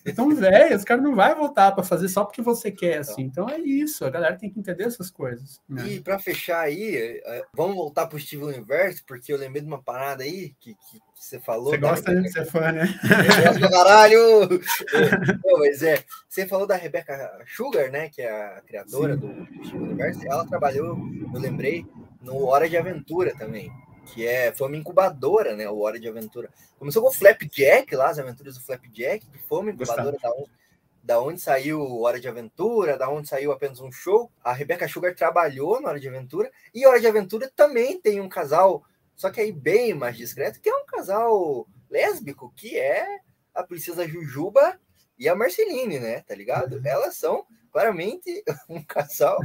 [0.07, 3.23] Então, velho, os caras não vão voltar para fazer só porque você quer, assim.
[3.23, 4.05] Então, é isso.
[4.05, 5.61] A galera tem que entender essas coisas.
[5.69, 5.89] né?
[5.89, 9.83] E pra fechar aí, é, vamos voltar pro Steven Universe, porque eu lembrei de uma
[9.83, 11.71] parada aí que, que você falou.
[11.71, 12.23] Você gosta?
[12.23, 12.89] Você é fã, né?
[13.03, 14.49] Eu gosto pra caralho!
[15.45, 18.09] Não, mas é, você falou da Rebecca Sugar, né?
[18.11, 19.21] Que é a criadora Sim.
[19.21, 20.29] do Steven Universe.
[20.29, 20.99] Ela trabalhou,
[21.33, 21.87] eu lembrei,
[22.21, 23.71] no Hora de Aventura também.
[24.07, 25.69] Que é, foi uma incubadora, né?
[25.69, 26.51] O Hora de Aventura.
[26.79, 30.51] Começou com o Flapjack lá, as aventuras do Flapjack, que foi uma incubadora da onde,
[31.03, 34.31] da onde saiu Hora de Aventura, da onde saiu apenas um show.
[34.43, 36.51] A Rebecca Sugar trabalhou na Hora de Aventura.
[36.75, 38.85] E Hora de Aventura também tem um casal,
[39.17, 43.21] só que aí bem mais discreto, que é um casal lésbico, que é
[43.55, 44.79] a Princesa Jujuba
[45.19, 46.23] e a Marceline, né?
[46.23, 46.81] Tá ligado?
[46.85, 49.37] Elas são claramente um casal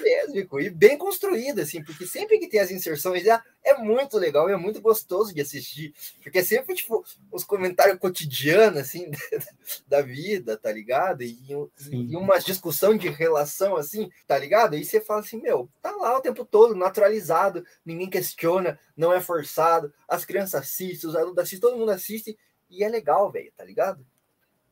[0.00, 4.48] lésbico e bem construído, assim, porque sempre que tem as inserções já é muito legal
[4.48, 5.92] e é muito gostoso de assistir,
[6.22, 9.10] porque é sempre, tipo, os comentários cotidianos, assim,
[9.86, 11.22] da vida, tá ligado?
[11.22, 11.38] E,
[11.90, 14.74] e uma discussão de relação, assim, tá ligado?
[14.74, 19.20] E você fala assim, meu, tá lá o tempo todo, naturalizado, ninguém questiona, não é
[19.20, 22.38] forçado, as crianças assistem, os adultos assistem, todo mundo assiste,
[22.70, 24.02] e é legal, velho, tá ligado?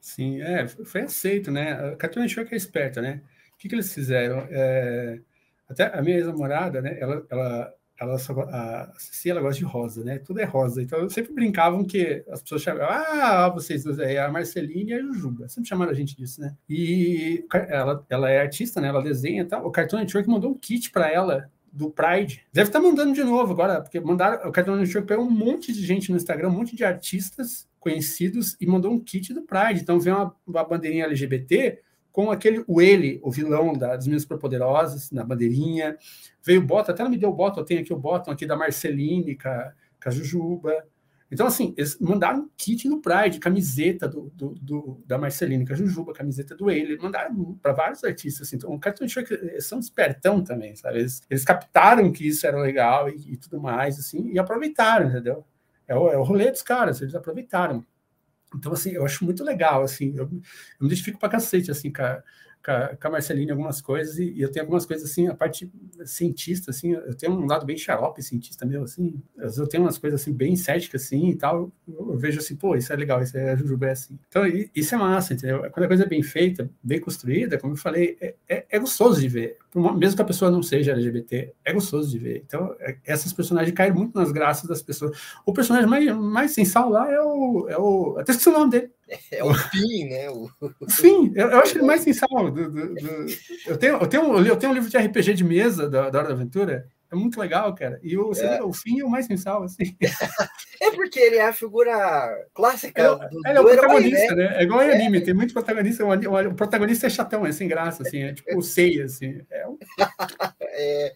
[0.05, 1.73] Sim, é, foi aceito, né?
[1.73, 3.23] A Cartoon Network é esperta, né?
[3.55, 4.47] O que, que eles fizeram?
[4.51, 5.19] É,
[5.67, 6.99] até a minha ex-namorada, né?
[7.01, 10.19] Ela, ela, ela só, a Ceci, ela gosta de rosa, né?
[10.19, 10.83] Tudo é rosa.
[10.83, 15.01] Então, sempre brincavam que as pessoas chamavam, ah, vocês dois aí, a Marceline e a
[15.01, 15.49] Jujuba.
[15.49, 16.55] Sempre chamaram a gente disso, né?
[16.69, 18.89] E ela, ela é artista, né?
[18.89, 19.67] Ela desenha e tal.
[19.67, 22.45] O Cartoon Network mandou um kit para ela do Pride.
[22.53, 25.83] Deve estar mandando de novo agora, porque mandaram, o Cartoon Network pegou um monte de
[25.83, 29.83] gente no Instagram, um monte de artistas conhecidos e mandou um kit do Pride.
[29.83, 31.81] Então vem uma, uma bandeirinha LGBT
[32.11, 35.97] com aquele o ele, o vilão das Meninas Superpoderosas, na bandeirinha.
[36.43, 38.47] Veio o Bottom, até ela me deu o Bottom, eu tenho aqui o Bottom aqui
[38.47, 40.87] da Marceline, com a, com a Jujuba.
[41.31, 45.73] Então, assim, eles mandaram um kit no Pride, camiseta do, do, do da Marceline, com
[45.73, 48.47] a Jujuba, camiseta do ele, mandaram para vários artistas.
[48.47, 48.57] Assim.
[48.57, 51.01] Então, o Cartoon Network são espertão também, sabe?
[51.01, 55.45] Eles, eles captaram que isso era legal e, e tudo mais, assim, e aproveitaram, entendeu?
[55.87, 57.85] É o, é o rolê dos caras, eles aproveitaram.
[58.55, 62.03] Então, assim, eu acho muito legal, assim, eu, eu me identifico pra cacete, assim, com
[62.03, 62.23] a,
[62.65, 65.71] com a, Marceline algumas coisas, e, e, eu tenho algumas coisas, assim, a parte
[66.07, 70.23] cientista, assim, eu tenho um lado bem xarope cientista meu, assim, eu tenho umas coisas,
[70.23, 73.51] assim, bem céticas, assim, e tal, eu, vejo assim, pô, isso é legal, isso é
[73.51, 74.19] a Jujuba, é assim.
[74.29, 75.71] Então, isso é massa, entendeu?
[75.71, 79.21] Quando a coisa é bem feita, bem construída, como eu falei, é, é, é gostoso
[79.21, 82.43] de ver, mesmo que a pessoa não seja LGBT, é gostoso de ver.
[82.47, 85.19] Então, é, essas personagens caem muito nas graças das pessoas.
[85.45, 88.17] O personagem mais, mais sensal lá é o, é o.
[88.19, 88.91] Até esqueci o nome dele.
[89.31, 90.31] É o Fim, né?
[90.31, 90.51] O...
[90.89, 92.05] Sim, eu, eu acho ele mais
[92.51, 92.61] do...
[93.67, 96.29] Eu, tenho, eu, tenho, eu tenho um livro de RPG de mesa da, da Hora
[96.29, 96.89] da Aventura.
[97.15, 98.01] É muito legal, cara.
[98.03, 98.63] E o, é.
[98.63, 99.97] o fim é o mais sensal, assim.
[100.81, 101.95] É porque ele é a figura
[102.53, 104.51] clássica é, do, ele é o protagonista, herói, né?
[104.51, 104.57] né?
[104.59, 106.05] É igual em anime, tem muito protagonista.
[106.05, 108.23] O, o, protagonista é chatão, é sem graça, assim.
[108.23, 109.41] É tipo o Seiya, assim.
[109.51, 109.79] É, um...
[110.61, 111.15] é,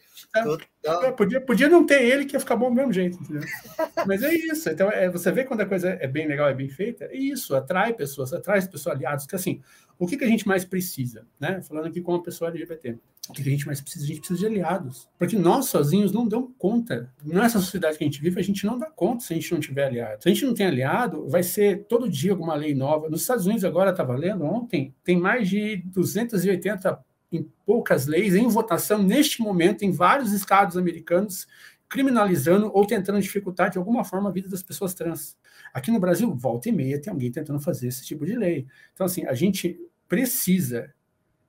[0.87, 3.43] é, podia, podia não ter ele que ia ficar bom do mesmo jeito, entendeu?
[4.07, 4.71] Mas é isso.
[4.71, 7.55] Então, é, você vê quando a coisa é bem legal, é bem feita, é isso,
[7.55, 9.61] atrai pessoas, atrai pessoas aliados, que assim,
[9.99, 11.61] o que, que a gente mais precisa, né?
[11.63, 12.97] Falando aqui com uma pessoa LGBT.
[13.29, 14.05] O que, que a gente mais precisa?
[14.05, 15.09] A gente precisa de aliados.
[15.19, 17.13] Porque nós sozinhos não damos conta.
[17.23, 19.61] Nessa sociedade que a gente vive, a gente não dá conta se a gente não
[19.61, 20.23] tiver aliado.
[20.23, 23.11] Se a gente não tem aliado, vai ser todo dia alguma lei nova.
[23.11, 28.49] Nos Estados Unidos agora estava lendo ontem, tem mais de 280 em poucas leis em
[28.49, 31.47] votação neste momento em vários estados americanos
[31.89, 35.37] criminalizando ou tentando dificultar de alguma forma a vida das pessoas trans.
[35.73, 38.67] Aqui no Brasil, volta e meia tem alguém tentando fazer esse tipo de lei.
[38.95, 39.79] Então assim, a gente
[40.09, 40.93] precisa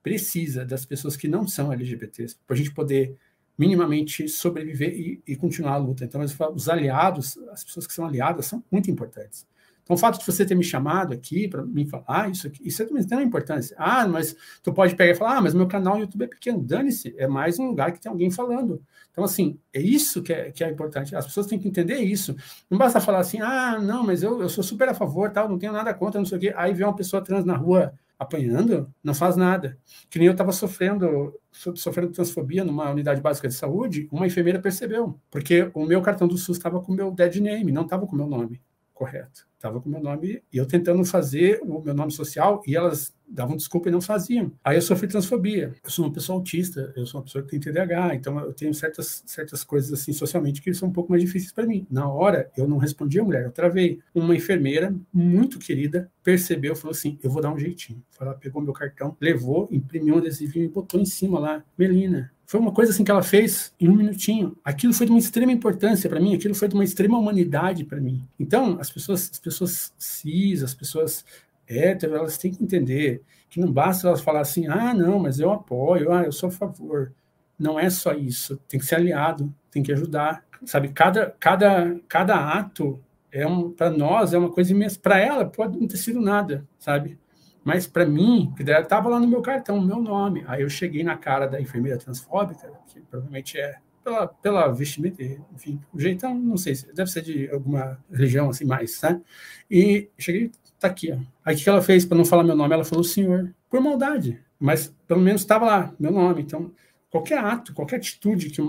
[0.02, 3.18] precisa das pessoas que não são LGBTs para a gente poder
[3.58, 6.06] minimamente sobreviver e, e, continuar a luta.
[6.06, 6.22] Então,
[6.56, 9.46] os aliados, as pessoas que são aliadas são muito importantes.
[9.90, 12.86] Então, o fato de você ter me chamado aqui para me falar isso aqui, isso
[12.86, 13.76] também tem uma importância.
[13.80, 16.62] Ah, mas tu pode pegar e falar, ah, mas meu canal no YouTube é pequeno.
[16.62, 18.84] Dane-se, é mais um lugar que tem alguém falando.
[19.10, 21.16] Então, assim, é isso que é, que é importante.
[21.16, 22.36] As pessoas têm que entender isso.
[22.70, 25.58] Não basta falar assim, ah, não, mas eu, eu sou super a favor, tal, não
[25.58, 26.54] tenho nada contra, não sei o quê.
[26.56, 29.76] Aí vem uma pessoa trans na rua apanhando, não faz nada.
[30.08, 35.20] Que nem eu estava sofrendo, sofrendo transfobia numa unidade básica de saúde, uma enfermeira percebeu,
[35.32, 38.14] porque o meu cartão do SUS estava com o meu dead name, não estava com
[38.14, 38.62] o meu nome
[39.00, 39.48] correto.
[39.56, 43.56] Estava com meu nome, e eu tentando fazer o meu nome social, e elas davam
[43.56, 44.52] desculpa e não faziam.
[44.64, 45.74] Aí eu sofri transfobia.
[45.82, 48.74] Eu sou uma pessoa autista, eu sou uma pessoa que tem TDAH, então eu tenho
[48.74, 51.88] certas, certas coisas assim socialmente que são um pouco mais difíceis para mim.
[51.90, 54.00] Na hora, eu não respondi a mulher, eu travei.
[54.14, 58.04] Uma enfermeira muito querida percebeu, falou assim: eu vou dar um jeitinho.
[58.20, 61.64] Ela pegou meu cartão, levou, imprimiu um adesivinho e botou em cima lá.
[61.78, 64.58] Melina, foi uma coisa assim que ela fez em um minutinho.
[64.64, 68.02] Aquilo foi de uma extrema importância para mim, aquilo foi de uma extrema humanidade para
[68.02, 68.28] mim.
[68.40, 71.24] Então, as pessoas, as pessoas cis, as pessoas
[71.68, 73.22] héteros, elas têm que entender
[73.52, 76.52] que não basta elas falar assim, ah, não, mas eu apoio, ah, eu sou a
[76.52, 77.14] favor.
[77.58, 80.44] Não é só isso, tem que ser aliado, tem que ajudar.
[80.66, 83.00] Sabe, cada, cada, cada ato
[83.32, 85.00] é um, para nós é uma coisa imensa.
[85.00, 87.20] Para ela pode não ter sido nada, sabe?
[87.64, 90.44] Mas para mim, que estava lá no meu cartão, meu nome.
[90.48, 95.22] Aí eu cheguei na cara da enfermeira transfóbica, que provavelmente é pela, pela vestimenta,
[95.54, 99.22] enfim, o jeitão, não sei, deve ser de alguma religião assim mais, né?
[99.70, 101.18] E cheguei, tá aqui, ó.
[101.46, 102.74] Aí o que ela fez para não falar meu nome?
[102.74, 106.42] Ela falou senhor, por maldade, mas pelo menos estava lá, meu nome.
[106.42, 106.72] Então,
[107.10, 108.62] qualquer ato, qualquer atitude que,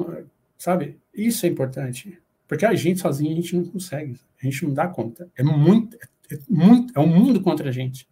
[0.58, 2.18] sabe, isso é importante.
[2.46, 5.30] Porque a gente sozinho a gente não consegue, a gente não dá conta.
[5.36, 8.08] É muito, é, muito, é um mundo contra a gente.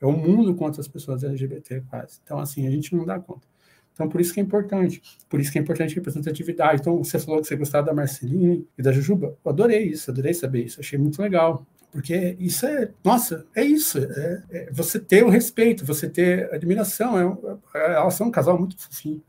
[0.00, 2.20] É o mundo contra as pessoas LGBT, quase.
[2.22, 3.46] Então, assim, a gente não dá conta.
[3.92, 5.02] Então, por isso que é importante.
[5.28, 6.80] Por isso que é importante representatividade.
[6.80, 9.36] Então, você falou que você gostava da Marceline e da Jujuba.
[9.44, 10.78] Eu adorei isso, adorei saber isso.
[10.78, 11.66] Achei muito legal.
[11.90, 13.98] Porque isso é, nossa, é isso.
[13.98, 17.58] É, é você ter o respeito, você ter admiração.
[17.74, 19.22] É, é elas são um casal muito fofinho.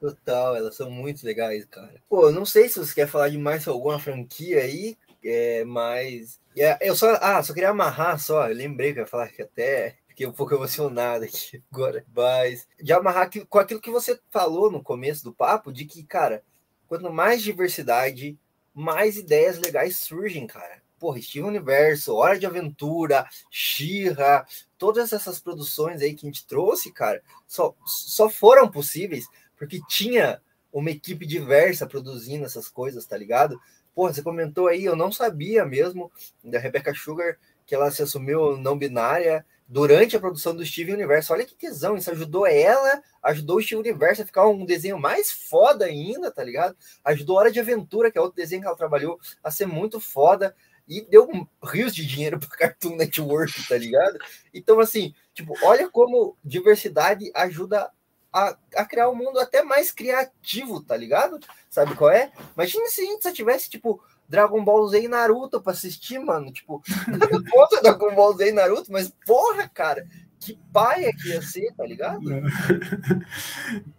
[0.00, 1.94] Total, elas são muito legais, cara.
[2.08, 6.76] Pô, não sei se você quer falar de mais alguma franquia aí, é, mas é,
[6.88, 9.96] eu só, ah, só queria amarrar só, eu lembrei que eu ia falar que até
[10.08, 14.70] fiquei um pouco emocionado aqui agora, mas de amarrar aquilo, com aquilo que você falou
[14.70, 16.42] no começo do papo, de que, cara,
[16.86, 18.38] quanto mais diversidade,
[18.74, 20.80] mais ideias legais surgem, cara.
[20.98, 24.44] Porra, Steven Universo, Hora de Aventura, Shira,
[24.76, 29.26] todas essas produções aí que a gente trouxe, cara, só, só foram possíveis
[29.56, 30.40] porque tinha
[30.72, 33.60] uma equipe diversa produzindo essas coisas, tá ligado?
[33.94, 36.10] Porra, você comentou aí, eu não sabia mesmo
[36.42, 37.36] da Rebecca Sugar
[37.66, 41.32] que ela se assumiu não binária durante a produção do Steve Universo.
[41.32, 45.30] Olha que tesão, isso ajudou ela, ajudou o Steve Universo a ficar um desenho mais
[45.30, 46.76] foda ainda, tá ligado?
[47.04, 50.54] Ajudou Hora de Aventura, que é outro desenho que ela trabalhou, a ser muito foda
[50.88, 51.28] e deu
[51.62, 54.18] rios de dinheiro para Cartoon Network, tá ligado?
[54.52, 57.88] Então, assim, tipo, olha como diversidade ajuda
[58.32, 61.38] a, a, criar um mundo até mais criativo, tá ligado?
[61.68, 62.30] Sabe qual é?
[62.54, 66.52] Imagina se a gente só tivesse, tipo, Dragon Ball Z e Naruto pra assistir, mano.
[66.52, 70.06] Tipo, nada contra Dragon Ball Z e Naruto, mas porra, cara,
[70.38, 72.22] que paia que ia ser, tá ligado?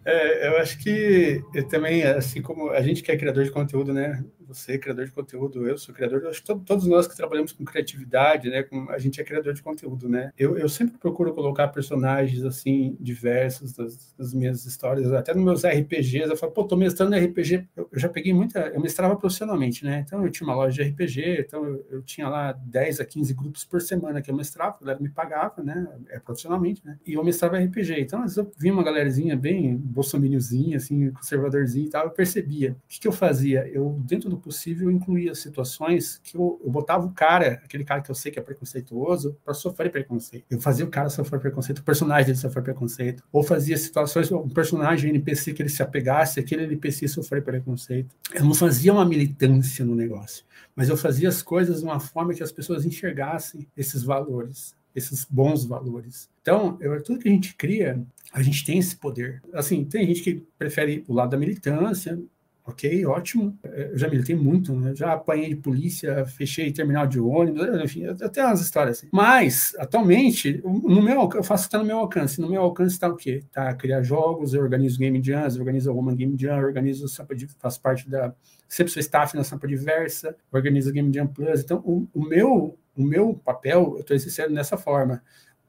[0.03, 3.93] É, eu acho que eu também, assim como a gente que é criador de conteúdo,
[3.93, 4.23] né?
[4.53, 8.49] Você, criador de conteúdo, eu sou criador, acho que todos nós que trabalhamos com criatividade,
[8.49, 8.63] né?
[8.63, 10.31] Com, a gente é criador de conteúdo, né?
[10.37, 15.63] Eu, eu sempre procuro colocar personagens, assim, diversos das, das minhas histórias, até nos meus
[15.63, 19.85] RPGs, eu falo, pô, tô mestrando RPG, eu, eu, já peguei muita, eu mestrava profissionalmente,
[19.85, 20.03] né?
[20.05, 23.33] Então eu tinha uma loja de RPG, então eu, eu tinha lá 10 a 15
[23.33, 25.87] grupos por semana que eu mestrava, a galera me pagava, né?
[26.09, 26.97] É profissionalmente, né?
[27.05, 31.87] E eu mestrava RPG, então às vezes eu vi uma galerazinha bem bolsominhozinha, assim, conservadorzinho
[31.87, 32.71] e tal, eu percebia.
[32.71, 33.67] O que, que eu fazia?
[33.67, 38.11] Eu, dentro do possível, incluía situações que eu, eu, botava o cara, aquele cara que
[38.11, 40.45] eu sei que é preconceituoso, para sofrer preconceito.
[40.49, 43.23] Eu fazia o cara sofrer preconceito, o personagem dele sofrer preconceito.
[43.31, 48.15] Ou fazia situações, um personagem NPC que ele se apegasse, aquele NPC sofrer preconceito.
[48.33, 50.43] Eu não fazia uma militância no negócio,
[50.75, 55.25] mas eu fazia as coisas de uma forma que as pessoas enxergassem esses valores esses
[55.29, 56.29] bons valores.
[56.41, 58.01] Então, eu, tudo que a gente cria,
[58.31, 59.41] a gente tem esse poder.
[59.53, 62.19] Assim, tem gente que prefere o lado da militância,
[62.63, 63.57] Ok, ótimo.
[63.63, 64.93] Eu já militei muito, né?
[64.95, 69.09] já apanhei de polícia, fechei terminal de ônibus, enfim, até umas histórias assim.
[69.11, 72.39] Mas, atualmente, no meu, eu faço até no meu alcance.
[72.39, 73.43] No meu alcance está o quê?
[73.51, 77.35] Tá criar jogos, eu organizo Game Jams, eu organizo a Woman Game Jam, organizo Sampa
[77.35, 78.33] de, faço parte da.
[78.67, 81.61] Sempre sou staff na Sampa Diversa, organizo Game Jam Plus.
[81.61, 85.21] Então, o, o meu, o meu papel, eu estou exercendo dessa forma.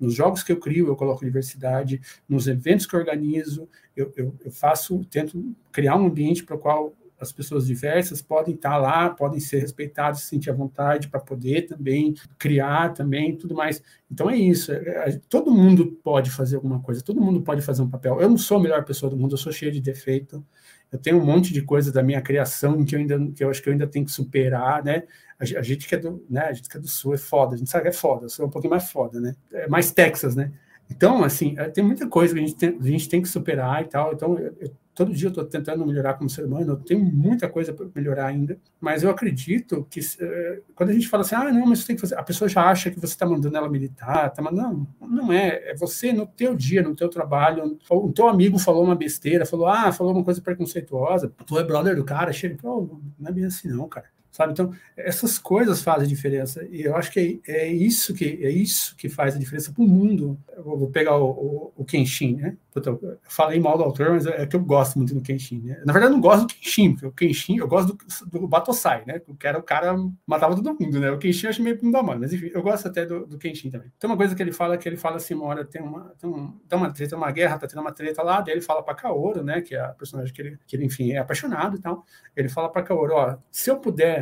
[0.03, 2.01] Nos jogos que eu crio, eu coloco diversidade.
[2.29, 6.59] Nos eventos que eu organizo, eu, eu, eu faço, tento criar um ambiente para o
[6.59, 11.21] qual as pessoas diversas podem estar lá, podem ser respeitadas, se sentir à vontade para
[11.21, 13.81] poder também criar também, tudo mais.
[14.11, 14.73] Então é isso.
[14.73, 18.21] É, é, todo mundo pode fazer alguma coisa, todo mundo pode fazer um papel.
[18.21, 20.45] Eu não sou a melhor pessoa do mundo, eu sou cheio de defeito.
[20.91, 23.63] Eu tenho um monte de coisa da minha criação que eu ainda que eu acho
[23.63, 25.05] que eu ainda tenho que superar, né?
[25.43, 26.43] A, gente que é do, né?
[26.43, 28.29] A gente que é do sul é foda, a gente sabe que é foda, eu
[28.31, 29.35] sou um pouquinho mais foda, né?
[29.53, 30.53] É mais Texas, né?
[30.91, 33.83] Então, assim, é, tem muita coisa que a gente tem, a gente tem que superar
[33.83, 34.13] e tal.
[34.13, 37.49] Então, eu, eu, todo dia eu estou tentando melhorar como ser humano, eu tenho muita
[37.49, 41.51] coisa para melhorar ainda, mas eu acredito que uh, quando a gente fala assim, ah,
[41.51, 43.69] não, mas você tem que fazer, a pessoa já acha que você está mandando ela
[43.71, 48.13] militar, tá mandando, não, não é, é você no teu dia, no teu trabalho, o
[48.13, 52.05] teu amigo falou uma besteira, falou, ah, falou uma coisa preconceituosa, tu é brother do
[52.05, 54.53] cara, chega, pô, não é bem assim não, cara sabe?
[54.53, 58.97] Então, essas coisas fazem diferença e eu acho que é, é isso que é isso
[58.97, 60.39] que faz a diferença para o mundo.
[60.57, 62.57] Eu vou pegar o, o, o Kenshin, né?
[62.75, 65.61] eu falei mal do autor, mas é que eu gosto muito do Kenshin.
[65.61, 65.83] Né?
[65.85, 69.05] Na verdade, eu não gosto do Kenshin, porque o Kenshin, eu gosto do, do Batosai,
[69.07, 69.21] né?
[69.39, 69.95] Que era o cara
[70.27, 71.11] matava todo mundo, né?
[71.11, 73.71] O Kenshin eu acho meio da mano, mas enfim, eu gosto até do, do Kenshin
[73.71, 73.93] também.
[73.99, 76.31] Tem uma coisa que ele fala que ele fala assim, uma hora tem uma, tem,
[76.31, 78.95] um, tem uma treta, uma guerra, tá tendo uma treta lá, daí ele fala para
[78.95, 79.61] Kaoru, né?
[79.61, 82.07] Que é a personagem que ele, que ele, enfim, é apaixonado e tal.
[82.35, 84.22] Ele fala para Kaoru, ó, se eu puder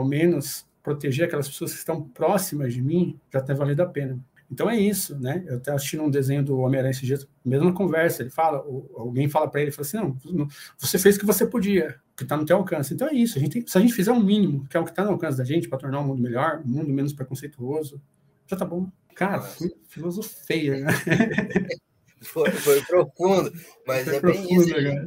[0.00, 4.18] ao menos proteger aquelas pessoas que estão próximas de mim, já tem valido a pena.
[4.50, 5.44] Então é isso, né?
[5.46, 8.58] Eu estava assistindo um desenho do Homem-Aranha esse dia, mesma conversa, ele fala,
[8.96, 12.36] alguém fala para ele, fala assim, não, você fez o que você podia, que está
[12.36, 12.92] no teu alcance.
[12.92, 14.84] Então é isso, a gente tem, se a gente fizer um mínimo, que é o
[14.84, 18.02] que está no alcance da gente, para tornar o mundo melhor, um mundo menos preconceituoso,
[18.46, 18.90] já tá bom.
[19.14, 20.92] Cara, fui filosofeia, né?
[22.22, 23.50] Foi, foi profundo,
[23.86, 24.74] mas foi é profundo, bem isso.
[24.74, 25.06] Cara.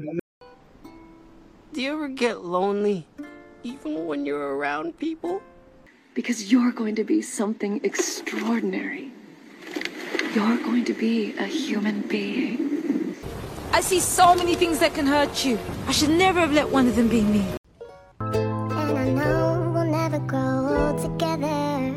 [1.71, 3.05] Do you ever get lonely?
[3.63, 5.41] Even when you're around people?
[6.13, 9.11] Because you're going to be something extraordinary.
[10.35, 13.15] You're going to be a human being.
[13.71, 15.57] I see so many things that can hurt you.
[15.87, 17.45] I should never have let one of them be me.
[18.19, 21.93] And I know we'll never grow old together.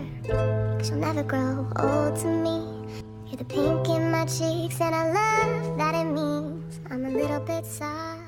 [0.79, 2.87] Cause you'll never grow old to me.
[3.27, 7.41] You're the pink in my cheeks, and I love that it means I'm a little
[7.41, 8.26] bit soft.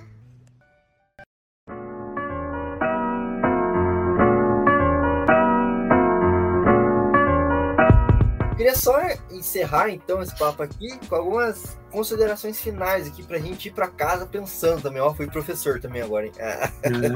[8.59, 8.99] Queria só
[9.31, 14.27] encerrar então esse papo aqui com algumas considerações finais aqui pra gente ir para casa
[14.27, 15.01] pensando também.
[15.01, 16.33] Ó, fui professor também agora, hein?
[16.39, 16.67] É,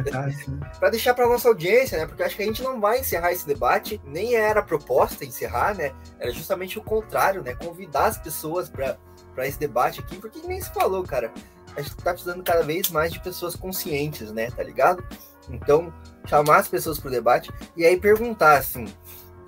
[0.09, 0.29] tá,
[0.79, 2.07] para deixar para nossa audiência, né?
[2.07, 5.75] Porque acho que a gente não vai encerrar esse debate, nem era a proposta encerrar,
[5.75, 5.93] né?
[6.21, 7.57] Era justamente o contrário, né?
[7.57, 8.97] Convidar as pessoas para
[9.39, 11.33] esse debate aqui, porque nem se falou, cara.
[11.77, 14.49] A gente tá precisando cada vez mais de pessoas conscientes, né?
[14.53, 15.05] Tá ligado?
[15.51, 15.93] Então,
[16.27, 18.87] chamar as pessoas pro debate e aí perguntar assim: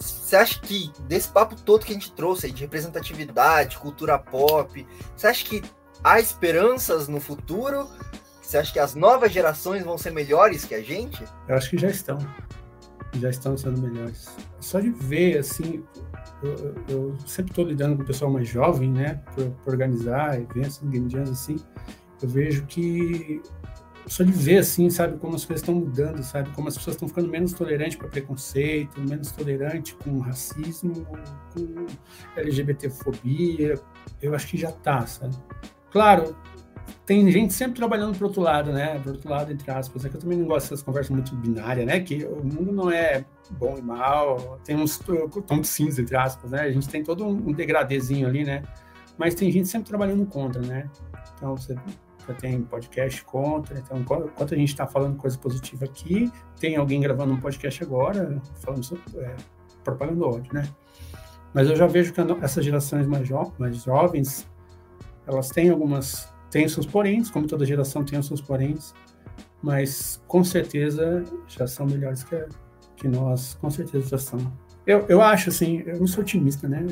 [0.05, 4.87] você acha que desse papo todo que a gente trouxe aí de representatividade, cultura pop,
[5.17, 5.63] você acha que
[6.03, 7.89] há esperanças no futuro?
[8.43, 11.25] Você acha que as novas gerações vão ser melhores que a gente?
[11.49, 12.19] Eu acho que já estão.
[13.15, 14.29] Já estão sendo melhores.
[14.61, 15.85] Só de ver, assim,
[16.43, 21.09] eu, eu sempre estou lidando com o pessoal mais jovem, né, por organizar eventos, game
[21.09, 21.57] jams, assim,
[22.21, 23.41] eu vejo que
[24.07, 27.09] só de ver assim, sabe, como as coisas estão mudando, sabe, como as pessoas estão
[27.09, 31.07] ficando menos tolerantes para preconceito, menos tolerantes com racismo,
[31.55, 31.87] com
[32.37, 33.81] LGBTfobia,
[34.21, 35.35] eu acho que já tá, sabe.
[35.91, 36.37] Claro,
[37.07, 40.17] tem gente sempre trabalhando pro outro lado, né, pro outro lado, entre aspas, é que
[40.17, 43.77] eu também não gosto dessas conversas muito binárias, né, que o mundo não é bom
[43.79, 44.99] e mal, tem uns
[45.47, 48.63] tom de cinza, entre aspas, né, a gente tem todo um degradêzinho ali, né,
[49.17, 50.91] mas tem gente sempre trabalhando contra, né,
[51.37, 51.75] então você
[52.33, 57.35] tem podcast contra, então enquanto a gente está falando coisa positiva aqui, tem alguém gravando
[57.35, 59.37] um podcast agora falando sobre é,
[59.83, 60.67] propagando ódio, né?
[61.53, 64.49] Mas eu já vejo que essas gerações mais, jo mais jovens,
[65.27, 68.95] elas têm algumas, têm seus poréns, como toda geração tem os seus poréns,
[69.63, 72.45] mas com certeza já são melhores que,
[72.97, 74.39] que nós, com certeza já são.
[74.87, 76.85] Eu, eu acho assim, eu não sou otimista, né?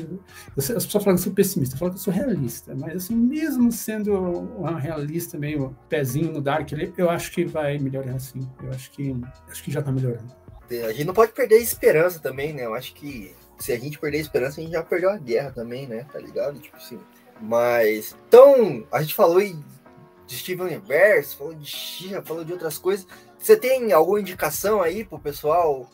[0.57, 3.71] As pessoas falam que eu sou pessimista, falo que eu sou realista, mas assim, mesmo
[3.71, 8.49] sendo uma realista, meio pezinho no dark, eu acho que vai melhorar assim.
[8.63, 9.15] Eu acho que
[9.47, 10.33] acho que já tá melhorando.
[10.71, 12.65] A gente não pode perder a esperança também, né?
[12.65, 15.51] Eu acho que se a gente perder a esperança, a gente já perdeu a guerra
[15.51, 16.05] também, né?
[16.11, 16.59] Tá ligado?
[16.59, 16.99] Tipo assim.
[17.39, 18.15] Mas.
[18.27, 23.05] Então, a gente falou de Steven Universe, falou de Xia, falou de outras coisas.
[23.37, 25.89] Você tem alguma indicação aí pro pessoal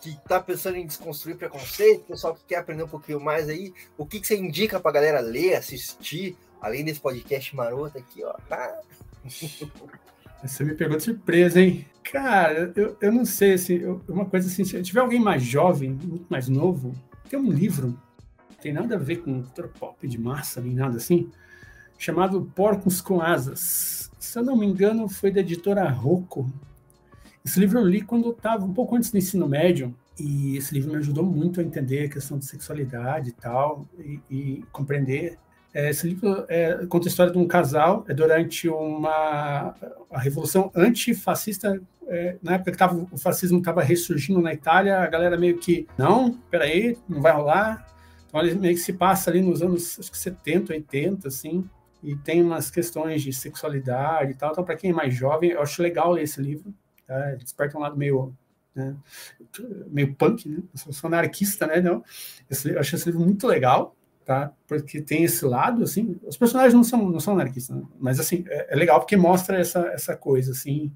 [0.00, 4.06] que tá pensando em desconstruir preconceito, pessoal que quer aprender um pouquinho mais aí, o
[4.06, 8.34] que, que você indica pra galera ler, assistir, além desse podcast maroto aqui, ó.
[8.48, 8.80] Tá?
[10.42, 11.86] Você me pegou de surpresa, hein?
[12.04, 15.90] Cara, eu, eu não sei, assim, eu, uma coisa assim, se tiver alguém mais jovem,
[15.90, 16.94] muito mais novo,
[17.28, 17.98] tem um livro,
[18.60, 19.42] tem nada a ver com
[19.78, 21.30] pop de massa, nem nada assim,
[21.98, 24.10] chamado Porcos com Asas.
[24.18, 26.52] Se eu não me engano, foi da editora Rocco,
[27.46, 30.74] Esse livro eu li quando eu estava um pouco antes do ensino médio, e esse
[30.74, 35.38] livro me ajudou muito a entender a questão de sexualidade e tal, e, e compreender.
[35.72, 39.76] É, esse livro é, conta a história de um casal é durante uma
[40.10, 45.06] a revolução antifascista, é, na época que tava, o fascismo estava ressurgindo na Itália, a
[45.06, 47.86] galera meio que, não, peraí, não vai rolar.
[48.26, 51.64] Então ele meio que se passa ali nos anos acho que 70, 80, assim,
[52.02, 54.50] e tem umas questões de sexualidade e tal.
[54.50, 56.74] Então, para quem é mais jovem, eu acho legal ler esse livro.
[57.06, 57.34] Tá?
[57.34, 58.34] Desperta um lado meio
[58.76, 58.94] né?
[59.88, 60.62] meio punk, né?
[60.86, 61.82] Eu sou anarquista, né?
[62.50, 64.52] Esse, eu acho esse livro muito legal, tá?
[64.68, 67.82] Porque tem esse lado, assim, os personagens não são, não são anarquistas, né?
[67.98, 70.92] mas, assim, é, é, legal porque mostra essa, essa coisa, assim,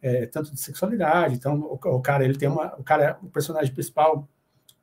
[0.00, 3.72] é, tanto de sexualidade, então, o, o, cara, ele tem uma, o cara, o personagem
[3.74, 4.28] principal,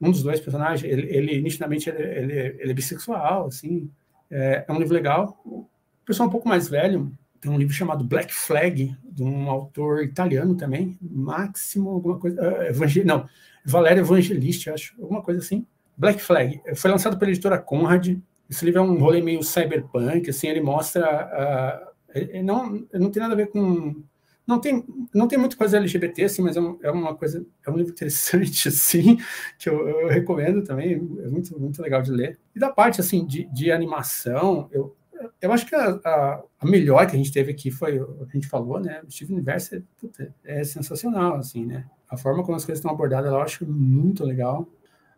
[0.02, 3.90] um dos dois personagens, ele, ele nitidamente, ele, ele, ele é bissexual, assim,
[4.30, 5.66] é, é um livro legal, o
[6.04, 7.10] pessoal um pouco mais velho,
[7.44, 12.64] tem um livro chamado Black Flag, de um autor italiano também, Máximo, alguma coisa, uh,
[12.64, 13.28] Evangel não,
[13.66, 15.68] Valério Evangelisti, acho, alguma coisa assim.
[15.98, 18.18] Black Flag, foi lançado pela editora Conrad,
[18.50, 23.34] esse livro é um rolê meio cyberpunk, assim, ele mostra, uh, não, não tem nada
[23.34, 24.02] a ver com,
[24.48, 27.70] não tem, não tem muita coisa LGBT, assim, mas é, um, é uma coisa, é
[27.70, 29.18] um livro interessante, assim,
[29.60, 32.40] que eu, eu, recomendo também, é muito, muito legal de ler.
[32.56, 34.96] E da parte, assim, de, de animação, eu,
[35.42, 38.38] eu acho que a, a, a, melhor que a gente teve aqui foi o que
[38.38, 39.02] a gente falou, né?
[39.08, 41.86] O Steven Universe é, puta, é sensacional, assim, né?
[42.10, 44.68] A forma como as coisas estão abordadas, eu acho muito legal.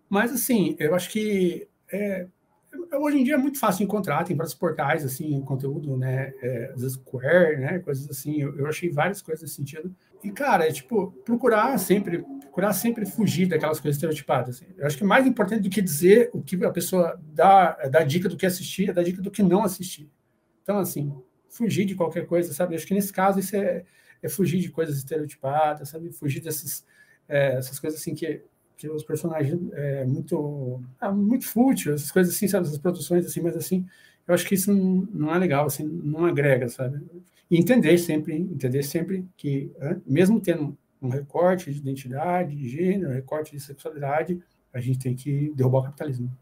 [0.09, 2.27] Mas, assim, eu acho que é,
[2.93, 6.33] hoje em dia é muito fácil encontrar, tem vários portais, assim, conteúdo, né?
[6.41, 7.79] É, Square, né?
[7.79, 8.41] Coisas assim.
[8.41, 9.93] Eu, eu achei várias coisas nesse sentido.
[10.25, 14.55] E, cara, é tipo, procurar sempre, procurar sempre fugir daquelas coisas estereotipadas.
[14.55, 14.65] Assim.
[14.75, 18.27] Eu acho que mais importante do que dizer o que a pessoa dá, dá dica
[18.27, 20.09] do que assistir, é dar dica do que não assistir.
[20.63, 21.13] Então, assim,
[21.47, 22.73] fugir de qualquer coisa, sabe?
[22.73, 23.83] Eu acho que nesse caso isso é,
[24.21, 26.11] é fugir de coisas estereotipadas, sabe?
[26.11, 26.83] Fugir dessas
[27.29, 28.41] é, essas coisas assim que,
[28.77, 32.65] que os personagens é muito é, muito fútil, essas coisas assim, sabe?
[32.65, 33.85] Essas produções assim, mas assim,
[34.27, 36.99] eu acho que isso não, não é legal, assim, não agrega, sabe?
[37.49, 39.71] E entender sempre, entender sempre que,
[40.05, 44.41] mesmo tendo um recorte de identidade, de gênero, recorte de sexualidade,
[44.73, 46.35] a gente tem que derrubar o capitalismo.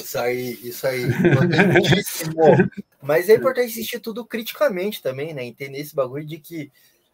[0.00, 1.02] Isso aí, isso aí,
[3.02, 5.44] Mas é importante assistir tudo criticamente também, né?
[5.44, 6.70] Entender esse bagulho de que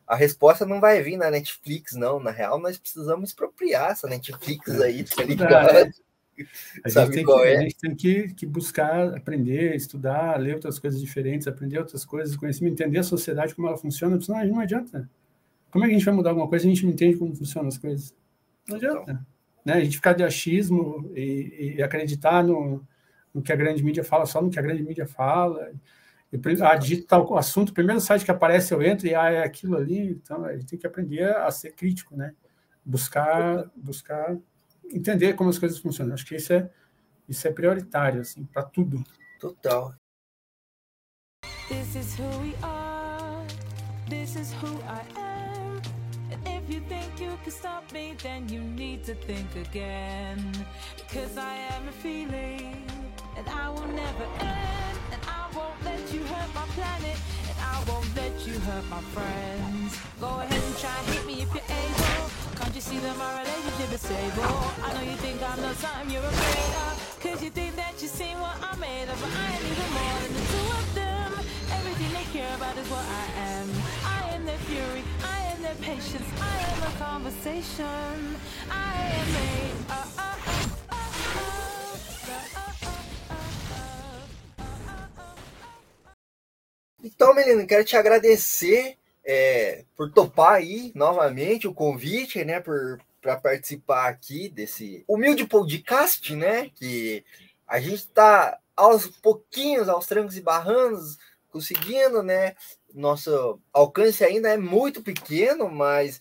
[0.06, 2.20] a resposta não vai vir na Netflix, não.
[2.20, 5.90] Na real, nós precisamos expropriar essa Netflix aí, tá ligado?
[6.84, 7.56] A gente, tem que, é?
[7.56, 12.36] a gente tem que, que, buscar aprender, estudar, ler outras coisas diferentes, aprender outras coisas,
[12.36, 15.08] conhecimento, entender a sociedade, como ela funciona, senão não adianta.
[15.70, 17.34] Como é que a gente vai mudar alguma coisa se a gente não entende como
[17.34, 18.14] funcionam as coisas?
[18.68, 19.02] Não adianta.
[19.02, 19.26] Então.
[19.64, 19.74] Né?
[19.74, 22.86] A gente ficar de achismo e, e acreditar no,
[23.32, 25.70] no, que a grande mídia fala, só no que a grande mídia fala.
[26.32, 29.76] E, ah, tal assunto, o primeiro site que aparece eu entro e ah, é aquilo
[29.76, 30.10] ali.
[30.10, 32.34] Então, a gente tem que aprender a ser crítico, né?
[32.84, 34.36] Buscar, buscar
[34.92, 36.14] entender como as coisas funcionam.
[36.14, 36.70] Acho que isso é,
[37.28, 39.02] isso é prioritário, assim, para tudo.
[39.40, 39.94] Total.
[41.68, 43.46] This is who we are.
[44.08, 45.80] This is who I am.
[46.30, 50.52] And if you think you can stop me, then you need to think again.
[50.96, 52.84] Because I am a feeling,
[53.36, 54.98] and I will never end.
[55.12, 59.00] And I won't let you hurt my planet, and I won't let you hurt my
[59.14, 59.98] friends.
[60.20, 62.41] Go ahead and try hit me if you're able.
[62.56, 64.56] Can't you see that my relationship is stable?
[64.84, 68.08] I know you think I'm not something you're afraid of Cause you think that you
[68.08, 71.30] see what I'm made of But I am even more than the two of them
[71.78, 73.68] Everything they care about is what I am
[74.04, 78.36] I am their fury, I am their patience I am a conversation
[78.70, 79.28] I am
[79.88, 80.32] uh, uh,
[87.04, 93.36] Então, menino, quero te agradecer é, por topar aí novamente o convite, né, por para
[93.36, 97.24] participar aqui desse humilde podcast, né, que
[97.68, 101.18] a gente está aos pouquinhos, aos trancos e barranos,
[101.48, 102.56] conseguindo, né,
[102.92, 106.20] nosso alcance ainda é muito pequeno, mas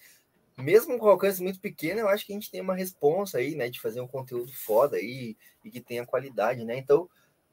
[0.56, 3.68] mesmo com alcance muito pequeno, eu acho que a gente tem uma responsa aí, né,
[3.68, 6.78] de fazer um conteúdo foda aí e que tenha qualidade, né?
[6.78, 7.10] Então,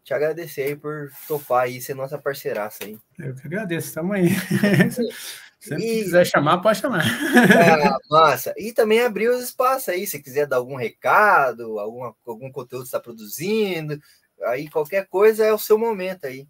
[0.08, 2.98] te agradecer aí por topar aí, ser nossa parceiraça aí.
[3.18, 4.28] Eu que agradeço, tamo aí.
[5.60, 6.04] Se e...
[6.04, 7.04] quiser chamar, pode chamar.
[7.04, 8.54] Ah, massa.
[8.56, 12.88] E também abrir os espaços aí, se quiser dar algum recado, alguma, algum conteúdo que
[12.88, 14.00] está produzindo,
[14.44, 16.46] aí qualquer coisa é o seu momento aí.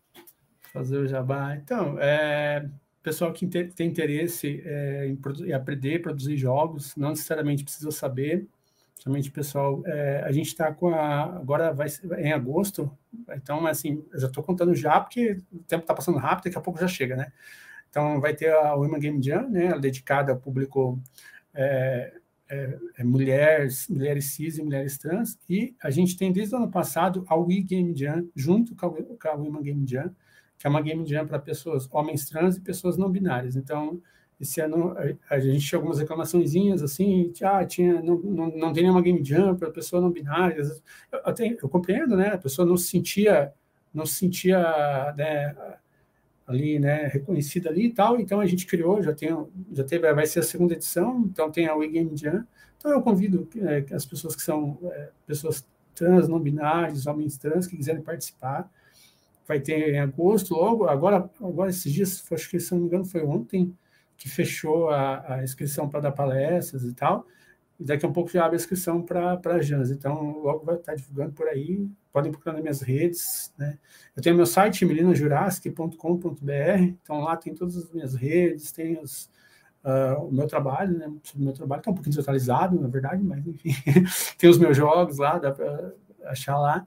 [0.73, 1.57] Fazer o jabá.
[1.57, 2.69] Então, é,
[3.03, 8.47] pessoal que tem interesse é, em, em, aprender a produzir jogos, não necessariamente precisa saber,
[8.99, 11.89] somente pessoal, é, a gente está com a, agora vai
[12.19, 12.91] em agosto,
[13.31, 16.61] então, assim, eu já estou contando já, porque o tempo está passando rápido, daqui a
[16.61, 17.33] pouco já chega, né?
[17.89, 21.01] Então, vai ter a Women Game Jam, né, dedicada ao público
[21.55, 22.13] é,
[22.49, 26.71] é, é, mulheres, mulheres cis e mulheres trans, e a gente tem desde o ano
[26.71, 30.15] passado a We Game Jam, junto com a, com a Women Game Jam,
[30.59, 33.55] que é uma Game Jam para pessoas, homens trans e pessoas não binárias.
[33.55, 34.03] Então,
[34.41, 34.95] esse ano
[35.29, 39.23] a, a gente tinha algumas reclamaçõezinhas assim, ah, tinha, não, não, não tem nenhuma Game
[39.25, 40.57] Jam para pessoa não binária.
[41.13, 42.29] Eu, eu, tenho, eu compreendo, né?
[42.29, 43.53] A pessoa não se sentia,
[43.93, 44.59] não se sentia,
[45.17, 45.55] né,
[46.49, 49.29] ali, né, reconhecida ali e tal, então a gente criou, já tem,
[49.71, 52.47] já teve, vai ser a segunda edição, então tem a We Game Jam,
[52.79, 57.67] então eu convido é, as pessoas que são é, pessoas trans, não binárias, homens trans,
[57.67, 58.71] que quiserem participar,
[59.47, 63.05] vai ter em agosto, logo, agora, agora esses dias, acho que se não me engano
[63.05, 63.77] foi ontem,
[64.19, 67.25] que fechou a, a inscrição para dar palestras e tal,
[67.79, 69.91] e daqui a um pouco já abre a inscrição para a Jans.
[69.91, 71.89] Então, logo vai estar divulgando por aí.
[72.13, 73.55] Podem procurar nas minhas redes.
[73.57, 73.79] Né?
[74.17, 76.83] Eu tenho meu site, melinajurassic.com.br.
[77.01, 79.31] Então, lá tem todas as minhas redes, tem os,
[79.85, 81.07] uh, o meu trabalho, né?
[81.07, 83.71] o meu trabalho, é um pouquinho desatualizado, na verdade, mas enfim.
[84.37, 85.93] tem os meus jogos lá, dá para
[86.25, 86.85] achar lá.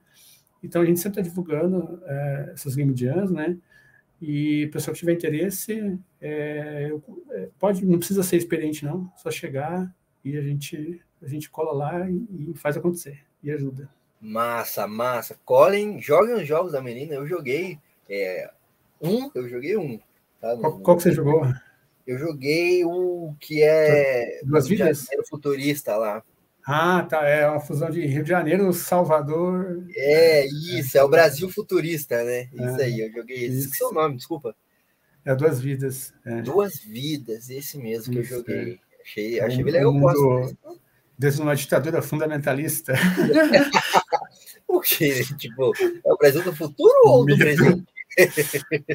[0.62, 3.56] Então, a gente sempre está divulgando uh, essas game jams, né?
[4.24, 6.92] E pessoa que tiver interesse, é,
[7.30, 9.12] é, pode, não precisa ser experiente, não.
[9.16, 9.92] Só chegar,
[10.24, 13.90] e a gente, a gente cola lá e, e faz acontecer e ajuda.
[14.20, 15.36] Massa, massa.
[15.44, 17.14] Colhem, joguem os jogos da menina.
[17.14, 18.48] Eu joguei é,
[19.00, 19.98] um, eu joguei um.
[20.40, 20.56] Tá?
[20.56, 21.42] Qual, qual, que você jogou?
[22.06, 25.06] Eu joguei o que é Duas Vidas?
[25.28, 26.22] Futurista lá.
[26.66, 27.26] Ah, tá.
[27.26, 29.84] É uma fusão de Rio de Janeiro, Salvador.
[29.96, 32.48] É, isso, é o Brasil Futurista, né?
[32.52, 33.58] Isso é, aí, eu joguei esse.
[33.60, 34.54] Esqueci o nome, desculpa.
[35.24, 36.12] É Duas Vidas.
[36.24, 36.42] É.
[36.42, 38.72] Duas Vidas, esse mesmo isso, que eu joguei.
[38.74, 39.02] É.
[39.02, 39.92] Achei, achei bem legal.
[39.92, 40.56] Mundo,
[41.18, 42.94] desde uma ditadura fundamentalista.
[44.66, 45.22] o quê?
[45.36, 45.72] Tipo,
[46.04, 47.84] é o Brasil do futuro ou do presente?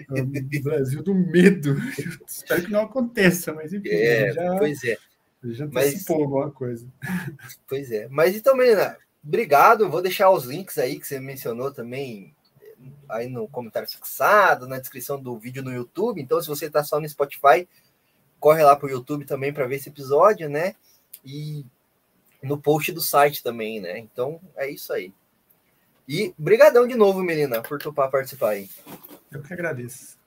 [0.09, 1.77] o Brasil do medo.
[2.27, 3.89] Espero que não aconteça, mas enfim.
[3.89, 4.97] É, já, pois é.
[5.43, 6.87] Já mas, alguma coisa.
[7.67, 8.07] Pois é.
[8.09, 9.89] Mas então, menina, obrigado.
[9.89, 12.35] Vou deixar os links aí que você mencionou também
[13.09, 16.21] aí no comentário fixado, na descrição do vídeo no YouTube.
[16.21, 17.67] Então, se você está só no Spotify,
[18.39, 20.75] corre lá pro YouTube também para ver esse episódio, né?
[21.23, 21.65] E
[22.41, 23.99] no post do site também, né?
[23.99, 25.13] Então é isso aí.
[26.07, 28.69] E brigadão de novo, Melina, por topar participar aí.
[29.31, 30.17] Eu que agradeço.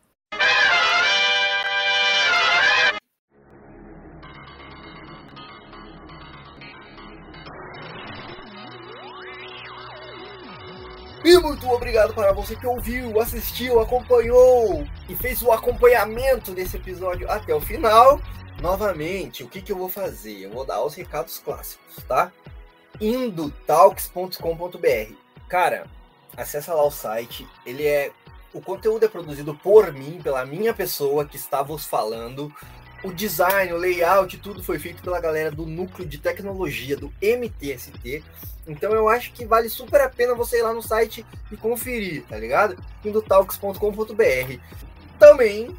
[11.31, 17.31] E muito obrigado para você que ouviu, assistiu, acompanhou e fez o acompanhamento desse episódio
[17.31, 18.21] até o final.
[18.61, 20.41] Novamente, o que, que eu vou fazer?
[20.41, 22.33] Eu vou dar os recados clássicos, tá?
[23.01, 25.15] indotalks.com.br.
[25.49, 25.87] Cara,
[26.37, 27.47] acessa lá o site.
[27.65, 28.11] Ele é
[28.53, 32.53] o conteúdo é produzido por mim, pela minha pessoa que está vos falando.
[33.03, 38.23] O design, o layout, tudo foi feito pela galera do núcleo de tecnologia do MTST.
[38.67, 42.25] Então eu acho que vale super a pena você ir lá no site e conferir,
[42.29, 42.77] tá ligado?
[43.05, 44.59] indotalks.com.br.
[45.19, 45.75] Também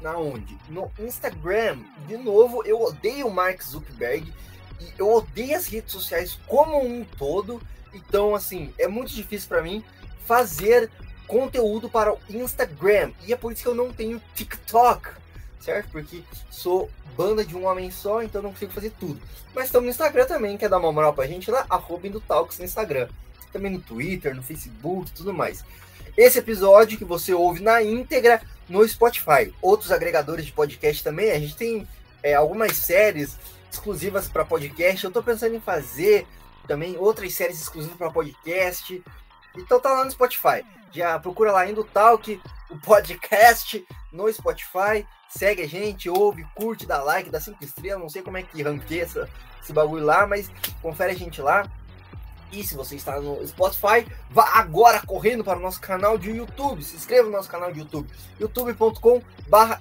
[0.00, 0.56] na onde?
[0.68, 1.78] No Instagram.
[2.06, 4.32] De novo, eu odeio o Mark Zuckerberg
[4.80, 7.60] e eu odeio as redes sociais como um todo.
[7.92, 9.84] Então, assim, é muito difícil para mim
[10.24, 10.90] fazer
[11.26, 13.10] conteúdo para o Instagram.
[13.26, 15.19] E é por isso que eu não tenho TikTok
[15.60, 15.90] certo?
[15.90, 19.20] Porque sou banda de um homem só, então não consigo fazer tudo.
[19.54, 21.66] Mas estamos no Instagram também, quer dar uma moral pra gente lá?
[21.68, 23.08] Arroba Talks no Instagram.
[23.52, 25.64] Também no Twitter, no Facebook tudo mais.
[26.16, 29.52] Esse episódio que você ouve na íntegra no Spotify.
[29.60, 31.32] Outros agregadores de podcast também.
[31.32, 31.86] A gente tem
[32.22, 33.36] é, algumas séries
[33.70, 35.04] exclusivas para podcast.
[35.04, 36.26] Eu estou pensando em fazer
[36.66, 39.02] também outras séries exclusivas para podcast.
[39.56, 40.64] Então tá lá no Spotify.
[40.92, 45.06] Já procura lá Indo Talk, o podcast no Spotify.
[45.28, 48.02] Segue a gente, ouve, curte, dá like, dá cinco estrelas.
[48.02, 49.28] Não sei como é que ranqueia essa,
[49.62, 50.50] esse bagulho lá, mas
[50.82, 51.70] confere a gente lá.
[52.52, 56.82] E se você está no Spotify, vá agora correndo para o nosso canal de YouTube.
[56.82, 58.10] Se inscreva no nosso canal de YouTube,
[58.40, 59.80] youtube.com/barra.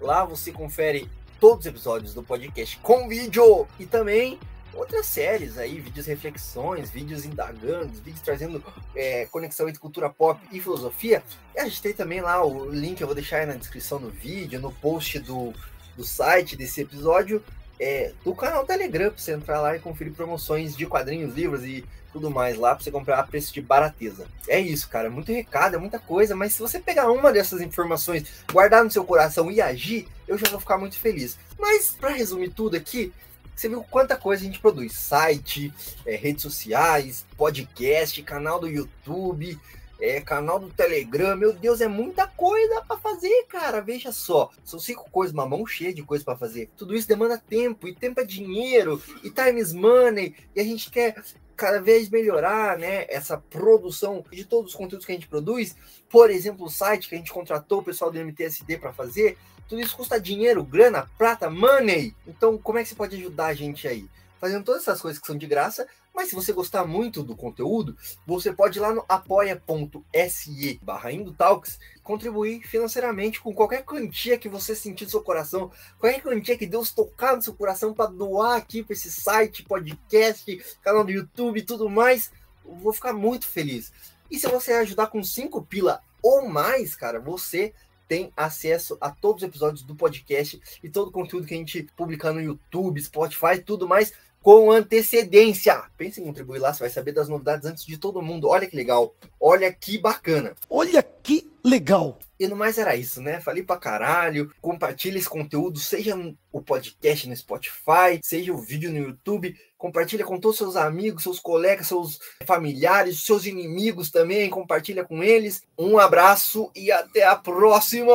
[0.00, 1.10] Lá você confere
[1.40, 4.38] todos os episódios do podcast com vídeo e também
[4.76, 8.62] outras séries aí, vídeos reflexões, vídeos indagando, vídeos trazendo
[8.94, 11.22] é, conexão entre cultura pop e filosofia.
[11.54, 14.10] E a gente tem também lá o link, eu vou deixar aí na descrição do
[14.10, 15.52] vídeo, no post do,
[15.96, 17.42] do site desse episódio,
[17.78, 21.84] é, do canal Telegram, pra você entrar lá e conferir promoções de quadrinhos, livros e
[22.12, 24.26] tudo mais lá, pra você comprar a preço de barateza.
[24.46, 28.24] É isso, cara, muito recado, é muita coisa, mas se você pegar uma dessas informações,
[28.52, 31.36] guardar no seu coração e agir, eu já vou ficar muito feliz.
[31.58, 33.12] Mas, para resumir tudo aqui,
[33.54, 35.72] você viu quanta coisa a gente produz: site,
[36.06, 39.58] é, redes sociais, podcast, canal do YouTube,
[40.00, 41.36] é, canal do Telegram.
[41.36, 43.80] Meu Deus, é muita coisa para fazer, cara.
[43.80, 46.70] Veja só, são cinco coisas, uma mão cheia de coisa para fazer.
[46.76, 50.90] Tudo isso demanda tempo, e tempo é dinheiro, e time is money, e a gente
[50.90, 51.22] quer
[51.56, 55.76] cada vez melhorar né, essa produção de todos os conteúdos que a gente produz.
[56.08, 59.38] Por exemplo, o site que a gente contratou o pessoal do MTSD para fazer.
[59.68, 62.14] Tudo isso custa dinheiro, grana, prata, money.
[62.26, 64.08] Então, como é que você pode ajudar a gente aí?
[64.40, 67.96] Fazendo todas essas coisas que são de graça, mas se você gostar muito do conteúdo,
[68.24, 74.76] você pode ir lá no apoia.se barra Talks contribuir financeiramente com qualquer quantia que você
[74.76, 78.84] sentir no seu coração, qualquer quantia que Deus tocar no seu coração para doar aqui
[78.84, 82.30] para esse site, podcast, canal do YouTube e tudo mais,
[82.64, 83.92] eu vou ficar muito feliz.
[84.30, 87.74] E se você ajudar com 5 pila ou mais, cara, você
[88.06, 91.82] tem acesso a todos os episódios do podcast e todo o conteúdo que a gente
[91.96, 94.12] publica no YouTube, Spotify, tudo mais
[94.44, 95.82] com antecedência.
[95.96, 98.46] Pense em contribuir lá, você vai saber das novidades antes de todo mundo.
[98.46, 99.14] Olha que legal.
[99.40, 100.54] Olha que bacana.
[100.68, 102.18] Olha que legal.
[102.38, 103.40] E no mais era isso, né?
[103.40, 104.52] Falei pra caralho.
[104.60, 106.14] Compartilha esse conteúdo, seja
[106.52, 109.56] o podcast no Spotify, seja o vídeo no YouTube.
[109.78, 114.50] Compartilha com todos os seus amigos, seus colegas, seus familiares, seus inimigos também.
[114.50, 115.62] Compartilha com eles.
[115.78, 118.12] Um abraço e até a próxima!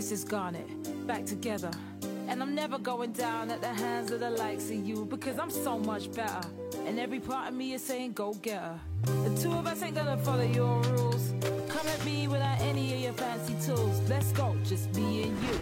[0.00, 0.90] This is Garnet, eh?
[1.06, 1.70] back together.
[2.26, 5.50] And I'm never going down at the hands of the likes of you because I'm
[5.50, 6.40] so much better.
[6.86, 8.80] And every part of me is saying, go get her.
[9.04, 11.34] The two of us ain't gonna follow your rules.
[11.68, 14.00] Come at me without any of your fancy tools.
[14.08, 15.60] Let's go, just me and you.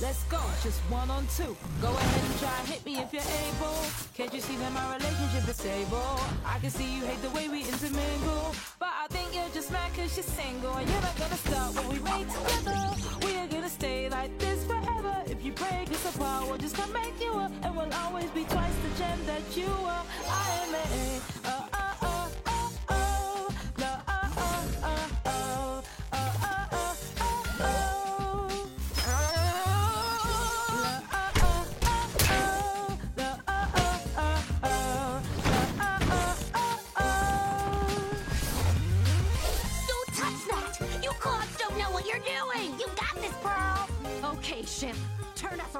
[0.00, 1.54] Let's go, just one on two.
[1.82, 3.76] Go ahead and try and hit me if you're able.
[4.16, 6.18] Can't you see that my relationship is stable?
[6.46, 8.54] I can see you hate the way we intermingle.
[8.78, 10.72] But I think you're just mad cause you're single.
[10.72, 12.80] And you're not gonna stop when we made together.
[13.26, 13.29] We
[13.70, 15.16] stay like this forever.
[15.26, 17.52] If you break us apart, we'll just come make you up.
[17.62, 20.04] And we'll always be twice the gem that you are.
[20.28, 21.89] I am a, uh, uh, uh,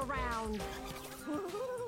[0.01, 0.61] around.